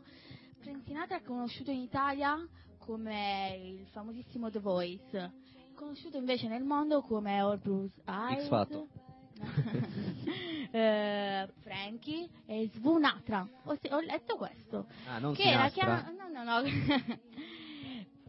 Frank 0.60 0.84
Sinatra 0.86 1.18
è 1.18 1.24
conosciuto 1.24 1.72
in 1.72 1.80
Italia 1.80 2.38
come 2.86 3.58
il 3.80 3.88
famosissimo 3.88 4.50
The 4.52 4.60
Voice, 4.60 5.32
conosciuto 5.74 6.18
invece 6.18 6.48
nel 6.48 6.64
mondo 6.64 7.02
come 7.02 7.40
All 7.40 7.60
Bruce 7.60 8.02
Eyes. 8.06 8.44
X 8.44 8.48
Factor. 8.48 8.86
eh, 10.72 11.50
Frankie 11.62 12.30
e 12.46 12.70
Svunatra. 12.74 13.48
Ho, 13.64 13.78
ho 13.90 14.00
letto 14.00 14.38
questo. 14.38 14.88
Ah, 15.08 15.20
non 15.20 15.34
che 15.34 15.44
era 15.44 15.68
chiama- 15.70 16.12
no, 16.12 16.30
no, 16.30 16.44
no. 16.44 16.62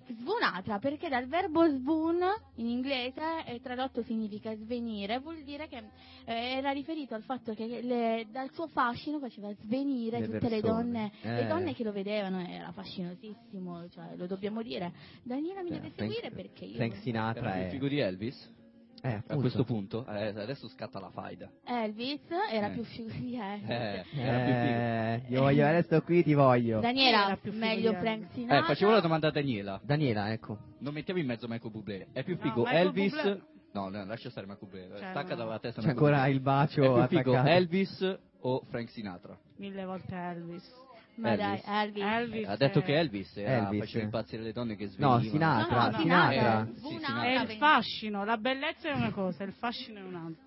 svunata 0.09 0.79
perché 0.79 1.09
dal 1.09 1.27
verbo 1.27 1.67
svoon 1.69 2.19
in 2.57 2.67
inglese 2.67 3.45
eh, 3.47 3.61
tradotto 3.61 4.03
significa 4.03 4.55
svenire, 4.57 5.19
vuol 5.19 5.43
dire 5.43 5.69
che 5.69 5.79
eh, 6.25 6.35
era 6.57 6.71
riferito 6.71 7.15
al 7.15 7.23
fatto 7.23 7.55
che 7.55 7.81
le- 7.83 8.27
dal 8.31 8.51
suo 8.53 8.67
fascino 8.69 9.19
faceva 9.19 9.53
svenire 9.63 10.21
Le 10.21 10.27
tutte 10.27 10.49
le 10.49 10.61
persone. 10.61 10.73
donne, 10.73 11.13
le 11.23 11.41
Eh. 11.43 11.47
donne 11.47 11.75
che 11.75 11.85
lo 11.85 11.93
vedevano, 11.93 12.41
era 12.47 12.71
fascinosissimo, 12.73 13.89
cioè, 13.91 14.17
lo 14.17 14.27
dobbiamo 14.27 14.63
dire. 14.63 14.93
Daniela 15.23 15.63
mi 15.63 15.71
Eh, 15.71 15.73
deve 15.81 15.93
seguire 15.97 16.31
perché 16.31 16.65
io... 16.65 16.77
Frank 16.77 16.97
Sinatra 16.97 17.51
più 17.53 17.61
è... 17.63 17.69
figo 17.71 17.89
di 17.89 17.99
Elvis? 17.99 18.55
Eh, 19.03 19.23
A 19.27 19.37
questo 19.37 19.65
punto? 19.65 20.05
Eh, 20.07 20.29
adesso 20.29 20.69
scatta 20.69 20.99
la 20.99 21.11
faida. 21.11 21.49
Elvis 21.65 22.23
era 22.51 22.69
Eh. 22.69 22.71
più 22.73 22.83
figo 22.85 23.09
di 23.11 23.37
Elvis. 23.39 23.69
Eh, 23.69 24.05
era 24.17 24.45
più 24.45 24.53
figo. 24.55 24.75
Eh, 24.79 25.23
io 25.29 25.41
voglio, 25.43 25.67
adesso 25.67 26.03
qui 26.03 26.23
ti 26.25 26.35
voglio. 26.35 26.81
Daniela, 26.81 27.27
Era 27.27 27.37
più 27.37 27.53
figo 27.53 27.65
meglio 27.65 27.93
Frank. 27.95 28.27
Sinatra. 28.33 28.59
Eh, 28.59 28.63
facevo 28.67 28.91
la 28.93 29.01
domanda 29.01 29.29
a 29.29 29.31
Daniela. 29.31 29.81
Daniela, 29.85 30.33
ecco. 30.33 30.59
Non 30.79 30.93
mettiamo 30.95 31.21
in 31.21 31.27
mezzo 31.27 31.47
Michael 31.49 31.71
Bublé. 31.73 32.07
È 32.13 32.23
più 32.25 32.35
No, 32.37 32.41
figo 32.41 32.63
Michael 32.63 32.87
Elvis... 32.87 33.15
Bublé- 33.15 33.43
No, 33.73 33.91
no, 33.91 34.05
lascia 34.07 34.31
stare 34.31 34.47
Michael 34.47 34.71
Bublé. 34.71 34.89
Cioè, 34.99 35.11
Stacca 35.11 35.29
no. 35.31 35.35
dalla 35.37 35.59
testa 35.59 35.83
C'è 35.83 35.89
ancora 35.91 36.17
Bublé. 36.17 36.31
il 36.33 36.41
bacio 36.41 36.81
È 37.05 37.09
più 37.09 37.19
figo 37.19 37.31
attaccato. 37.33 37.49
Elvis 37.57 38.19
o 38.41 38.63
Frank 38.71 38.89
Sinatra? 38.91 39.39
Mille 39.57 39.85
volte 39.85 40.15
Elvis. 40.15 40.85
Ma 41.17 41.37
dai, 41.37 41.61
Elvis. 41.65 41.67
Elvis. 41.67 42.03
Elvis. 42.05 42.49
Ha 42.49 42.57
detto 42.57 42.79
eh, 42.79 42.83
che 42.83 42.99
Elvis, 42.99 43.37
era, 43.37 43.65
Elvis. 43.67 43.81
faceva 43.81 44.05
impazzire 44.05 44.43
le 44.43 44.53
donne 44.53 44.77
che 44.77 44.85
No, 44.97 45.19
svenivano. 45.19 45.31
Sinatra, 45.31 45.77
No, 45.79 45.91
no, 45.91 45.99
Sinatra. 45.99 46.31
Sinatra. 46.33 46.61
Eh, 46.63 46.67
sì, 46.75 46.79
Svunata, 46.81 47.07
Sinatra. 47.07 47.25
È 47.41 47.43
il 47.53 47.59
fascino, 47.59 48.25
la 48.25 48.37
bellezza 48.37 48.89
è 48.89 48.93
una 48.93 49.11
cosa, 49.11 49.45
il 49.45 49.53
fascino 49.53 49.99
è 49.99 50.03
un'altra. 50.03 50.45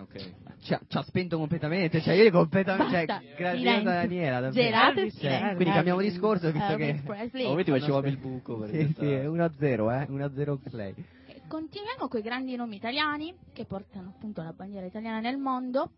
Ok. 0.00 0.32
Ci 0.62 0.74
ha, 0.74 0.80
ci 0.86 0.96
ha 0.96 1.02
spento 1.02 1.38
completamente, 1.38 2.00
cioè 2.00 2.14
io 2.14 2.30
completamente, 2.30 2.90
cioè, 2.90 3.04
graziosa 3.36 3.56
silenzio. 3.56 3.90
Daniela, 3.90 4.40
davvero. 4.40 4.52
Gelato 4.68 4.98
e 4.98 5.02
Elvis, 5.02 5.18
Cioè, 5.20 5.40
quindi 5.56 5.74
cambiamo 5.74 5.98
Elvis. 6.00 6.12
discorso 6.12 6.50
visto 6.52 6.72
Elvis 6.72 7.02
che... 7.32 7.44
Oh, 7.46 7.54
vedi, 7.54 7.70
facevamo 7.72 8.06
il 8.06 8.16
buco 8.16 8.58
per 8.58 8.68
Sì, 8.70 8.94
sì, 8.96 9.04
1-0, 9.04 9.62
eh, 9.62 10.06
1-0 10.08 10.58
per 10.62 10.74
lei. 10.74 10.94
E 11.26 11.40
Continuiamo 11.48 12.06
con 12.08 12.20
i 12.20 12.22
grandi 12.22 12.54
nomi 12.54 12.76
italiani 12.76 13.34
che 13.52 13.64
portano 13.64 14.12
appunto 14.14 14.40
la 14.42 14.52
bandiera 14.52 14.86
italiana 14.86 15.18
nel 15.18 15.36
mondo. 15.36 15.90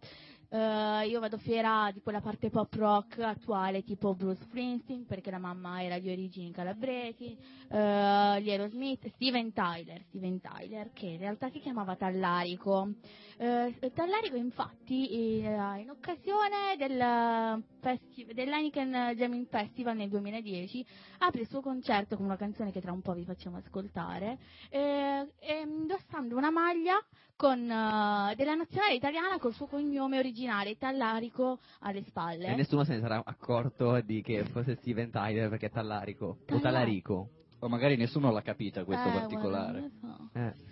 Eh, 0.52 1.06
io 1.06 1.20
vado 1.20 1.38
fiera 1.38 1.92
di 1.92 2.00
quella 2.00 2.20
parte 2.20 2.50
pop 2.50 2.74
rock 2.74 3.20
attuale 3.20 3.84
tipo 3.84 4.16
Bruce 4.16 4.42
Springsteen 4.42 5.06
perché 5.06 5.30
la 5.30 5.38
mamma 5.38 5.80
era 5.80 6.00
di 6.00 6.10
origini 6.10 6.50
calabresi, 6.50 7.38
eh, 7.68 8.42
gli 8.42 8.50
Aerosmith, 8.50 9.06
Steven 9.14 9.52
Tyler, 9.52 10.02
Steven 10.08 10.40
Tyler 10.40 10.90
che 10.92 11.06
in 11.06 11.18
realtà 11.18 11.50
si 11.50 11.60
chiamava 11.60 11.94
Tallarico. 11.94 12.94
Eh, 13.36 13.92
Tallarico 13.94 14.34
infatti 14.34 15.08
eh, 15.08 15.78
in 15.78 15.88
occasione 15.88 16.74
del 16.76 17.62
festi- 17.78 18.26
dell'Heineken 18.34 19.12
Jamming 19.14 19.46
Festival 19.46 19.96
nel 19.96 20.08
2010 20.08 20.84
apre 21.18 21.42
il 21.42 21.48
suo 21.48 21.60
concerto 21.60 22.16
con 22.16 22.24
una 22.24 22.36
canzone 22.36 22.72
che 22.72 22.80
tra 22.80 22.90
un 22.90 23.02
po' 23.02 23.12
vi 23.12 23.24
facciamo 23.24 23.58
ascoltare 23.58 24.38
indossando 24.70 26.36
una 26.36 26.50
maglia 26.50 26.98
con, 27.40 27.58
eh, 27.58 28.34
della 28.36 28.54
nazionale 28.54 28.92
italiana 28.92 29.38
col 29.38 29.54
suo 29.54 29.64
cognome 29.66 30.18
originale 30.18 30.76
Tallarico 30.76 31.58
alle 31.80 32.02
spalle. 32.02 32.48
E 32.48 32.54
nessuno 32.54 32.84
se 32.84 32.96
ne 32.96 33.00
sarà 33.00 33.22
accorto 33.24 33.98
di 34.02 34.20
che 34.20 34.44
fosse 34.44 34.74
Steven 34.76 35.10
Tyler 35.10 35.48
perché 35.48 35.66
è 35.66 35.70
Tallarico. 35.70 36.26
O 36.26 36.36
Tallarico. 36.44 36.60
Tallarico. 36.60 37.28
O 37.60 37.68
magari 37.68 37.96
nessuno 37.96 38.30
l'ha 38.30 38.42
capita 38.42 38.84
questo 38.84 39.08
Eh, 39.08 39.12
particolare. 39.12 39.78
guarda, 39.80 39.96
non 40.02 40.10
lo 40.10 40.28
so. 40.32 40.38
Eh. 40.38 40.69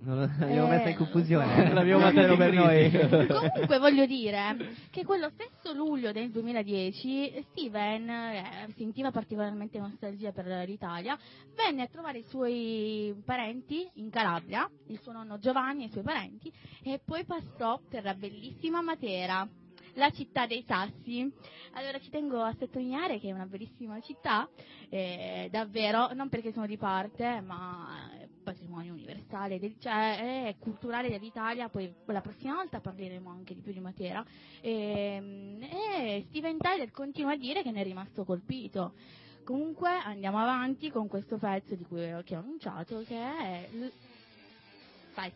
Non 0.00 0.18
lo- 0.20 0.30
l'abbiamo 0.38 0.66
Eh, 0.66 0.76
messa 0.76 0.88
in 0.90 0.96
confusione. 0.96 1.72
L'abbiamo 1.74 2.02
mandata 2.02 2.32
in 2.32 2.36
per 2.38 2.52
noi. 2.52 2.90
Comunque 3.26 3.78
voglio 3.78 4.06
dire 4.06 4.56
che 4.90 5.04
quello 5.04 5.30
stesso 5.30 5.72
luglio 5.74 6.12
del 6.12 6.30
2010 6.30 7.46
Steven 7.50 8.08
eh, 8.08 8.68
sentiva 8.76 9.10
particolarmente 9.10 9.78
nostalgia 9.78 10.32
per 10.32 10.46
l'Italia, 10.66 11.18
venne 11.54 11.82
a 11.82 11.86
trovare 11.88 12.18
i 12.18 12.24
suoi 12.28 13.14
parenti 13.24 13.88
in 13.94 14.10
Calabria, 14.10 14.68
il 14.88 15.00
suo 15.00 15.12
nonno 15.12 15.38
Giovanni 15.38 15.84
e 15.84 15.86
i 15.86 15.90
suoi 15.90 16.04
parenti, 16.04 16.52
e 16.82 17.00
poi 17.04 17.24
passò 17.24 17.80
per 17.88 18.04
la 18.04 18.14
bellissima 18.14 18.82
Matera, 18.82 19.48
la 19.94 20.10
città 20.10 20.46
dei 20.46 20.62
sassi. 20.66 21.30
Allora 21.72 21.98
ci 21.98 22.10
tengo 22.10 22.42
a 22.42 22.54
sottolineare 22.58 23.18
che 23.18 23.28
è 23.28 23.32
una 23.32 23.46
bellissima 23.46 23.98
città, 24.00 24.48
eh, 24.88 25.48
davvero, 25.50 26.12
non 26.12 26.28
perché 26.28 26.52
sono 26.52 26.66
di 26.66 26.76
parte, 26.76 27.40
ma 27.40 28.08
patrimonio 28.46 28.92
universale, 28.92 29.58
del- 29.58 29.74
cioè 29.80 30.46
è 30.46 30.56
culturale 30.60 31.08
dell'Italia, 31.08 31.68
poi 31.68 31.92
la 32.06 32.20
prossima 32.20 32.54
volta 32.54 32.80
parleremo 32.80 33.28
anche 33.28 33.54
di 33.54 33.60
più 33.60 33.72
di 33.72 33.80
Matera. 33.80 34.24
E, 34.60 35.58
e 35.60 36.24
Steven 36.28 36.56
Tyler 36.58 36.92
continua 36.92 37.32
a 37.32 37.36
dire 37.36 37.62
che 37.64 37.72
ne 37.72 37.80
è 37.80 37.84
rimasto 37.84 38.24
colpito. 38.24 38.94
Comunque 39.44 39.90
andiamo 39.90 40.38
avanti 40.38 40.90
con 40.90 41.08
questo 41.08 41.38
pezzo 41.38 41.74
di 41.74 41.84
cui 41.84 42.06
che 42.24 42.36
ho 42.36 42.40
annunciato 42.40 43.02
che 43.04 43.16
è... 43.16 43.68
l- 43.72 43.92
Vai, 45.14 45.32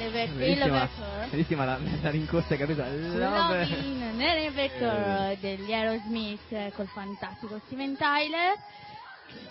Elevator. 0.00 1.28
Bellissima, 1.30 1.64
la, 1.64 1.78
la 2.02 2.10
rincorsa 2.10 2.56
che 2.56 2.62
ha 2.62 2.66
preso. 2.66 2.82
Love. 2.82 3.66
Lovin 3.68 4.02
in 4.14 4.20
Elevator 4.20 5.36
degli 5.38 5.72
Aerosmith 5.72 6.72
col 6.74 6.88
fantastico 6.88 7.60
Steven 7.66 7.96
Tyler. 7.96 8.56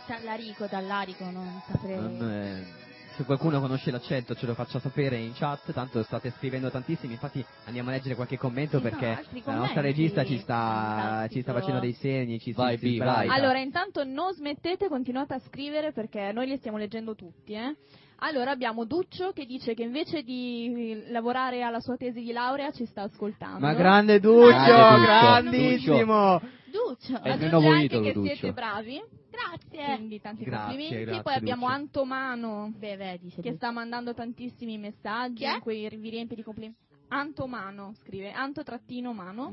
Tallarico, 0.08 0.68
Tallarico, 0.68 1.30
non 1.30 1.62
saprei. 1.68 2.20
Eh, 2.20 2.88
se 3.16 3.24
qualcuno 3.26 3.60
conosce 3.60 3.91
l'accento 3.91 4.34
ce 4.36 4.45
lo 4.45 4.54
faccia 4.54 4.80
sapere 4.80 5.18
in 5.18 5.34
chat, 5.34 5.72
tanto 5.74 6.02
state 6.04 6.32
scrivendo 6.38 6.70
tantissimi, 6.72 7.14
infatti 7.14 7.45
andiamo 7.66 7.89
a 7.89 7.93
leggere 7.93 8.16
qualche 8.16 8.38
commento 8.38 8.78
Sì, 8.78 8.84
no, 8.84 8.89
perché 8.89 9.06
la 9.08 9.54
nostra 9.54 9.82
commenti. 9.82 9.82
regista 9.82 10.26
ci 10.26 10.39
sta, 10.39 11.28
ci 11.30 11.41
sta 11.41 11.54
facendo 11.54 11.80
dei 11.80 11.93
segni, 11.93 12.39
ci 12.39 12.54
Vai, 12.54 12.78
si, 12.78 12.86
si 12.86 12.91
Bi, 12.93 12.97
vai. 13.00 13.28
Allora, 13.28 13.60
intanto 13.60 14.04
non 14.04 14.34
smettete, 14.34 14.88
continuate 14.88 15.34
a 15.34 15.39
scrivere 15.39 15.91
perché 15.91 16.32
noi 16.32 16.47
li 16.47 16.58
stiamo 16.58 16.78
leggendo 16.78 17.14
tutti, 17.16 17.54
eh. 17.54 17.76
Allora 18.22 18.51
abbiamo 18.51 18.86
Duccio 18.86 19.32
che 19.32 19.45
dice 19.45 19.74
che 19.74 19.84
invece 19.84 20.24
di 20.24 21.03
lavorare 21.09 21.61
alla 21.61 21.80
sua 21.80 21.95
tesi 21.95 22.22
di 22.22 22.32
laurea 22.32 22.72
ci 22.72 22.86
sta 22.86 23.03
ascoltando. 23.03 23.59
Ma 23.59 23.74
grande 23.74 24.20
Duccio, 24.20 24.47
Grande 24.47 25.49
Duccio, 25.49 25.91
grandissimo! 25.91 26.41
Duccio. 26.70 27.22
È 27.24 27.28
il 27.28 27.32
Aggiunge 27.34 27.38
mio 27.47 27.49
nuovo 27.49 27.70
anche 27.70 27.86
idolo, 27.86 28.01
che 28.03 28.13
Duccio. 28.13 28.34
siete 28.36 28.53
bravi, 28.53 29.01
Grazie. 29.32 29.95
quindi 29.95 30.22
tanti 30.22 30.43
Grazie, 30.43 30.65
complimenti. 30.67 31.03
grazie, 31.05 31.24
Poi 31.24 31.34
abbiamo 31.34 31.65
Duccio. 31.65 31.78
Antomano 31.80 32.74
Beh, 32.78 32.97
vedi, 32.97 33.30
se 33.32 33.41
che 33.41 33.53
sta 33.53 33.72
mandando 33.72 34.13
tantissimi 34.13 34.78
messaggi 34.78 35.45
in 35.45 35.59
cui 35.61 35.88
vi 35.89 36.09
riempie 36.09 36.36
di 36.36 36.43
complimenti. 36.43 36.78
Antomano 37.11 37.93
scrive, 38.03 38.32
Anto 38.32 38.63
trattino 38.63 39.13
mano. 39.13 39.49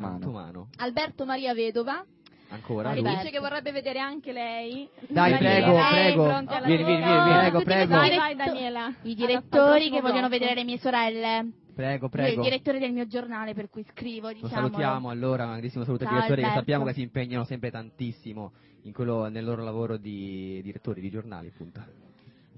Alberto 0.76 1.24
Maria 1.24 1.54
Vedova 1.54 2.04
Ancora? 2.48 2.94
lui? 2.94 3.02
dice 3.02 3.30
che 3.30 3.38
vorrebbe 3.40 3.72
vedere 3.72 3.98
anche 3.98 4.32
lei. 4.32 4.88
Dai, 5.08 5.32
Daniela, 5.32 5.88
prego, 5.90 6.24
prego. 6.24 6.64
Vieni, 6.66 6.84
vieni, 6.84 7.02
vieni, 7.02 7.24
vieni. 7.24 7.38
Prego, 7.40 7.62
prego. 7.62 7.94
Vai, 7.94 8.16
vai 8.16 8.36
Daniela. 8.36 8.94
I 9.02 9.14
direttori 9.14 9.90
che 9.90 10.00
vogliono 10.00 10.28
vedere 10.28 10.54
le 10.54 10.64
mie 10.64 10.78
sorelle. 10.78 11.50
Prego, 11.74 12.04
Io, 12.04 12.10
prego. 12.10 12.40
il 12.40 12.48
direttore 12.48 12.78
del 12.78 12.92
mio 12.92 13.06
giornale 13.06 13.52
per 13.52 13.68
cui 13.68 13.84
scrivo, 13.90 14.28
Lo 14.28 14.32
diciamo. 14.34 14.50
salutiamo 14.52 15.10
allora, 15.10 15.44
un 15.44 15.50
grandissimo 15.50 15.84
saluto 15.84 16.04
ai 16.04 16.10
direttori 16.10 16.42
che 16.42 16.50
sappiamo 16.54 16.84
che 16.86 16.94
si 16.94 17.02
impegnano 17.02 17.44
sempre 17.44 17.70
tantissimo 17.70 18.52
in 18.84 18.92
quello- 18.94 19.28
nel 19.28 19.44
loro 19.44 19.62
lavoro 19.62 19.98
di 19.98 20.60
direttori 20.62 21.02
di 21.02 21.10
giornali, 21.10 21.48
appunto. 21.48 21.80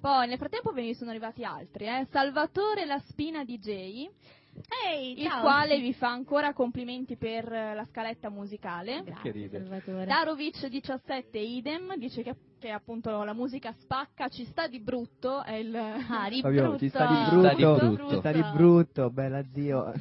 Poi 0.01 0.29
nel 0.29 0.39
frattempo 0.39 0.71
ve 0.71 0.83
ne 0.85 0.95
sono 0.95 1.11
arrivati 1.11 1.43
altri, 1.43 1.87
eh. 1.87 2.07
Salvatore 2.13 2.85
La 2.85 3.01
Spina 3.07 3.43
DJ, 3.45 4.09
Ehi, 4.87 5.21
il 5.21 5.29
ciao. 5.29 5.41
quale 5.41 5.79
vi 5.79 5.93
fa 5.93 6.09
ancora 6.09 6.53
complimenti 6.53 7.17
per 7.17 7.49
la 7.49 7.87
scaletta 7.91 8.31
musicale. 8.31 9.03
Grazie. 9.05 10.05
Darovic 10.05 10.67
17 10.67 11.39
idem 11.39 11.97
dice 11.97 12.23
che, 12.23 12.35
che 12.59 12.71
appunto 12.71 13.23
la 13.25 13.33
musica 13.33 13.73
spacca, 13.79 14.29
ci 14.29 14.45
sta 14.45 14.67
di 14.67 14.81
brutto, 14.81 15.43
è 15.45 15.55
il 15.55 15.75
Ah, 15.75 16.29
di 16.31 16.41
Fabio, 16.41 16.63
brutto. 16.63 16.79
ci 16.79 16.89
sta 16.89 17.07
di 17.07 17.15
Sta 17.15 17.55
brutto, 17.55 17.55
di 17.89 17.95
brutto. 17.95 18.09
ci 18.13 18.19
sta 18.19 18.33
di 18.33 18.43
brutto, 18.55 19.11
bella 19.11 19.43
zio. 19.53 19.93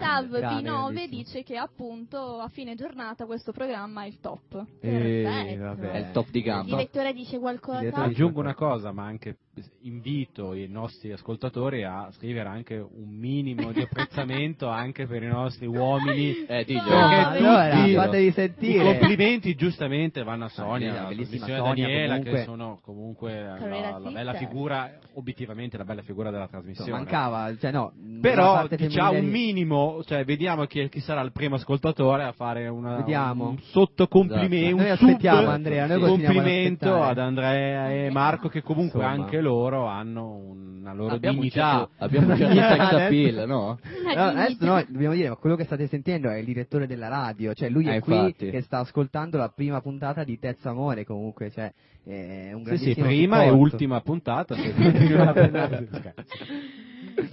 Sav 0.00 0.26
P9 0.26 0.38
grandissimo. 0.40 1.06
dice 1.08 1.42
che 1.42 1.56
appunto 1.56 2.38
a 2.40 2.48
fine 2.48 2.74
giornata 2.74 3.26
questo 3.26 3.52
programma 3.52 4.04
è 4.04 4.06
il 4.06 4.18
top. 4.20 4.64
Eh, 4.80 5.56
vabbè. 5.58 5.90
È 5.90 5.98
il 5.98 6.10
top 6.12 6.30
di 6.30 6.38
Il 6.38 6.44
gamma. 6.44 6.64
direttore 6.64 7.12
dice 7.12 7.38
qualcosa? 7.38 7.78
Il 7.78 7.84
direttore- 7.90 8.06
Aggiungo 8.08 8.40
una 8.40 8.54
cosa, 8.54 8.92
ma 8.92 9.04
anche 9.04 9.36
invito 9.82 10.54
i 10.54 10.68
nostri 10.68 11.10
ascoltatori 11.10 11.82
a 11.82 12.08
scrivere 12.12 12.48
anche 12.48 12.76
un 12.76 13.08
minimo 13.08 13.72
di 13.72 13.80
apprezzamento 13.80 14.68
anche 14.68 15.06
per 15.06 15.22
i 15.22 15.26
nostri 15.28 15.66
uomini. 15.66 16.44
Eh. 16.46 16.64
Perché 16.64 16.74
No, 16.74 17.56
allora, 17.56 17.86
fatevi 18.04 18.26
I 18.26 18.32
sentire. 18.32 18.84
complimenti 18.98 19.54
giustamente 19.56 20.22
vanno 20.22 20.44
a 20.44 20.48
Sonia, 20.48 21.06
bellissima 21.06 21.44
trasmissione 21.46 21.58
Sonia, 21.58 21.86
Daniela, 22.06 22.14
comunque. 22.18 22.38
che 22.38 22.44
sono 22.44 22.78
comunque 22.82 23.42
la, 23.42 23.98
la 23.98 24.10
bella 24.10 24.34
figura, 24.34 24.90
obiettivamente 25.14 25.76
la 25.76 25.84
bella 25.84 26.02
figura 26.02 26.30
della 26.30 26.46
trasmissione. 26.48 26.90
mancava, 26.90 27.54
cioè 27.58 27.70
no. 27.72 27.92
Però 28.20 28.66
femminile 28.66 29.18
un 29.18 29.26
minimo, 29.26 30.02
cioè 30.04 30.24
vediamo 30.24 30.64
chi, 30.66 30.88
chi 30.88 31.00
sarà 31.00 31.20
il 31.22 31.32
primo 31.32 31.54
ascoltatore 31.56 32.24
a 32.24 32.32
fare 32.32 32.68
una, 32.68 32.96
Vediamo. 32.96 33.48
un 33.50 33.58
sottocomplimento, 33.60 34.76
Noi 34.76 34.84
un 34.86 34.90
aspettiamo, 34.92 35.40
sub 35.40 35.48
Andrea, 35.48 35.84
ad 35.84 36.00
complimento 36.00 36.86
aspettare. 36.86 37.10
ad 37.10 37.18
Andrea 37.18 37.90
e 37.92 38.10
Marco 38.10 38.48
che 38.48 38.62
comunque 38.62 39.00
Insomma. 39.02 39.22
anche 39.24 39.40
loro 39.40 39.86
hanno 39.86 40.36
una 40.36 40.92
loro 40.94 41.14
Abbiamo 41.14 41.38
dignità. 41.40 41.88
certo- 41.88 41.90
abbiamo 42.04 42.32
un 42.32 42.36
certo 42.38 42.54
sex 42.54 42.92
appeal, 42.92 43.46
no? 43.46 43.78
No, 44.14 44.22
adesso 44.22 44.56
noi 44.64 44.86
dobbiamo 44.88 45.14
dire, 45.14 45.28
ma 45.28 45.36
quello 45.36 45.56
che 45.56 45.64
state 45.64 45.86
sentendo 45.86 46.30
è 46.30 46.36
il 46.38 46.44
direttore 46.44 46.86
della 46.86 47.08
radio, 47.08 47.52
cioè 47.54 47.68
lui 47.68 47.86
è 47.86 47.96
Eh, 47.96 48.00
qui 48.00 48.14
infatti. 48.16 48.50
che 48.50 48.62
sta 48.62 48.78
ascoltando 48.78 49.36
la 49.36 49.48
prima 49.54 49.80
puntata 49.80 50.24
di 50.24 50.38
Terzo 50.38 50.68
Amore 50.68 51.04
comunque, 51.04 51.50
cioè 51.50 51.70
è 52.04 52.52
un 52.52 52.64
Sì, 52.64 52.76
sì, 52.78 52.94
prima 52.94 53.42
e 53.42 53.48
supporto. 53.48 53.74
ultima 53.74 54.00
puntata. 54.00 54.54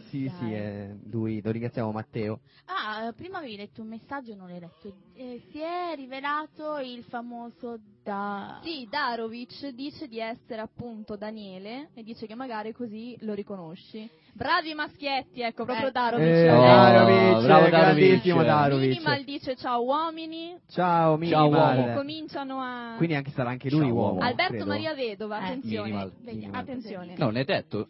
Sì, 0.09 0.31
sì, 0.37 0.53
eh, 0.53 0.95
lui, 1.09 1.41
lo 1.41 1.51
ringraziamo 1.51 1.91
Matteo. 1.91 2.39
Ah, 2.65 3.11
prima 3.15 3.39
avevi 3.39 3.57
letto 3.57 3.81
un 3.81 3.89
messaggio, 3.89 4.35
non 4.35 4.47
l'hai 4.47 4.59
letto. 4.59 4.93
Eh, 5.13 5.41
si 5.51 5.59
è 5.59 5.93
rivelato 5.95 6.77
il 6.77 7.03
famoso 7.03 7.79
da... 8.03 8.59
Sì, 8.63 8.87
Darovic 8.89 9.67
dice 9.69 10.07
di 10.07 10.19
essere 10.19 10.61
appunto 10.61 11.17
Daniele 11.17 11.89
e 11.93 12.03
dice 12.03 12.25
che 12.27 12.35
magari 12.35 12.71
così 12.71 13.17
lo 13.21 13.33
riconosci. 13.33 14.09
Bravi 14.37 14.73
maschietti, 14.73 15.41
ecco, 15.41 15.63
proprio 15.63 15.87
Eh. 15.87 15.91
Darovic. 15.91 16.27
Eh, 16.27 16.51
Oh, 16.51 16.61
Darovic, 16.61 17.45
bravo 17.45 17.69
grandissimo 17.69 18.43
Darovic. 18.43 18.89
Minimal 18.89 19.23
dice 19.23 19.55
ciao 19.55 19.81
uomini. 19.81 20.57
Ciao 20.67 21.17
Ciao, 21.17 21.17
Minimal. 21.17 21.77
uomo. 21.77 21.93
Cominciano 21.95 22.59
a... 22.59 22.95
Quindi 22.97 23.15
anche 23.15 23.31
sarà 23.31 23.51
anche 23.51 23.69
lui 23.69 23.85
Ciao, 23.85 23.93
uomo. 23.93 24.19
Alberto 24.19 24.51
credo. 24.55 24.65
Maria 24.65 24.93
Vedova, 24.93 25.39
Eh, 25.39 25.43
attenzione. 25.45 25.83
minimal. 25.89 26.11
Vediamo. 26.21 26.57
Attenzione. 26.57 27.13
No, 27.17 27.25
non 27.25 27.37
è 27.37 27.43
detto. 27.45 27.87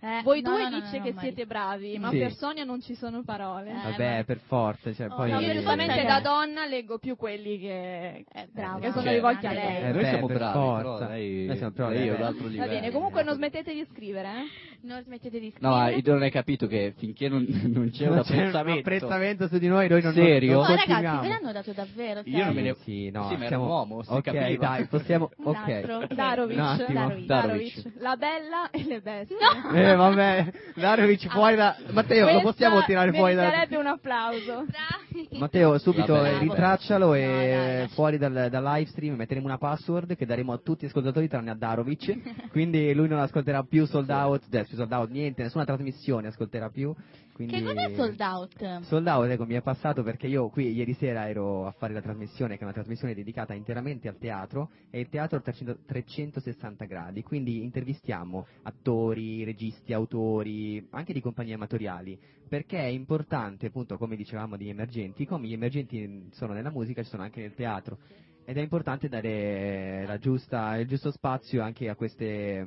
Eh, 0.00 0.20
Voi 0.22 0.42
no, 0.42 0.50
due 0.50 0.68
no, 0.70 0.78
dice 0.78 0.98
no, 0.98 1.02
che 1.02 1.12
no, 1.12 1.18
siete 1.18 1.44
bravi, 1.44 1.98
ma 1.98 2.10
Sì. 2.10 2.18
per 2.18 2.32
Sonia 2.34 2.62
non 2.62 2.80
ci 2.80 2.94
sono 2.94 3.24
parole. 3.24 3.70
Eh, 3.70 3.90
Vabbè, 3.90 4.16
ma- 4.18 4.22
per 4.22 4.38
forza, 4.46 4.92
cioè, 4.94 5.08
Oh, 5.10 5.16
poi... 5.16 5.32
No, 5.32 5.40
io 5.40 5.48
io 5.48 5.52
giustamente 5.54 6.02
Eh, 6.02 6.04
da 6.06 6.20
donna 6.20 6.66
leggo 6.66 6.98
più 6.98 7.16
quelli 7.16 7.58
che, 7.58 8.24
Eh, 8.32 8.48
brava. 8.52 8.78
che 8.78 8.90
sono 8.92 9.02
Cioè, 9.02 9.14
rivolti 9.14 9.46
a 9.48 9.50
eh, 9.50 9.54
lei. 9.54 9.76
Eh, 9.76 9.82
noi 9.90 10.02
beh, 10.02 10.08
siamo 10.08 10.26
per 10.28 10.36
bravi, 10.36 10.52
forza. 10.52 10.98
però 10.98 11.08
lei, 11.10 11.46
Noi 11.46 11.56
siamo 11.56 11.72
però 11.72 11.88
lei 11.88 11.98
è 11.98 12.00
livello. 12.12 12.34
Va 12.58 12.66
bene, 12.68 12.90
comunque 12.92 13.22
non 13.24 13.34
smettete 13.34 13.74
di 13.74 13.84
scrivere, 13.90 14.28
eh? 14.28 14.67
Non 14.80 15.02
smettete 15.02 15.40
di 15.40 15.52
No, 15.58 15.74
scrivere. 15.74 15.96
io 16.04 16.12
non 16.12 16.22
hai 16.22 16.30
capito 16.30 16.66
che 16.68 16.94
finché 16.96 17.28
non, 17.28 17.44
non 17.66 17.90
c'è 17.90 18.04
un 18.06 18.14
Non 18.14 18.18
un 18.18 18.18
apprezzamento. 18.20 18.78
apprezzamento 18.78 19.48
su 19.48 19.58
di 19.58 19.66
noi, 19.66 19.88
noi 19.88 20.02
non 20.02 20.12
Serio? 20.12 20.52
non 20.52 20.60
No, 20.62 20.66
ragazzi, 20.68 20.86
continuiamo. 20.86 21.20
ve 21.20 21.28
l'hanno 21.28 21.52
dato 21.52 21.72
davvero, 21.72 22.20
Io 22.24 22.44
non 22.44 22.54
me 22.54 22.62
ne- 22.62 22.76
Sì, 22.84 23.10
no, 23.10 23.22
Sì, 23.28 23.32
ma 23.34 23.38
era 23.40 23.48
siamo... 23.48 23.64
un 23.64 23.70
uomo, 23.70 24.02
si 24.04 24.12
ok, 24.12 24.20
capiva. 24.22 24.66
dai, 24.68 24.86
possiamo... 24.86 25.30
Un 25.38 25.46
ok. 25.46 25.56
altro. 25.68 26.06
Darovic. 26.14 26.56
Darovic, 26.56 26.92
Darovic. 26.92 27.26
Darovic. 27.26 27.82
la 27.98 28.16
bella 28.16 28.70
e 28.70 28.84
le 28.84 29.00
bestie. 29.00 29.36
Eh, 29.74 29.94
vabbè, 29.96 30.52
Darovic 30.76 31.28
fuori 31.28 31.56
da... 31.56 31.76
Matteo, 31.90 32.24
lo 32.26 32.30
Questa 32.30 32.48
possiamo 32.50 32.82
tirare 32.84 33.12
fuori 33.12 33.34
da... 33.34 33.42
meriterebbe 33.42 33.76
un 33.76 33.86
applauso. 33.86 34.64
Bravi. 34.64 35.28
Matteo, 35.38 35.78
subito 35.78 36.14
Vabbè, 36.14 36.34
eh, 36.34 36.38
ritraccialo 36.38 37.06
No, 37.06 37.14
e 37.14 37.26
dai, 37.26 37.76
dai. 37.78 37.88
fuori 37.88 38.18
dal, 38.18 38.46
dal 38.48 38.62
live 38.62 38.88
stream 38.90 39.14
metteremo 39.16 39.46
una 39.46 39.58
password 39.58 40.14
che 40.14 40.24
daremo 40.26 40.52
a 40.52 40.58
tutti 40.58 40.84
gli 40.84 40.88
ascoltatori 40.88 41.26
tranne 41.28 41.50
a 41.50 41.54
Darovic. 41.54 42.16
quindi 42.50 42.94
lui 42.94 43.08
non 43.08 43.18
ascolterà 43.18 43.64
più 43.64 43.84
sold 43.86 44.10
out, 44.10 44.42
più 44.68 44.76
sold 44.76 44.92
out, 44.92 45.10
niente, 45.10 45.42
nessuna 45.42 45.64
trasmissione 45.64 46.28
ascolterà 46.28 46.68
più. 46.68 46.94
Quindi... 47.32 47.54
Che 47.54 47.62
cos'è 47.62 47.94
sold 47.94 48.20
out? 48.20 48.80
Sold 48.82 49.06
out, 49.06 49.30
ecco, 49.30 49.46
mi 49.46 49.54
è 49.54 49.62
passato 49.62 50.02
perché 50.02 50.26
io 50.26 50.48
qui 50.48 50.72
ieri 50.72 50.92
sera 50.94 51.28
ero 51.28 51.66
a 51.66 51.72
fare 51.72 51.92
la 51.92 52.02
trasmissione, 52.02 52.54
che 52.54 52.60
è 52.60 52.64
una 52.64 52.72
trasmissione 52.72 53.14
dedicata 53.14 53.54
interamente 53.54 54.08
al 54.08 54.18
teatro, 54.18 54.70
e 54.90 55.00
il 55.00 55.08
teatro 55.08 55.38
a 55.38 55.40
300 55.40 55.78
360 55.86 56.84
gradi, 56.84 57.22
quindi 57.22 57.62
intervistiamo 57.62 58.46
attori, 58.62 59.44
registi, 59.44 59.92
autori, 59.92 60.86
anche 60.90 61.12
di 61.12 61.20
compagnie 61.20 61.54
amatoriali, 61.54 62.18
perché 62.48 62.78
è 62.78 62.86
importante, 62.86 63.66
appunto, 63.66 63.96
come 63.96 64.16
dicevamo 64.16 64.56
di 64.56 64.68
emergenti, 64.68 65.26
come 65.26 65.46
gli 65.46 65.52
emergenti 65.52 66.28
sono 66.32 66.52
nella 66.52 66.70
musica, 66.70 67.02
ci 67.02 67.10
sono 67.10 67.22
anche 67.22 67.40
nel 67.40 67.54
teatro, 67.54 67.98
ed 68.44 68.56
è 68.56 68.60
importante 68.60 69.08
dare 69.08 70.06
la 70.06 70.18
giusta, 70.18 70.76
il 70.76 70.88
giusto 70.88 71.10
spazio 71.10 71.62
anche 71.62 71.88
a 71.88 71.94
queste, 71.94 72.66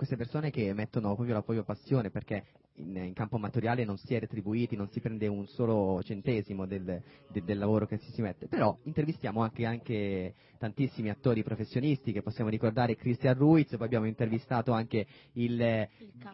queste 0.00 0.16
persone 0.16 0.50
che 0.50 0.72
mettono 0.72 1.12
proprio 1.12 1.34
la 1.34 1.42
propria 1.42 1.62
passione, 1.62 2.08
perché 2.08 2.42
in, 2.80 2.96
in 2.96 3.12
campo 3.12 3.36
amatoriale 3.36 3.84
non 3.84 3.96
si 3.96 4.14
è 4.14 4.20
retribuiti, 4.20 4.76
non 4.76 4.88
si 4.90 5.00
prende 5.00 5.26
un 5.26 5.46
solo 5.46 6.02
centesimo 6.02 6.66
del, 6.66 7.02
de- 7.28 7.42
del 7.42 7.58
lavoro 7.58 7.86
che 7.86 7.98
si, 7.98 8.10
si 8.12 8.22
mette, 8.22 8.46
però 8.46 8.76
intervistiamo 8.84 9.42
anche, 9.42 9.66
anche 9.66 10.34
tantissimi 10.58 11.10
attori 11.10 11.42
professionisti 11.42 12.12
che 12.12 12.22
possiamo 12.22 12.50
ricordare 12.50 12.96
Christian 12.96 13.34
Ruiz, 13.34 13.68
poi 13.76 13.86
abbiamo 13.86 14.06
intervistato 14.06 14.72
anche 14.72 15.06
il, 15.32 15.60
Il 15.60 15.88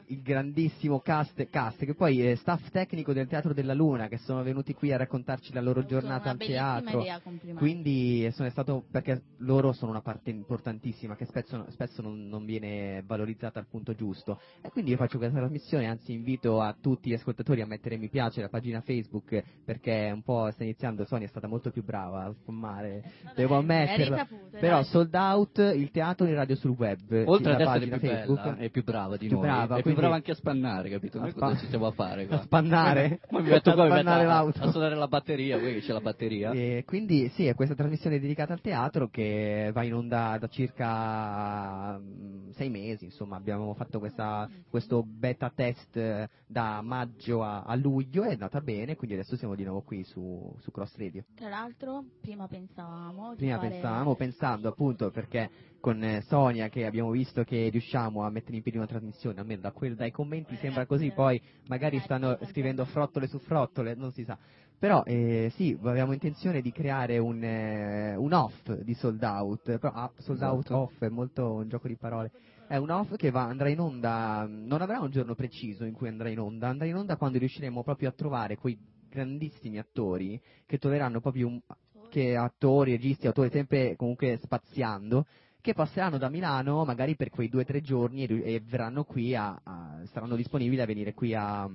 il 0.07 0.22
grandissimo 0.22 1.01
cast, 1.01 1.49
cast, 1.49 1.84
che 1.84 1.94
poi 1.94 2.22
è 2.22 2.34
staff 2.36 2.68
tecnico 2.70 3.12
del 3.12 3.26
Teatro 3.26 3.53
della 3.53 3.74
Luna, 3.74 4.09
che 4.09 4.18
sono 4.18 4.42
venuti 4.42 4.74
qui 4.74 4.92
a 4.92 4.97
raccontarci 4.97 5.53
la 5.53 5.61
loro 5.61 5.84
giornata 5.84 6.30
al 6.30 6.36
teatro. 6.38 7.01
idea. 7.01 7.20
Quindi 7.55 8.28
sono 8.32 8.49
stato 8.51 8.84
perché 8.90 9.22
loro 9.38 9.72
sono 9.72 9.90
una 9.90 10.03
parte 10.03 10.30
importantissima 10.30 11.16
che 11.16 11.24
spesso, 11.26 11.66
spesso 11.70 12.03
non, 12.03 12.28
non 12.28 12.44
viene 12.44 13.03
valorizzata 13.05 13.59
al 13.59 13.66
punto 13.66 13.94
giusto. 13.94 14.40
E 14.62 14.70
quindi 14.70 14.90
io 14.92 14.97
faccio 14.97 15.18
questa 15.18 15.38
trasmissione, 15.38 15.86
anzi 15.86 16.12
invito 16.12 16.36
invito 16.37 16.61
a 16.61 16.76
tutti 16.78 17.09
gli 17.09 17.14
ascoltatori 17.14 17.62
a 17.62 17.66
mettere 17.66 17.97
mi 17.97 18.09
piace 18.09 18.41
alla 18.41 18.49
pagina 18.49 18.80
Facebook 18.80 19.43
perché 19.64 20.11
un 20.12 20.22
po' 20.22 20.51
sta 20.51 20.62
iniziando, 20.62 21.05
Sonia 21.05 21.26
è 21.26 21.30
stata 21.30 21.49
molto 21.49 21.70
più 21.70 21.82
brava 21.82 22.24
a 22.24 22.32
sfummare, 22.32 23.03
devo 23.34 23.57
ammetterlo. 23.57 24.45
Però 24.61 24.83
sold 24.83 25.15
out 25.15 25.59
il 25.59 25.91
teatro 25.91 26.27
in 26.27 26.35
radio 26.35 26.55
sul 26.57 26.75
web. 26.77 27.23
Oltre 27.27 27.55
ad 27.55 27.61
essere 27.61 27.87
più 27.87 27.99
Facebook. 28.09 28.43
bella, 28.43 28.57
è 28.57 28.71
più 28.71 28.85
brava 28.85 29.17
di 29.17 29.27
Più 29.29 29.37
noi. 29.37 29.47
brava, 29.47 29.77
è 29.77 29.83
più 29.83 29.95
brava 29.95 30.15
anche 30.15 30.31
a 30.33 30.35
spannare, 30.35 30.89
capito? 30.91 31.19
Noi 31.19 31.31
A 31.31 31.33
cosa 31.33 31.47
spa- 31.51 31.59
ci 31.61 31.67
stiamo 31.67 31.87
a 31.87 31.91
fare 31.93 32.27
qua? 32.27 32.37
A 32.39 32.43
spannare? 32.43 33.21
Mi 33.31 33.43
metto 33.43 33.73
qua, 33.73 33.83
A 33.85 33.87
mi 33.87 33.91
metto 33.93 34.01
spannare 34.01 34.25
a, 34.25 34.27
l'auto. 34.27 34.63
a 34.63 34.71
suonare 34.71 34.95
la 34.95 35.09
batteria, 35.09 35.59
poi 35.59 35.75
che 35.75 35.81
c'è 35.81 35.93
la 35.93 36.01
batteria. 36.01 36.51
E 36.53 36.83
quindi 36.87 37.29
sì, 37.31 37.47
è 37.47 37.55
questa 37.55 37.75
trasmissione 37.75 38.19
dedicata 38.19 38.53
al 38.53 38.61
teatro 38.61 39.09
che 39.09 39.71
va 39.73 39.83
in 39.83 39.95
onda 39.95 40.37
da 40.39 40.49
circa 40.49 41.99
mm, 41.99 42.51
sei 42.53 42.69
mesi, 42.71 43.05
insomma 43.05 43.37
abbiamo 43.37 43.75
fatto 43.75 43.99
questa- 43.99 44.49
questo 44.71 45.03
beta 45.07 45.51
test 45.55 45.97
eh, 45.97 46.29
da 46.47 46.81
maggio 46.83 47.43
a, 47.43 47.63
a 47.63 47.75
luglio, 47.75 48.23
è 48.25 48.33
andata 48.33 48.61
bene, 48.61 48.97
quindi 48.97 49.17
adesso 49.17 49.37
siamo 49.37 49.55
di 49.55 49.65
nuovo 49.65 49.83
qui 49.83 50.05
su, 50.05 50.55
su 50.61 50.71
Cross 50.71 50.97
Radio. 50.97 51.25
Tra 51.35 51.49
l'altro, 51.49 52.05
prima 52.21 52.47
pensavamo 52.47 53.35
Prima 53.37 53.57
fare- 53.57 53.69
pensavamo, 53.71 54.15
pensando 54.47 54.68
appunto 54.68 55.11
perché 55.11 55.51
con 55.80 56.03
eh, 56.03 56.22
Sonia 56.22 56.68
che 56.68 56.86
abbiamo 56.86 57.11
visto 57.11 57.42
che 57.42 57.68
riusciamo 57.68 58.22
a 58.22 58.30
mettere 58.30 58.57
in 58.57 58.62
piedi 58.62 58.78
una 58.78 58.86
trasmissione, 58.86 59.40
almeno 59.40 59.62
da 59.62 59.72
quel- 59.72 59.97
dai 59.97 60.11
commenti 60.11 60.57
sembra 60.57 60.86
così, 60.86 61.11
poi 61.11 61.40
magari 61.66 61.99
stanno 62.01 62.38
scrivendo 62.49 62.84
frottole 62.84 63.26
su 63.26 63.38
frottole, 63.38 63.94
non 63.94 64.12
si 64.12 64.24
sa. 64.24 64.38
Però 64.78 65.03
eh, 65.05 65.51
sì, 65.55 65.76
avevamo 65.80 66.12
intenzione 66.12 66.61
di 66.61 66.70
creare 66.70 67.18
un, 67.18 67.42
eh, 67.42 68.14
un 68.16 68.32
off 68.32 68.70
di 68.72 68.94
sold 68.94 69.22
out, 69.22 69.78
però 69.78 69.92
ah, 69.92 70.12
sold 70.18 70.42
out 70.42 70.64
Esatto. 70.66 70.76
off 70.76 71.03
è 71.03 71.09
molto 71.09 71.53
un 71.53 71.68
gioco 71.68 71.88
di 71.88 71.97
parole. 71.97 72.30
È 72.68 72.76
un 72.76 72.90
off 72.90 73.14
che 73.16 73.30
va, 73.30 73.44
andrà 73.44 73.68
in 73.68 73.80
onda, 73.80 74.47
non 74.49 74.82
avrà 74.82 74.99
un 75.01 75.11
giorno 75.11 75.34
preciso 75.34 75.84
in 75.84 75.92
cui 75.92 76.09
andrà 76.09 76.28
in 76.28 76.40
onda, 76.40 76.68
andrà 76.68 76.86
in 76.86 76.97
onda 76.97 77.16
quando 77.16 77.38
riusciremo 77.38 77.82
proprio 77.82 78.09
a 78.09 78.12
trovare 78.12 78.57
quei 78.57 78.76
grandissimi 79.09 79.78
attori 79.78 80.38
che 80.66 80.78
troveranno 80.78 81.20
proprio 81.20 81.47
un, 81.47 81.61
che 82.17 82.35
attori, 82.35 82.93
registi, 82.93 83.27
autori 83.27 83.51
sempre 83.51 83.95
comunque 83.95 84.39
spaziando, 84.43 85.27
che 85.61 85.75
passeranno 85.75 86.17
da 86.17 86.31
Milano 86.31 86.83
magari 86.87 87.14
per 87.14 87.29
quei 87.29 87.51
due 87.51 87.61
o 87.61 87.64
tre 87.67 87.83
giorni 87.83 88.25
e, 88.25 88.55
e 88.55 88.62
verranno 88.64 89.05
qui 89.05 89.35
a, 89.35 89.61
a- 89.62 90.01
saranno 90.12 90.35
disponibili 90.35 90.81
a 90.81 90.87
venire 90.87 91.12
qui 91.12 91.35
a, 91.35 91.69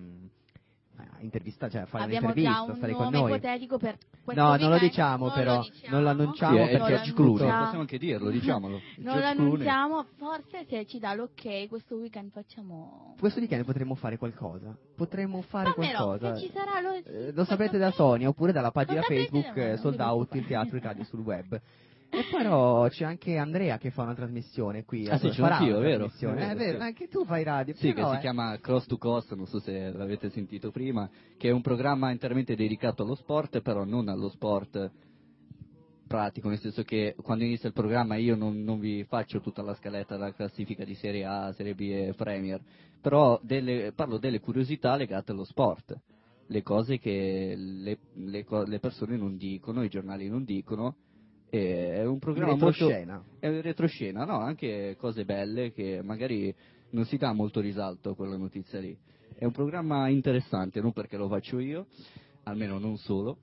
a 1.17 1.21
intervistare, 1.21 1.71
cioè 1.71 1.85
fare 1.85 2.03
Abbiamo 2.03 2.27
già 2.27 2.33
un'intervista, 2.33 2.71
un 2.71 2.77
stare 2.77 2.93
con 2.93 3.09
noi. 3.11 3.31
ipotetico 3.31 3.77
per 3.77 3.97
questo 4.23 4.41
No, 4.43 4.55
non 4.55 4.69
lo 4.69 4.77
diciamo 4.79 5.25
Non 5.25 5.33
però, 5.33 5.55
lo 5.57 5.61
diciamo. 5.71 5.93
non 5.95 6.03
lo 6.03 6.09
annunciamo 6.09 6.55
Sì, 6.55 6.61
è 6.61 6.65
perché 6.71 6.87
George 6.87 7.13
Clooney, 7.13 7.33
annunciamo. 7.35 7.59
possiamo 7.61 7.81
anche 7.81 7.97
dirlo, 7.97 8.29
diciamolo. 8.29 8.73
Non 8.97 9.03
George 9.03 9.19
lo 9.19 9.33
Clooney. 9.33 9.51
annunciamo, 9.51 10.05
forse 10.17 10.65
se 10.69 10.85
ci 10.85 10.99
dà 10.99 11.13
l'ok 11.13 11.67
questo 11.67 11.95
weekend 11.95 12.31
facciamo... 12.31 13.15
questo 13.19 13.39
weekend 13.39 13.65
potremmo 13.65 13.95
fare 13.95 14.17
qualcosa. 14.17 14.75
Potremmo 14.95 15.41
fare 15.41 15.71
Fammelo, 15.71 15.97
qualcosa. 16.05 16.35
se 16.35 16.45
ci 16.47 16.51
sarà 16.53 16.79
lo... 16.81 16.93
Eh, 16.93 17.31
lo 17.33 17.43
sapete 17.45 17.77
da 17.77 17.91
Sonia 17.91 18.29
oppure 18.29 18.51
dalla 18.51 18.71
pagina 18.71 19.01
Facebook 19.01 19.55
eh, 19.57 19.77
Sold 19.77 19.99
Out 19.99 20.35
il 20.35 20.45
teatro 20.45 20.79
radio 20.79 21.03
sul 21.03 21.19
web. 21.21 21.59
E 22.13 22.25
però 22.29 22.89
c'è 22.89 23.05
anche 23.05 23.37
Andrea 23.37 23.77
che 23.77 23.89
fa 23.89 24.03
una 24.03 24.13
trasmissione 24.13 24.83
qui. 24.83 25.07
Ah, 25.07 25.17
sì, 25.17 25.29
c'è 25.29 25.35
farà 25.35 25.57
anch'io, 25.57 25.77
è 25.77 25.81
vero. 25.81 26.05
È 26.07 26.51
Eh, 26.51 26.55
vero, 26.55 26.77
sì. 26.77 26.83
anche 26.83 27.07
tu 27.07 27.23
fai 27.23 27.43
radio. 27.43 27.73
Sì, 27.75 27.87
che 27.87 27.93
però, 27.93 28.11
si 28.11 28.17
eh, 28.17 28.19
chiama 28.19 28.57
Cross 28.59 28.85
to 28.87 28.97
Coast, 28.97 29.33
non 29.33 29.47
so 29.47 29.59
se 29.59 29.91
l'avete 29.91 30.29
sentito 30.29 30.71
prima, 30.71 31.09
che 31.37 31.47
è 31.47 31.51
un 31.51 31.61
programma 31.61 32.11
interamente 32.11 32.53
dedicato 32.55 33.03
allo 33.03 33.15
sport, 33.15 33.61
però 33.61 33.85
non 33.85 34.09
allo 34.09 34.27
sport 34.27 34.91
pratico, 36.05 36.49
nel 36.49 36.59
senso 36.59 36.83
che 36.83 37.15
quando 37.21 37.45
inizia 37.45 37.69
il 37.69 37.73
programma 37.73 38.17
io 38.17 38.35
non, 38.35 38.61
non 38.61 38.79
vi 38.79 39.05
faccio 39.05 39.39
tutta 39.39 39.61
la 39.61 39.73
scaletta 39.75 40.15
della 40.17 40.33
classifica 40.33 40.83
di 40.83 40.95
Serie 40.95 41.23
A, 41.23 41.53
Serie 41.53 41.73
B 41.73 41.79
e 41.79 42.13
Premier, 42.17 42.59
però 42.99 43.39
delle- 43.41 43.93
parlo 43.95 44.17
delle 44.17 44.41
curiosità 44.41 44.97
legate 44.97 45.31
allo 45.31 45.45
sport, 45.45 45.97
le 46.47 46.61
cose 46.63 46.97
che 46.99 47.53
le, 47.55 47.97
le 48.15 48.45
le 48.65 48.79
persone 48.79 49.15
non 49.15 49.37
dicono, 49.37 49.83
i 49.83 49.87
giornali 49.87 50.27
non 50.27 50.43
dicono, 50.43 50.95
è 51.57 52.05
un 52.05 52.17
programma 52.17 52.55
molto... 52.55 52.87
retroscena. 52.87 53.23
È 53.39 53.47
un 53.47 53.61
retroscena, 53.61 54.23
no? 54.23 54.37
Anche 54.39 54.95
cose 54.97 55.25
belle 55.25 55.73
che 55.73 56.01
magari 56.01 56.53
non 56.91 57.05
si 57.05 57.17
dà 57.17 57.33
molto 57.33 57.59
risalto 57.59 58.11
a 58.11 58.15
quella 58.15 58.37
notizia 58.37 58.79
lì. 58.79 58.97
È 59.35 59.43
un 59.43 59.51
programma 59.51 60.07
interessante, 60.07 60.79
non 60.79 60.93
perché 60.93 61.17
lo 61.17 61.27
faccio 61.27 61.59
io, 61.59 61.87
almeno 62.43 62.79
non 62.79 62.97
solo, 62.97 63.39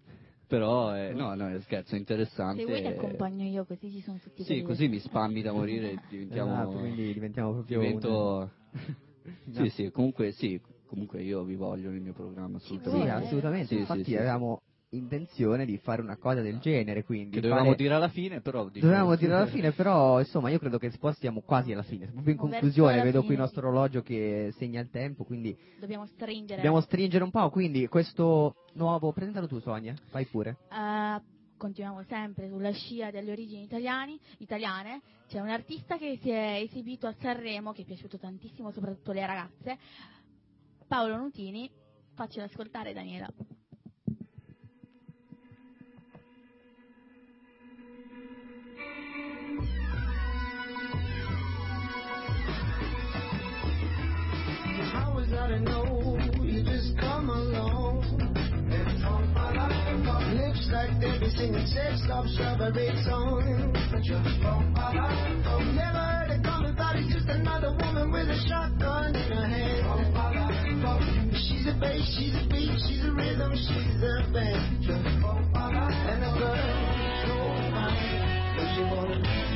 però 0.46 0.92
è, 0.92 1.12
no, 1.12 1.34
no, 1.34 1.48
è 1.48 1.60
scherzo, 1.60 1.96
è 1.96 1.98
interessante. 1.98 2.60
Se 2.62 2.66
vuoi 2.66 2.80
ti 2.80 2.86
accompagno 2.86 3.44
io 3.44 3.66
così 3.66 3.90
ci 3.90 4.00
sono 4.00 4.18
tutti 4.18 4.42
Sì, 4.42 4.46
quelli 4.46 4.62
così 4.62 4.88
mi 4.88 4.98
spammi 5.00 5.42
da 5.42 5.52
morire 5.52 5.90
e 5.92 5.98
diventiamo... 6.08 6.52
Esatto, 6.52 6.78
quindi 6.78 7.12
diventiamo 7.12 7.52
proprio 7.52 7.78
divento... 7.80 8.52
sì, 9.52 9.68
sì, 9.70 9.90
comunque 9.90 10.32
sì, 10.32 10.58
comunque 10.86 11.22
io 11.22 11.44
vi 11.44 11.56
voglio 11.56 11.90
nel 11.90 12.00
mio 12.00 12.14
programma, 12.14 12.58
Sì, 12.58 12.66
assolutamente. 12.74 13.12
assolutamente. 13.12 13.66
Sì, 13.66 13.74
sì, 13.74 13.80
Infatti 13.80 14.04
sì, 14.04 14.10
sì. 14.10 14.16
avevamo 14.16 14.60
intenzione 14.90 15.66
di 15.66 15.76
fare 15.78 16.00
una 16.00 16.16
cosa 16.16 16.40
del 16.40 16.58
genere, 16.60 17.04
quindi 17.04 17.34
Che 17.36 17.40
dovevamo 17.40 17.70
fare- 17.70 17.76
dire 17.82 17.94
alla 17.94 18.08
fine, 18.08 18.40
però... 18.40 18.68
dico- 18.68 18.86
Dovevamo 18.86 19.16
dire 19.16 19.34
alla 19.34 19.46
fine, 19.46 19.72
però 19.72 20.18
insomma 20.20 20.48
io 20.50 20.58
credo 20.58 20.78
che 20.78 20.90
poi 20.98 21.12
stiamo 21.14 21.40
quasi 21.42 21.72
alla 21.72 21.82
fine, 21.82 22.06
proprio 22.06 22.32
in 22.32 22.38
conclusione, 22.38 23.02
vedo 23.02 23.18
qui 23.20 23.28
il 23.28 23.34
fine. 23.34 23.38
nostro 23.38 23.68
orologio 23.68 24.02
che 24.02 24.52
segna 24.56 24.80
il 24.80 24.88
tempo, 24.90 25.24
quindi 25.24 25.56
Dobbiamo 25.78 26.06
stringere. 26.06 26.56
dobbiamo 26.56 26.80
stringere 26.80 27.22
un 27.24 27.30
po', 27.30 27.50
quindi 27.50 27.86
questo 27.88 28.54
nuovo, 28.74 29.12
presentalo 29.12 29.46
tu 29.46 29.58
Sonia, 29.60 29.94
fai 30.06 30.24
pure. 30.26 30.56
Eh, 30.72 31.20
continuiamo 31.58 32.02
sempre 32.08 32.48
sulla 32.48 32.70
scia 32.72 33.10
delle 33.10 33.32
origini 33.32 33.64
italiani, 33.64 34.18
italiane. 34.38 35.00
C'è 35.28 35.40
un 35.40 35.48
artista 35.48 35.98
che 35.98 36.18
si 36.22 36.30
è 36.30 36.60
esibito 36.64 37.06
a 37.06 37.14
Sanremo, 37.20 37.72
che 37.72 37.82
è 37.82 37.84
piaciuto 37.84 38.16
tantissimo, 38.16 38.70
soprattutto 38.70 39.10
alle 39.10 39.26
ragazze. 39.26 39.76
Paolo 40.86 41.16
Nutini, 41.18 41.70
faccelo 42.14 42.46
ascoltare 42.46 42.94
Daniela. 42.94 43.28
Like 60.88 61.00
they 61.00 61.18
be 61.18 61.30
singing 61.30 61.66
sex 61.66 62.00
stop 62.04 62.24
strawberry 62.26 62.90
song. 63.04 63.72
Never 65.74 65.98
heard 65.98 66.30
it 66.30 66.42
coming, 66.42 66.74
thought 66.76 66.96
it's 66.96 67.12
just 67.12 67.28
another 67.28 67.70
woman 67.72 68.10
with 68.10 68.28
a 68.28 68.38
shotgun 68.48 69.14
in 69.14 69.32
her 69.32 69.46
hand. 69.46 69.84
She's 71.36 71.66
a 71.66 71.72
bass, 71.78 72.16
she's 72.16 72.34
a 72.34 72.46
beat, 72.48 72.78
she's 72.86 73.04
a 73.04 73.12
rhythm, 73.12 73.52
she's 73.54 74.02
a 74.02 74.24
band. 74.32 74.84
And 76.08 76.24
a 76.24 76.32
girl 76.38 76.56
so 77.24 77.34
fine, 77.70 78.56
but 78.56 78.66
she 78.74 78.82
wanna 78.84 79.47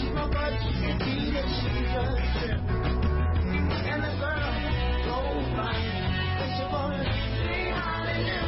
And 0.00 0.10
the 4.02 4.10
girl, 4.18 4.54
gold 5.06 5.48
mine, 5.56 6.36
but 6.38 6.48
she 6.56 6.64
wanna 6.72 7.04
be. 7.04 8.43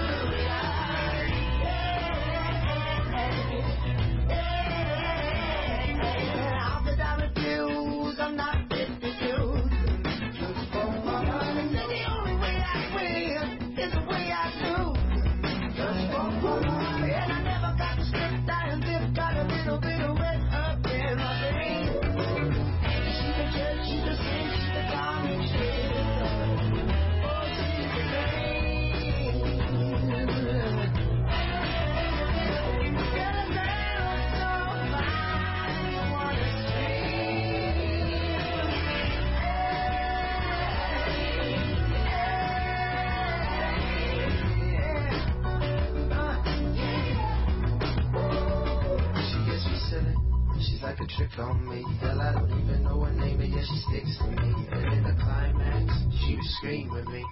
A 51.07 51.16
trick 51.16 51.38
on 51.38 51.68
me. 51.68 51.84
Hell, 52.00 52.20
I 52.20 52.32
don't 52.32 52.50
even 52.50 52.82
know 52.82 53.00
her 53.00 53.12
name, 53.12 53.38
but 53.38 53.48
yeah, 53.48 53.62
she 53.62 53.78
sticks 53.88 54.18
to 54.18 54.26
me. 54.26 54.66
And 54.70 54.92
in 54.92 55.02
the 55.04 55.14
climax, 55.22 55.92
she 56.20 56.36
was 56.36 56.57
scream 56.59 56.90
with 56.90 57.07
me. 57.07 57.24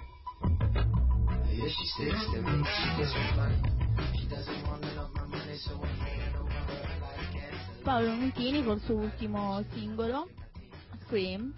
Yeah, 1.51 1.67
she 1.67 1.85
sticks 1.95 2.25
to 2.33 2.41
me. 2.41 2.63
She 2.63 2.89
gets 2.97 3.13
me 3.13 3.25
money. 3.35 3.55
She 4.19 4.27
doesn't 4.27 4.67
want 4.67 4.81
none 4.81 4.97
of 4.97 5.13
my 5.15 5.25
money, 5.25 5.57
so 5.57 5.73
I'm 5.75 5.97
handing 5.99 6.35
over 6.39 6.49
her 6.51 6.95
like. 7.01 7.83
Paolo 7.83 8.15
Nutini 8.15 8.63
col 8.63 8.79
suo 8.79 9.03
ultimo 9.03 9.63
singolo, 9.73 10.27
Scream. 11.05 11.53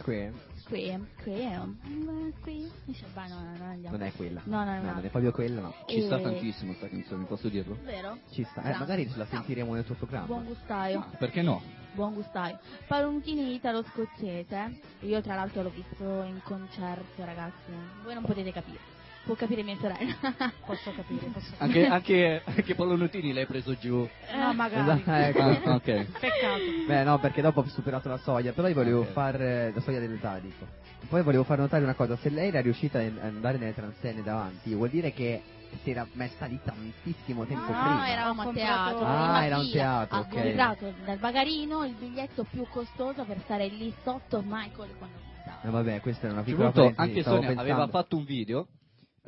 Scream. 0.00 0.34
Qui, 0.68 1.06
Scream, 1.20 1.78
Mm, 1.86 2.30
Scream. 2.40 2.70
Dice, 2.84 3.06
vai, 3.14 3.28
no, 3.30 3.40
no, 3.40 3.56
no, 3.56 3.64
andiamo. 3.70 3.96
non 3.96 4.06
è 4.06 4.12
quella. 4.12 4.42
No, 4.44 4.64
no, 4.64 4.74
no. 4.76 4.82
non 4.92 5.04
è 5.04 5.08
proprio 5.08 5.32
quella, 5.32 5.60
no. 5.62 5.74
Ci 5.86 6.02
sta 6.02 6.18
E- 6.18 6.22
tantissimo 6.22 6.74
sta 6.74 6.88
canzone, 6.88 7.24
posso 7.24 7.48
dirlo? 7.48 7.78
Vero? 7.84 8.18
Ci 8.30 8.44
sta. 8.50 8.62
Eh, 8.62 8.76
magari 8.78 9.08
ce 9.10 9.16
la 9.16 9.24
sentiremo 9.26 9.72
nel 9.72 9.84
tuo 9.84 9.94
programma. 9.94 10.26
Buon 10.26 10.44
gustaio. 10.44 11.06
Perché 11.18 11.40
no? 11.40 11.62
Buon 11.94 12.12
gustaio. 12.14 12.58
Paolo 12.86 13.10
Nutini 13.12 13.54
italo-scozzese. 13.54 14.80
Io 15.00 15.20
tra 15.22 15.34
l'altro 15.34 15.62
l'ho 15.62 15.70
visto 15.70 16.04
in 16.22 16.40
concerto, 16.44 17.24
ragazzi. 17.24 17.72
Voi 18.04 18.12
non 18.14 18.24
potete 18.24 18.52
capire. 18.52 18.96
Può 19.28 19.36
capire 19.36 19.62
mia 19.62 19.76
sorella. 19.78 20.14
Posso 20.64 20.90
capire, 20.96 21.26
posso 21.26 21.50
capire. 21.58 21.86
Anche, 21.86 21.86
anche, 21.86 22.42
anche 22.46 22.74
Paolo 22.74 22.96
Nutini 22.96 23.34
l'hai 23.34 23.44
preso 23.44 23.76
giù. 23.76 24.08
No, 24.34 24.54
magari. 24.54 25.02
Esatto, 25.02 25.10
ecco. 25.12 25.68
Ah, 25.68 25.74
ok. 25.76 25.82
Peccato. 25.84 26.62
Beh, 26.86 27.04
no, 27.04 27.18
perché 27.18 27.42
dopo 27.42 27.60
ho 27.60 27.68
superato 27.68 28.08
la 28.08 28.16
soglia, 28.16 28.52
però 28.52 28.68
io 28.68 28.74
volevo 28.74 29.00
Ok. 29.00 29.12
far 29.12 29.38
eh, 29.38 29.70
la 29.74 29.80
soglia 29.82 29.98
dell'età, 29.98 30.38
dico. 30.38 30.66
Poi 31.10 31.22
volevo 31.22 31.44
far 31.44 31.58
notare 31.58 31.84
una 31.84 31.92
cosa, 31.92 32.16
se 32.16 32.30
lei 32.30 32.48
era 32.48 32.62
riuscita 32.62 33.00
ad 33.00 33.18
andare 33.20 33.58
nelle 33.58 33.74
transenne 33.74 34.22
davanti, 34.22 34.72
vuol 34.72 34.88
dire 34.88 35.12
che 35.12 35.42
si 35.82 35.90
era 35.90 36.06
messa 36.12 36.46
lì 36.46 36.58
tantissimo 36.64 37.44
tempo 37.44 37.70
No, 37.70 37.78
prima. 37.82 38.08
eravamo 38.08 38.40
a 38.40 38.46
Ho 38.46 38.52
teatro. 38.52 39.04
Ah, 39.04 39.44
era 39.44 39.58
un 39.58 39.70
teatro, 39.70 40.16
Ha 40.16 40.20
ok. 40.20 40.28
comprato 40.28 40.92
dal 41.04 41.18
bagarino 41.18 41.84
il 41.84 41.92
biglietto 41.98 42.44
più 42.50 42.66
costoso 42.70 43.24
per 43.24 43.38
stare 43.44 43.68
lì 43.68 43.92
sotto 44.02 44.42
Michael 44.42 44.94
quando. 44.96 45.16
Eh, 45.64 45.68
vabbè, 45.70 46.00
questa 46.00 46.28
è 46.28 46.30
una 46.30 46.42
piccola 46.42 46.70
parentesi, 46.70 47.00
anche 47.08 47.22
Sonia 47.22 47.52
aveva 47.60 47.86
fatto 47.88 48.16
un 48.16 48.24
video, 48.24 48.66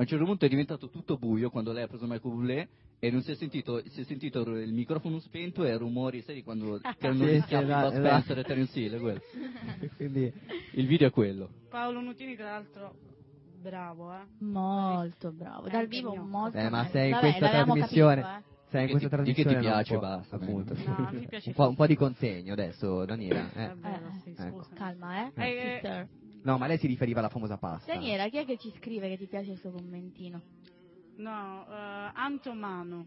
a 0.00 0.02
un 0.02 0.06
certo 0.08 0.24
punto 0.24 0.44
è 0.46 0.48
diventato 0.48 0.88
tutto 0.88 1.16
buio 1.18 1.50
quando 1.50 1.72
lei 1.72 1.82
ha 1.82 1.86
preso 1.86 2.06
Michael 2.06 2.34
Bublé 2.34 2.68
e 2.98 3.10
non 3.10 3.22
si 3.22 3.32
è 3.32 3.34
sentito, 3.34 3.82
si 3.88 4.00
è 4.00 4.04
sentito 4.04 4.40
il 4.56 4.72
microfono 4.72 5.18
spento 5.20 5.64
e 5.64 5.76
rumori, 5.76 6.22
sai 6.22 6.42
quando 6.42 6.78
che 6.98 7.06
erano 7.06 7.24
Sì, 7.24 7.50
la- 7.68 7.88
Bud 7.88 7.94
Spencer 7.98 8.38
e 8.38 8.44
Terence 8.44 8.80
Hill. 8.80 9.20
Quindi, 9.96 10.32
Il 10.72 10.86
video 10.86 11.08
è 11.08 11.10
quello. 11.10 11.50
Paolo 11.68 12.00
Nutini, 12.00 12.34
tra 12.34 12.46
l'altro, 12.52 12.94
bravo, 13.60 14.12
eh. 14.14 14.24
Molto 14.38 15.32
bravo. 15.32 15.68
Dal 15.68 15.86
vivo 15.86 16.14
molto 16.14 16.56
eh, 16.56 16.62
ma 16.64 16.68
bravo. 16.80 16.88
sei 16.90 17.04
in 17.06 17.10
Vabbè, 17.12 17.20
questa 17.26 17.44
l'avevamo 17.46 17.74
trasmissione, 17.74 18.20
capito, 18.22 18.38
eh. 18.38 18.68
sei 18.70 18.82
in 18.84 18.90
questa 18.90 19.16
ti- 19.16 19.22
di 19.22 19.32
che 19.32 19.34
ti 19.34 19.42
trasmissione 19.42 19.74
piace, 19.74 19.98
può- 19.98 20.08
basta, 20.08 20.36
appunto. 20.36 20.74
No, 20.74 21.08
mi 21.12 21.26
piace 21.26 21.48
un, 21.50 21.54
po', 21.54 21.68
un 21.68 21.74
po' 21.76 21.86
di 21.86 21.96
consegno 21.96 22.52
adesso, 22.54 23.04
Daniela. 23.04 23.52
eh. 23.52 23.74
Vero, 23.76 24.10
sì, 24.22 24.30
Eh, 24.36 24.42
ecco. 24.46 24.62
scusa. 24.62 24.74
Calma, 24.74 25.32
eh. 25.34 25.80
Eh. 25.82 26.08
No, 26.42 26.56
ma 26.56 26.66
lei 26.66 26.78
si 26.78 26.86
riferiva 26.86 27.18
alla 27.20 27.28
famosa 27.28 27.58
pasta. 27.58 27.92
Daniela, 27.92 28.28
chi 28.28 28.38
è 28.38 28.44
che 28.44 28.56
ci 28.56 28.72
scrive 28.78 29.08
che 29.08 29.18
ti 29.18 29.26
piace 29.26 29.52
il 29.52 29.58
suo 29.58 29.70
commentino? 29.70 30.40
No, 31.16 31.66
eh, 31.68 32.10
Antomano. 32.14 33.06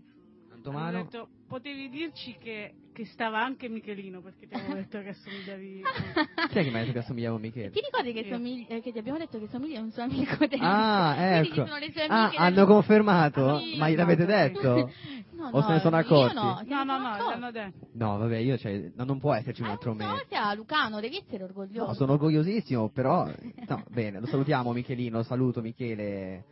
Antomano? 0.51 1.03
Detto, 1.03 1.29
potevi 1.47 1.89
dirci 1.89 2.37
che, 2.37 2.75
che 2.93 3.05
stava 3.05 3.43
anche 3.43 3.67
Michelino 3.67 4.21
perché 4.21 4.47
ti 4.47 4.53
avevo 4.53 4.75
detto 4.75 5.01
che 5.01 5.09
assomigliavi 5.09 5.81
Chi 6.49 6.57
è 6.59 6.63
che 6.63 6.69
mi 6.69 6.77
ha 6.77 6.79
detto 6.81 6.91
che 6.93 6.99
assomigliavo 6.99 7.35
a 7.35 7.39
Michele? 7.39 7.69
Ti 7.71 7.81
ricordi 7.81 8.13
che, 8.13 8.29
somigli- 8.29 8.65
eh, 8.69 8.81
che 8.81 8.91
ti 8.93 8.97
abbiamo 8.99 9.17
detto 9.17 9.39
che 9.39 9.47
somiglia 9.47 9.79
a 9.79 9.83
un 9.83 9.91
suo 9.91 10.03
amico 10.03 10.37
dentro? 10.37 10.59
Ah, 10.61 11.15
ecco. 11.17 11.45
ci 11.47 11.53
sono 11.55 11.77
le 11.77 11.91
sue 11.91 12.05
Ah, 12.05 12.21
amiche 12.25 12.37
hanno 12.37 12.65
confermato? 12.65 13.57
Sì, 13.59 13.77
Ma 13.77 13.89
gliel'avete 13.89 14.23
esatto, 14.23 14.75
detto? 14.75 14.91
No, 15.43 15.49
O 15.57 15.61
se 15.63 15.71
ne 15.73 15.79
sono 15.79 15.97
accorti? 15.97 16.35
No, 16.35 16.57
se 16.63 16.69
No, 16.69 16.83
no, 16.85 16.97
no, 16.99 17.07
accorti. 17.09 17.29
l'hanno 17.31 17.51
detto. 17.51 17.87
No, 17.95 18.17
vabbè, 18.17 18.37
io, 18.37 18.57
cioè, 18.57 18.91
no, 18.95 19.03
non 19.03 19.19
può 19.19 19.33
esserci 19.33 19.61
un 19.61 19.67
Ah, 19.67 19.71
altro 19.71 19.93
me. 19.93 20.05
no, 20.05 20.21
sia 20.29 20.53
Lucano, 20.53 21.01
devi 21.01 21.17
essere 21.17 21.43
orgoglioso. 21.43 21.87
No, 21.87 21.93
sono 21.95 22.13
orgogliosissimo, 22.13 22.89
però... 22.91 23.25
No, 23.67 23.83
bene, 23.89 24.19
lo 24.21 24.25
salutiamo 24.27 24.71
Michelino, 24.71 25.21
saluto 25.23 25.59
Michele, 25.59 26.03
eh, 26.03 26.43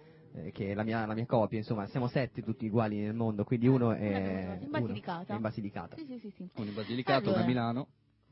che 0.53 0.71
è 0.71 0.73
la 0.73 0.83
mia, 0.83 1.05
la 1.05 1.13
mia 1.13 1.25
copia, 1.25 1.57
insomma, 1.57 1.85
siamo 1.87 2.07
sette 2.07 2.41
tutti 2.41 2.65
uguali 2.67 2.99
nel 2.99 3.13
mondo, 3.13 3.43
quindi 3.43 3.67
uno 3.67 3.91
è... 3.91 4.57
In 4.61 4.67
uno 4.67 4.79
Basilicata. 4.79 5.33
è 5.33 5.35
in 5.35 5.41
Basilicata. 5.41 5.95
Sì, 5.95 6.05
sì, 6.05 6.19
sì, 6.19 6.31
sì. 6.35 6.49
Uno 6.55 6.69
in 6.69 6.73
Basilicata, 6.75 7.19
uno 7.19 7.29
Allora. 7.29 7.43
a 7.43 7.47
Milano, 7.47 7.87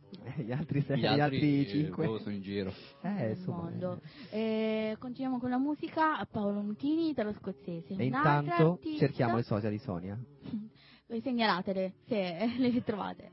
Gli 0.38 0.52
altri 0.52 0.82
sei, 0.82 0.98
gli 0.98 1.02
gli 1.02 1.06
altri, 1.06 1.22
altri 1.22 1.62
eh, 1.62 1.68
cinque. 1.68 2.06
boh, 2.08 2.18
sono 2.20 2.34
in 2.34 2.42
giro. 2.42 2.74
Eh, 3.02 3.10
nel 3.10 3.38
insomma, 3.38 3.62
mondo. 3.64 4.02
Eh, 4.32 4.96
continuiamo 4.98 5.40
con 5.40 5.50
la 5.52 5.60
musica. 5.60 6.26
Paolo 6.30 6.62
Nutini, 6.62 7.10
italo-scozzese. 7.10 7.94
E 7.96 8.08
Un'altra 8.08 8.40
intanto 8.40 8.72
artista- 8.74 9.06
cerchiamo 9.06 9.36
le 9.36 9.44
social 9.44 9.72
di 9.72 9.78
Sonia. 9.80 10.18
Eh, 11.12 11.22
segnalatele 11.22 11.94
se 12.06 12.54
le 12.60 12.84
trovate. 12.84 13.32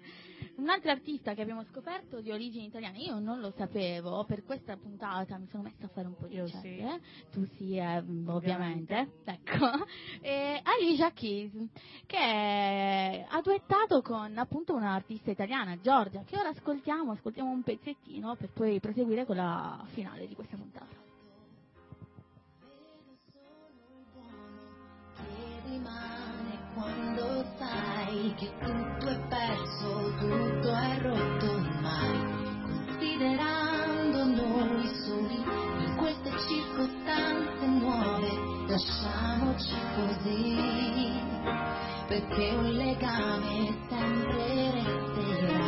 Un'altra 0.57 0.93
artista 0.93 1.35
che 1.35 1.43
abbiamo 1.43 1.65
scoperto 1.65 2.21
di 2.21 2.31
origini 2.31 2.67
italiane, 2.67 2.99
io 2.99 3.19
non 3.19 3.41
lo 3.41 3.53
sapevo, 3.57 4.25
per 4.25 4.43
questa 4.43 4.77
puntata 4.77 5.37
mi 5.37 5.47
sono 5.49 5.65
messa 5.65 5.85
a 5.85 5.89
fare 5.89 6.07
un 6.07 6.17
po' 6.17 6.27
di 6.27 6.41
ricerche, 6.41 7.01
tu 7.31 7.45
sì, 7.57 7.77
eh, 7.77 8.03
ovviamente, 8.27 9.21
ecco, 9.25 9.67
e 10.23 10.61
Alicia 10.63 11.11
Keys, 11.11 11.53
che 12.07 13.27
ha 13.29 13.41
duettato 13.43 14.01
con 14.01 14.37
appunto 14.39 14.75
un'artista 14.75 15.31
italiana, 15.31 15.79
Giorgia, 15.79 16.23
che 16.25 16.39
ora 16.39 16.49
ascoltiamo, 16.49 17.13
ascoltiamo 17.13 17.51
un 17.51 17.63
pezzettino 17.63 18.35
per 18.37 18.51
poi 18.51 18.81
proseguire 18.81 19.27
con 19.27 19.37
la 19.37 19.85
finale 19.93 20.27
di 20.27 20.35
questa 20.35 20.57
puntata. 20.57 21.05
rimane 25.69 26.59
quando 26.75 27.45
sai 27.59 27.86
che 28.37 28.51
tutto 28.61 29.09
è 29.09 29.19
perso, 29.29 30.15
tutto 30.19 30.75
è 30.75 30.99
rotto 31.03 31.51
ormai, 31.51 32.19
considerando 32.63 34.25
noi 34.25 34.89
soli 35.05 35.45
in 35.85 35.97
queste 35.97 36.31
circostanze 36.49 37.67
nuove, 37.67 38.29
lasciamoci 38.69 39.75
così, 39.97 41.13
perché 42.09 42.55
un 42.57 42.73
legame 42.73 43.77
sempre 43.89 44.71
resterà. 44.73 45.66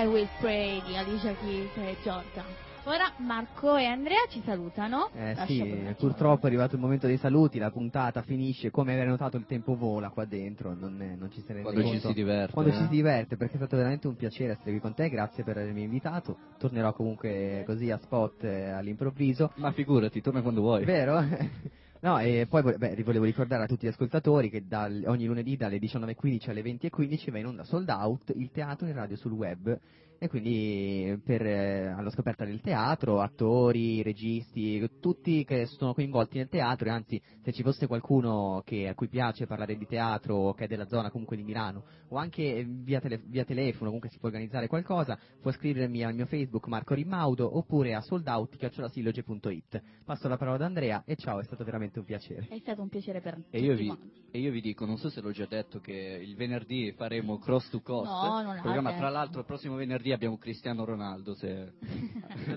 I 0.00 0.06
Will 0.06 0.28
Pray 0.40 0.80
di 0.86 0.96
Alicia 0.96 1.34
Keys 1.34 1.76
e 1.76 1.96
Giorgia. 2.04 2.44
Ora 2.84 3.12
Marco 3.18 3.76
e 3.76 3.84
Andrea 3.84 4.20
ci 4.30 4.40
salutano. 4.44 5.10
Eh 5.12 5.34
Lascio 5.34 5.52
sì, 5.52 5.94
purtroppo 5.98 6.44
è 6.44 6.48
arrivato 6.48 6.76
il 6.76 6.80
momento 6.80 7.06
dei 7.06 7.18
saluti, 7.18 7.58
la 7.58 7.70
puntata 7.70 8.22
finisce, 8.22 8.70
come 8.70 8.92
avete 8.92 9.08
notato 9.08 9.36
il 9.36 9.44
tempo 9.44 9.76
vola 9.76 10.08
qua 10.10 10.24
dentro, 10.24 10.72
non, 10.74 11.02
è- 11.02 11.16
non 11.18 11.30
ci 11.30 11.42
se 11.46 11.52
ne 11.52 11.62
rende 11.62 11.72
Quando 11.72 11.82
ci 11.82 11.90
conto. 11.90 12.08
si 12.08 12.14
diverte, 12.14 12.52
Quando 12.52 12.70
eh. 12.70 12.74
ci 12.74 12.80
si 12.82 12.88
diverte, 12.88 13.36
perché 13.36 13.54
è 13.54 13.56
stato 13.56 13.76
veramente 13.76 14.06
un 14.06 14.16
piacere 14.16 14.52
essere 14.52 14.70
qui 14.70 14.80
con 14.80 14.94
te, 14.94 15.08
grazie 15.10 15.42
per 15.44 15.58
avermi 15.58 15.82
invitato, 15.82 16.36
tornerò 16.58 16.92
comunque 16.94 17.64
così 17.66 17.90
a 17.90 17.98
spot 17.98 18.44
eh, 18.44 18.70
all'improvviso. 18.70 19.50
Ma 19.56 19.72
figurati, 19.72 20.20
torna 20.22 20.40
quando 20.40 20.60
vuoi. 20.62 20.84
Vero? 20.84 21.22
No, 22.00 22.20
e 22.20 22.46
poi 22.48 22.62
beh, 22.76 23.02
volevo 23.02 23.24
ricordare 23.24 23.64
a 23.64 23.66
tutti 23.66 23.86
gli 23.86 23.90
ascoltatori 23.90 24.50
che 24.50 24.66
dal- 24.66 25.02
ogni 25.06 25.26
lunedì 25.26 25.56
dalle 25.56 25.78
19.15 25.78 26.50
alle 26.50 26.62
20.15 26.62 27.30
va 27.32 27.38
in 27.38 27.46
onda 27.46 27.64
sold 27.64 27.88
out 27.88 28.32
il 28.36 28.50
teatro 28.52 28.86
in 28.86 28.94
radio 28.94 29.16
sul 29.16 29.32
web 29.32 29.76
e 30.18 30.28
quindi 30.28 31.20
per, 31.24 31.46
eh, 31.46 31.86
alla 31.88 32.10
scoperta 32.10 32.44
del 32.44 32.60
teatro, 32.60 33.20
attori, 33.20 34.02
registi, 34.02 34.88
tutti 35.00 35.44
che 35.44 35.66
sono 35.66 35.94
coinvolti 35.94 36.38
nel 36.38 36.48
teatro 36.48 36.88
e 36.88 36.90
anzi 36.90 37.22
se 37.42 37.52
ci 37.52 37.62
fosse 37.62 37.86
qualcuno 37.86 38.62
che, 38.64 38.88
a 38.88 38.94
cui 38.94 39.08
piace 39.08 39.46
parlare 39.46 39.76
di 39.76 39.86
teatro 39.86 40.34
o 40.34 40.54
che 40.54 40.64
è 40.64 40.66
della 40.66 40.86
zona 40.88 41.10
comunque 41.10 41.36
di 41.36 41.44
Milano 41.44 41.84
o 42.08 42.16
anche 42.16 42.66
via, 42.68 43.00
tele- 43.00 43.22
via 43.26 43.44
telefono 43.44 43.86
comunque 43.86 44.10
si 44.10 44.18
può 44.18 44.28
organizzare 44.28 44.66
qualcosa 44.66 45.18
può 45.40 45.52
scrivermi 45.52 46.02
al 46.02 46.14
mio 46.14 46.26
Facebook 46.26 46.66
Marco 46.66 46.94
Rimaudo 46.94 47.56
oppure 47.56 47.94
a 47.94 48.00
soldout.it 48.00 49.82
passo 50.04 50.28
la 50.28 50.36
parola 50.36 50.56
ad 50.56 50.62
Andrea 50.62 51.02
e 51.04 51.16
ciao 51.16 51.38
è 51.40 51.44
stato 51.44 51.64
veramente 51.64 51.98
un 51.98 52.04
piacere 52.04 52.48
È 52.48 52.58
stato 52.58 52.82
un 52.82 52.88
piacere 52.88 53.20
per 53.20 53.40
E 53.50 53.60
io, 53.60 53.74
vi, 53.74 53.94
e 54.30 54.38
io 54.40 54.50
vi 54.50 54.60
dico, 54.60 54.84
non 54.84 54.96
so 54.96 55.08
se 55.08 55.20
l'ho 55.20 55.30
già 55.30 55.46
detto, 55.46 55.80
che 55.80 55.92
il 55.92 56.34
venerdì 56.34 56.92
faremo 56.92 57.38
Cross 57.38 57.70
to 57.70 57.80
Coast. 57.80 58.10
No, 58.10 58.42
non 58.42 58.60
programma, 58.60 58.90
detto. 58.90 59.00
tra 59.00 59.10
l'altro 59.10 59.40
il 59.40 59.46
prossimo 59.46 59.76
venerdì 59.76 60.07
abbiamo 60.12 60.38
Cristiano 60.38 60.84
Ronaldo. 60.84 61.34
Se... 61.34 61.72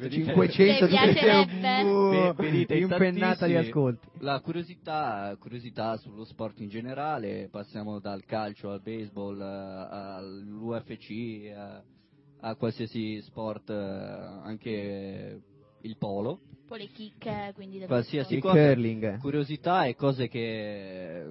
500 0.10 0.64
Le 0.64 0.88
piacerebbe? 0.88 1.84
Ve- 1.84 2.34
venite 2.38 2.76
in 2.76 2.84
impennata 2.84 3.46
di 3.48 3.56
ascolti. 3.56 4.08
La 4.20 4.40
curiosità, 4.40 5.36
curiosità 5.40 5.98
sullo 5.98 6.26
sport 6.26 6.60
in 6.60 6.70
generale, 6.70 7.48
passiamo 7.50 8.00
dal 8.00 8.24
calcio 8.26 8.72
al 8.72 8.82
baseball, 8.82 9.40
eh, 9.40 9.88
all'UFC, 9.90 11.52
a, 11.56 11.84
a 12.42 12.56
qualsiasi 12.56 13.22
sport, 13.22 13.70
eh, 13.70 13.74
anche 13.74 15.42
il 15.82 15.98
polo, 15.98 16.42
Poi 16.68 16.80
le 16.80 16.88
chicche, 16.88 17.52
quindi 17.56 17.80
qualsiasi 17.86 18.40
cosa, 18.40 18.74
curling. 18.74 19.18
Curiosità 19.20 19.86
e 19.86 19.96
cose 19.96 20.28
che 20.28 21.26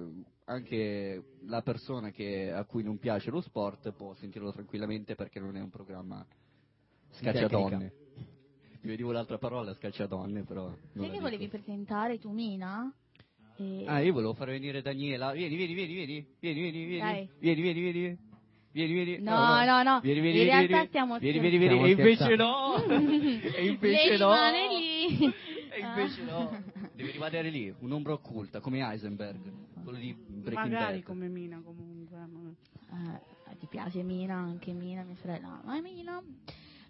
anche 0.51 1.23
la 1.47 1.61
persona 1.61 2.11
che- 2.11 2.51
a 2.51 2.63
cui 2.65 2.83
non 2.83 2.97
piace 2.99 3.29
lo 3.31 3.41
sport 3.41 3.91
può 3.93 4.13
sentirlo 4.15 4.51
tranquillamente 4.51 5.15
perché 5.15 5.39
non 5.39 5.55
è 5.55 5.61
un 5.61 5.69
programma 5.69 6.25
scacciadonne. 7.11 7.93
Io 8.83 8.89
vedivo 8.89 9.11
l'altra 9.11 9.37
parola 9.37 9.73
scacciadonne, 9.73 10.43
però. 10.43 10.67
la 10.93 11.07
che 11.07 11.19
volevi 11.19 11.45
dico. 11.45 11.57
presentare 11.57 12.17
tu, 12.17 12.31
Mina? 12.31 12.91
E- 13.57 13.83
Ah, 13.85 13.99
io 13.99 14.11
volevo 14.13 14.33
far 14.33 14.47
venire 14.47 14.81
Daniela. 14.81 15.33
Vieni, 15.33 15.55
vieni, 15.55 15.73
vieni, 15.73 15.93
vieni, 15.93 16.27
vieni, 16.39 16.59
vieni, 16.61 16.85
vieni, 16.85 16.99
Dai. 16.99 17.29
vieni, 17.39 17.61
vieni, 17.61 17.79
vieni. 17.81 18.17
Vieni, 18.73 18.93
vieni. 18.93 19.17
No, 19.21 19.63
no, 19.65 19.83
no, 19.83 19.99
Vieni, 19.99 20.21
vieni, 20.21 20.39
in 20.39 20.43
vieni, 20.45 20.49
realtà 20.49 20.67
vieni. 20.67 20.87
stiamo 20.87 21.19
Vieni, 21.19 21.39
vieni, 21.39 21.57
vieni. 21.57 21.83
E 21.83 21.89
invece 21.91 22.35
no. 22.35 22.75
E 22.87 23.65
invece 23.67 24.07
Lei 24.09 24.17
no. 24.17 24.31
rimane 24.33 24.67
lì. 24.69 25.25
E 25.73 25.79
invece 25.79 26.23
no. 26.23 26.63
Devi 27.01 27.13
rimanere 27.13 27.49
lì, 27.49 27.73
un'ombra 27.79 28.13
occulta, 28.13 28.59
come 28.59 28.79
Heisenberg. 28.79 29.51
Quello 29.83 29.97
di 29.97 30.13
Breaking 30.13 30.71
Magari 30.71 30.97
Bad. 30.97 31.03
come 31.03 31.27
Mina 31.27 31.59
comunque. 31.65 32.27
Eh, 32.91 33.55
ti 33.57 33.65
piace 33.67 34.03
Mina? 34.03 34.35
Anche 34.35 34.71
Mina, 34.71 35.01
mia 35.03 35.15
sorella. 35.15 35.59
Ma 35.65 35.81
Mina? 35.81 36.21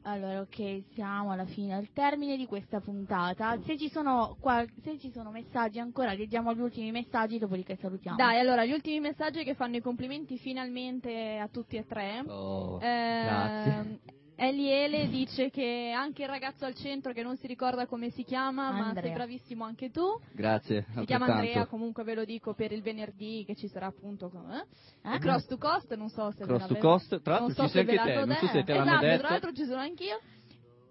Allora, 0.04 0.42
ok, 0.42 0.84
siamo 0.94 1.32
alla 1.32 1.46
fine, 1.46 1.76
al 1.76 1.88
termine 1.94 2.36
di 2.36 2.46
questa 2.46 2.82
puntata. 2.82 3.58
Se 3.62 3.78
ci 3.78 3.88
sono, 3.90 4.36
qual- 4.40 4.68
se 4.82 4.98
ci 4.98 5.12
sono 5.12 5.32
messaggi 5.32 5.80
ancora, 5.80 6.12
leggiamo 6.14 6.54
gli 6.54 6.60
ultimi 6.60 6.92
messaggi, 6.92 7.38
dopodiché 7.38 7.78
salutiamo. 7.78 8.18
Dai, 8.18 8.40
allora, 8.40 8.66
gli 8.66 8.72
ultimi 8.74 9.00
messaggi 9.00 9.44
che 9.44 9.54
fanno 9.54 9.78
i 9.78 9.82
complimenti 9.82 10.38
finalmente 10.38 11.38
a 11.38 11.48
tutti 11.48 11.78
e 11.78 11.86
tre. 11.86 12.22
Oh. 12.28 12.80
Eh, 12.82 13.22
grazie. 13.24 14.00
Eliele 14.44 15.08
dice 15.08 15.52
che 15.52 15.94
anche 15.96 16.24
il 16.24 16.28
ragazzo 16.28 16.66
al 16.66 16.74
centro 16.74 17.14
che 17.14 17.22
non 17.22 17.38
si 17.38 17.46
ricorda 17.46 17.86
come 17.86 18.10
si 18.10 18.24
chiama, 18.24 18.72
ma 18.72 18.88
Andrea. 18.88 19.04
sei 19.04 19.14
bravissimo 19.14 19.64
anche 19.64 19.92
tu. 19.92 20.20
Grazie, 20.32 20.88
Si 20.96 21.06
chiama. 21.06 21.28
Andrea, 21.28 21.68
comunque 21.68 22.04
ve 22.04 22.16
lo 22.16 22.26
dico 22.26 22.56
per 22.56 22.72
il 22.72 22.82
venerdì 22.82 23.44
che 23.46 23.56
ci 23.56 23.68
sarà 23.68 23.86
appunto 23.86 24.30
con, 24.30 24.52
eh? 24.52 25.14
Eh? 25.14 25.20
Cross 25.20 25.46
to 25.46 25.58
Cost, 25.60 25.94
non 25.94 26.10
so 26.10 26.32
se 26.32 26.40
ve 26.40 26.46
Cross 26.46 26.68
to 26.68 26.78
Cost, 26.78 27.22
tra 27.22 27.40
l'altro 27.40 27.48
non 27.48 27.56
so 27.56 27.64
ci 27.66 27.70
sei 27.70 27.86
se 27.86 27.92
ve 27.92 27.98
anche 28.00 28.14
te, 28.14 28.26
non 28.26 28.36
so 28.36 28.48
se 28.48 28.64
te 28.64 28.74
l'hanno 28.74 28.90
esatto, 28.90 29.06
detto. 29.06 29.20
tra 29.20 29.30
l'altro 29.30 29.54
ci 29.54 29.66
sono 29.66 29.80
anch'io. 29.80 30.20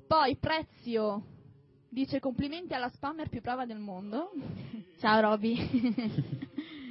Poi 0.07 0.37
Prezio 0.37 1.23
dice 1.89 2.21
complimenti 2.21 2.73
alla 2.73 2.89
spammer 2.89 3.29
più 3.29 3.41
brava 3.41 3.67
del 3.67 3.79
mondo. 3.79 4.31
Ciao 5.01 5.21
Roby. 5.21 6.49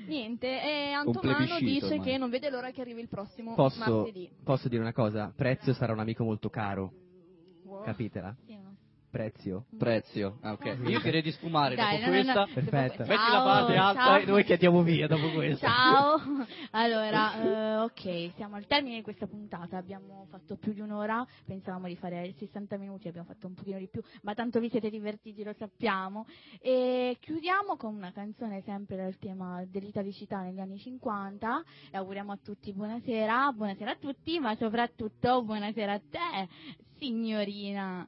Niente, 0.09 0.47
e 0.47 0.91
Antomano 0.91 1.45
dice 1.59 1.85
ormai. 1.85 1.99
che 2.01 2.17
non 2.17 2.29
vede 2.29 2.49
l'ora 2.49 2.71
che 2.71 2.81
arrivi 2.81 3.01
il 3.01 3.07
prossimo 3.09 3.53
posso, 3.55 3.79
martedì. 3.79 4.29
posso 4.43 4.67
dire 4.67 4.81
una 4.81 4.93
cosa 4.93 5.31
Prezio 5.35 5.73
sarà 5.73 5.93
un 5.93 5.99
amico 5.99 6.23
molto 6.23 6.49
caro 6.49 6.93
Wow. 7.63 7.83
capitela? 7.83 8.35
Sì, 8.45 8.53
uno- 8.53 8.68
Prezio 9.09 9.65
Prezio. 9.77 10.37
Ah, 10.41 10.51
ok. 10.51 10.77
Io 10.85 10.99
direi 10.99 11.21
di 11.21 11.31
sfumare 11.31 11.75
Dai, 11.75 11.99
dopo 11.99 12.11
no, 12.11 12.17
no, 12.17 12.23
no. 12.23 12.33
questa. 12.33 12.47
Perfetto. 12.53 13.03
Metti 13.03 13.15
Ciao, 13.15 13.33
la 13.33 13.43
base 13.43 13.75
alta 13.75 14.17
e 14.19 14.25
noi 14.25 14.43
che 14.43 14.53
andiamo 14.53 14.83
via 14.83 15.07
dopo 15.07 15.29
questa. 15.31 15.67
Ciao, 15.67 16.21
allora, 16.71 17.41
eh, 17.41 17.77
ok, 17.77 18.33
siamo 18.35 18.55
al 18.55 18.67
termine 18.67 18.97
di 18.97 19.01
questa 19.01 19.25
puntata, 19.25 19.77
abbiamo 19.77 20.27
fatto 20.29 20.57
più 20.57 20.73
di 20.73 20.81
un'ora, 20.81 21.25
pensavamo 21.45 21.87
di 21.87 21.95
fare 21.95 22.33
60 22.37 22.77
minuti, 22.77 23.07
abbiamo 23.07 23.27
fatto 23.27 23.47
un 23.47 23.53
pochino 23.55 23.79
di 23.79 23.87
più, 23.87 24.01
ma 24.21 24.35
tanto 24.35 24.59
vi 24.59 24.69
siete 24.69 24.89
divertiti, 24.89 25.43
lo 25.43 25.53
sappiamo. 25.57 26.27
E 26.61 27.17
chiudiamo 27.19 27.77
con 27.77 27.95
una 27.95 28.11
canzone 28.11 28.61
sempre 28.61 28.95
dal 28.97 29.17
tema 29.17 29.63
dell'italicità 29.65 30.41
negli 30.41 30.59
anni 30.59 30.77
50 30.77 31.63
e 31.91 31.97
auguriamo 31.97 32.31
a 32.31 32.37
tutti 32.43 32.71
buonasera, 32.73 33.51
buonasera 33.53 33.91
a 33.91 33.97
tutti, 33.97 34.39
ma 34.39 34.55
soprattutto 34.55 35.43
buonasera 35.43 35.93
a 35.93 35.99
te, 35.99 36.47
signorina. 36.97 38.07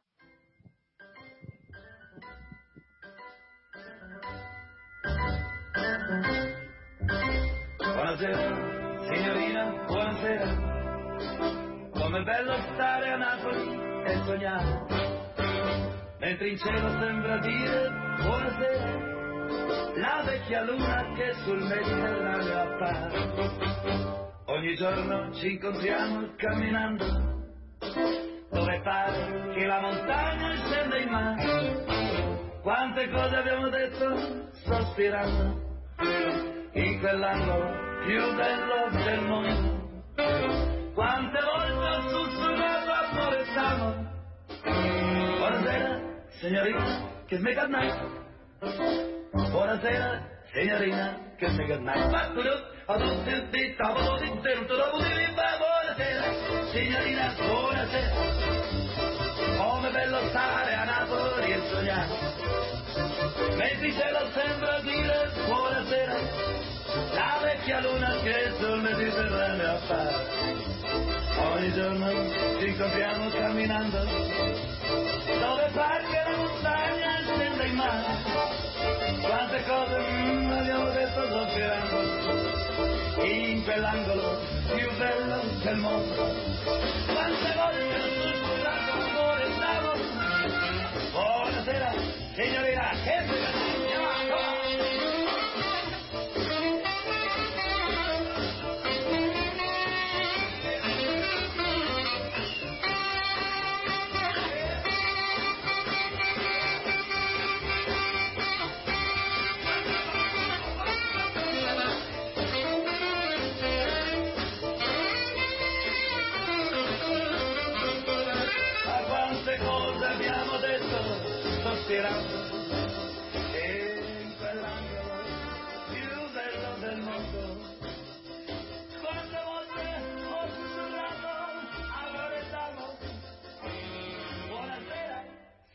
Buonasera, 8.11 9.07
signorina, 9.07 9.85
buonasera. 9.87 10.49
Com'è 11.93 12.23
bello 12.23 12.57
stare 12.73 13.09
a 13.09 13.15
Napoli 13.15 13.79
e 14.03 14.21
sognare. 14.25 14.85
Mentre 16.19 16.49
in 16.49 16.57
cielo 16.57 16.89
sembra 16.99 17.37
dire 17.37 17.89
buonasera. 18.19 19.95
La 19.95 20.23
vecchia 20.25 20.61
luna 20.63 21.13
che 21.15 21.33
sul 21.45 21.63
Mediterraneo 21.63 22.59
appare. 22.59 23.15
Ogni 24.43 24.75
giorno 24.75 25.33
ci 25.35 25.51
incontriamo 25.53 26.33
camminando. 26.35 27.05
Dove 28.49 28.81
pare 28.83 29.53
che 29.53 29.65
la 29.65 29.79
montagna 29.79 30.55
scenda 30.57 30.97
in 30.97 31.09
mare. 31.09 32.59
Quante 32.61 33.09
cose 33.09 33.35
abbiamo 33.37 33.69
detto 33.69 34.49
sospirando 34.65 35.69
in 36.73 36.99
quell'angolo 36.99 37.90
più 38.05 38.35
bello 38.35 38.89
del 38.91 39.21
mondo. 39.25 39.79
Quante 40.93 41.39
volte 41.41 41.71
ho 41.71 42.01
sussurrato 42.09 42.91
amore 42.91 43.45
stavo. 43.45 44.09
Buonasera, 45.37 45.99
signorina, 46.39 47.09
che 47.27 47.37
mega 47.39 47.65
night. 47.67 47.99
Buonasera, 49.49 50.27
signorina, 50.51 51.17
che 51.37 51.49
mega 51.49 51.77
night. 51.77 52.07
Buonasera, 55.59 56.33
signorina, 56.71 57.33
buonasera. 57.37 58.15
Come 59.57 59.91
bello 59.91 60.19
stare 60.29 60.73
a 60.73 60.83
Napoli 60.85 61.51
e 61.51 61.59
sognare. 61.69 62.31
Mentre 63.55 63.87
il 63.87 63.93
cielo 63.93 64.29
sembra 64.31 64.79
dire 64.81 65.31
buonasera, 65.45 66.13
la 66.13 66.19
vecchia 66.19 66.30
luna 67.81 68.15
che 68.21 68.51
sul 68.59 68.79
Mediterraneo 68.81 69.71
appare. 69.73 70.15
Ogni 71.37 71.73
giorno 71.73 72.07
ci 72.59 72.67
incontriamo 72.67 73.29
camminando, 73.29 73.97
dove 73.97 75.69
pare 75.73 76.03
che 76.05 76.29
la 76.29 76.37
montagna 76.37 77.19
scenda 77.25 77.63
in 77.63 77.75
mare. 77.75 78.05
Quante 79.21 79.63
cose 79.65 79.99
mm, 79.99 80.51
abbiamo 80.51 80.89
detto 80.91 81.21
in 83.23 83.63
quell'angolo 83.63 84.39
più 84.73 84.97
bello 84.97 85.41
del 85.63 85.77
mondo. 85.77 86.33
Quante 87.07 87.53
volte 87.55 88.10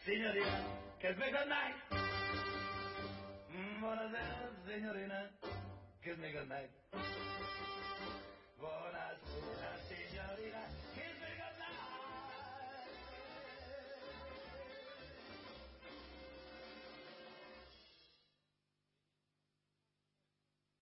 signorina 0.06 0.62
che 0.98 1.12
smega 1.14 1.44
night 1.46 1.74
Mm, 3.50 3.80
buonasera 3.80 4.50
signorina 4.66 5.30
che 6.00 6.14
smega 6.14 6.42
night 6.44 6.70
buonasera 8.56 9.75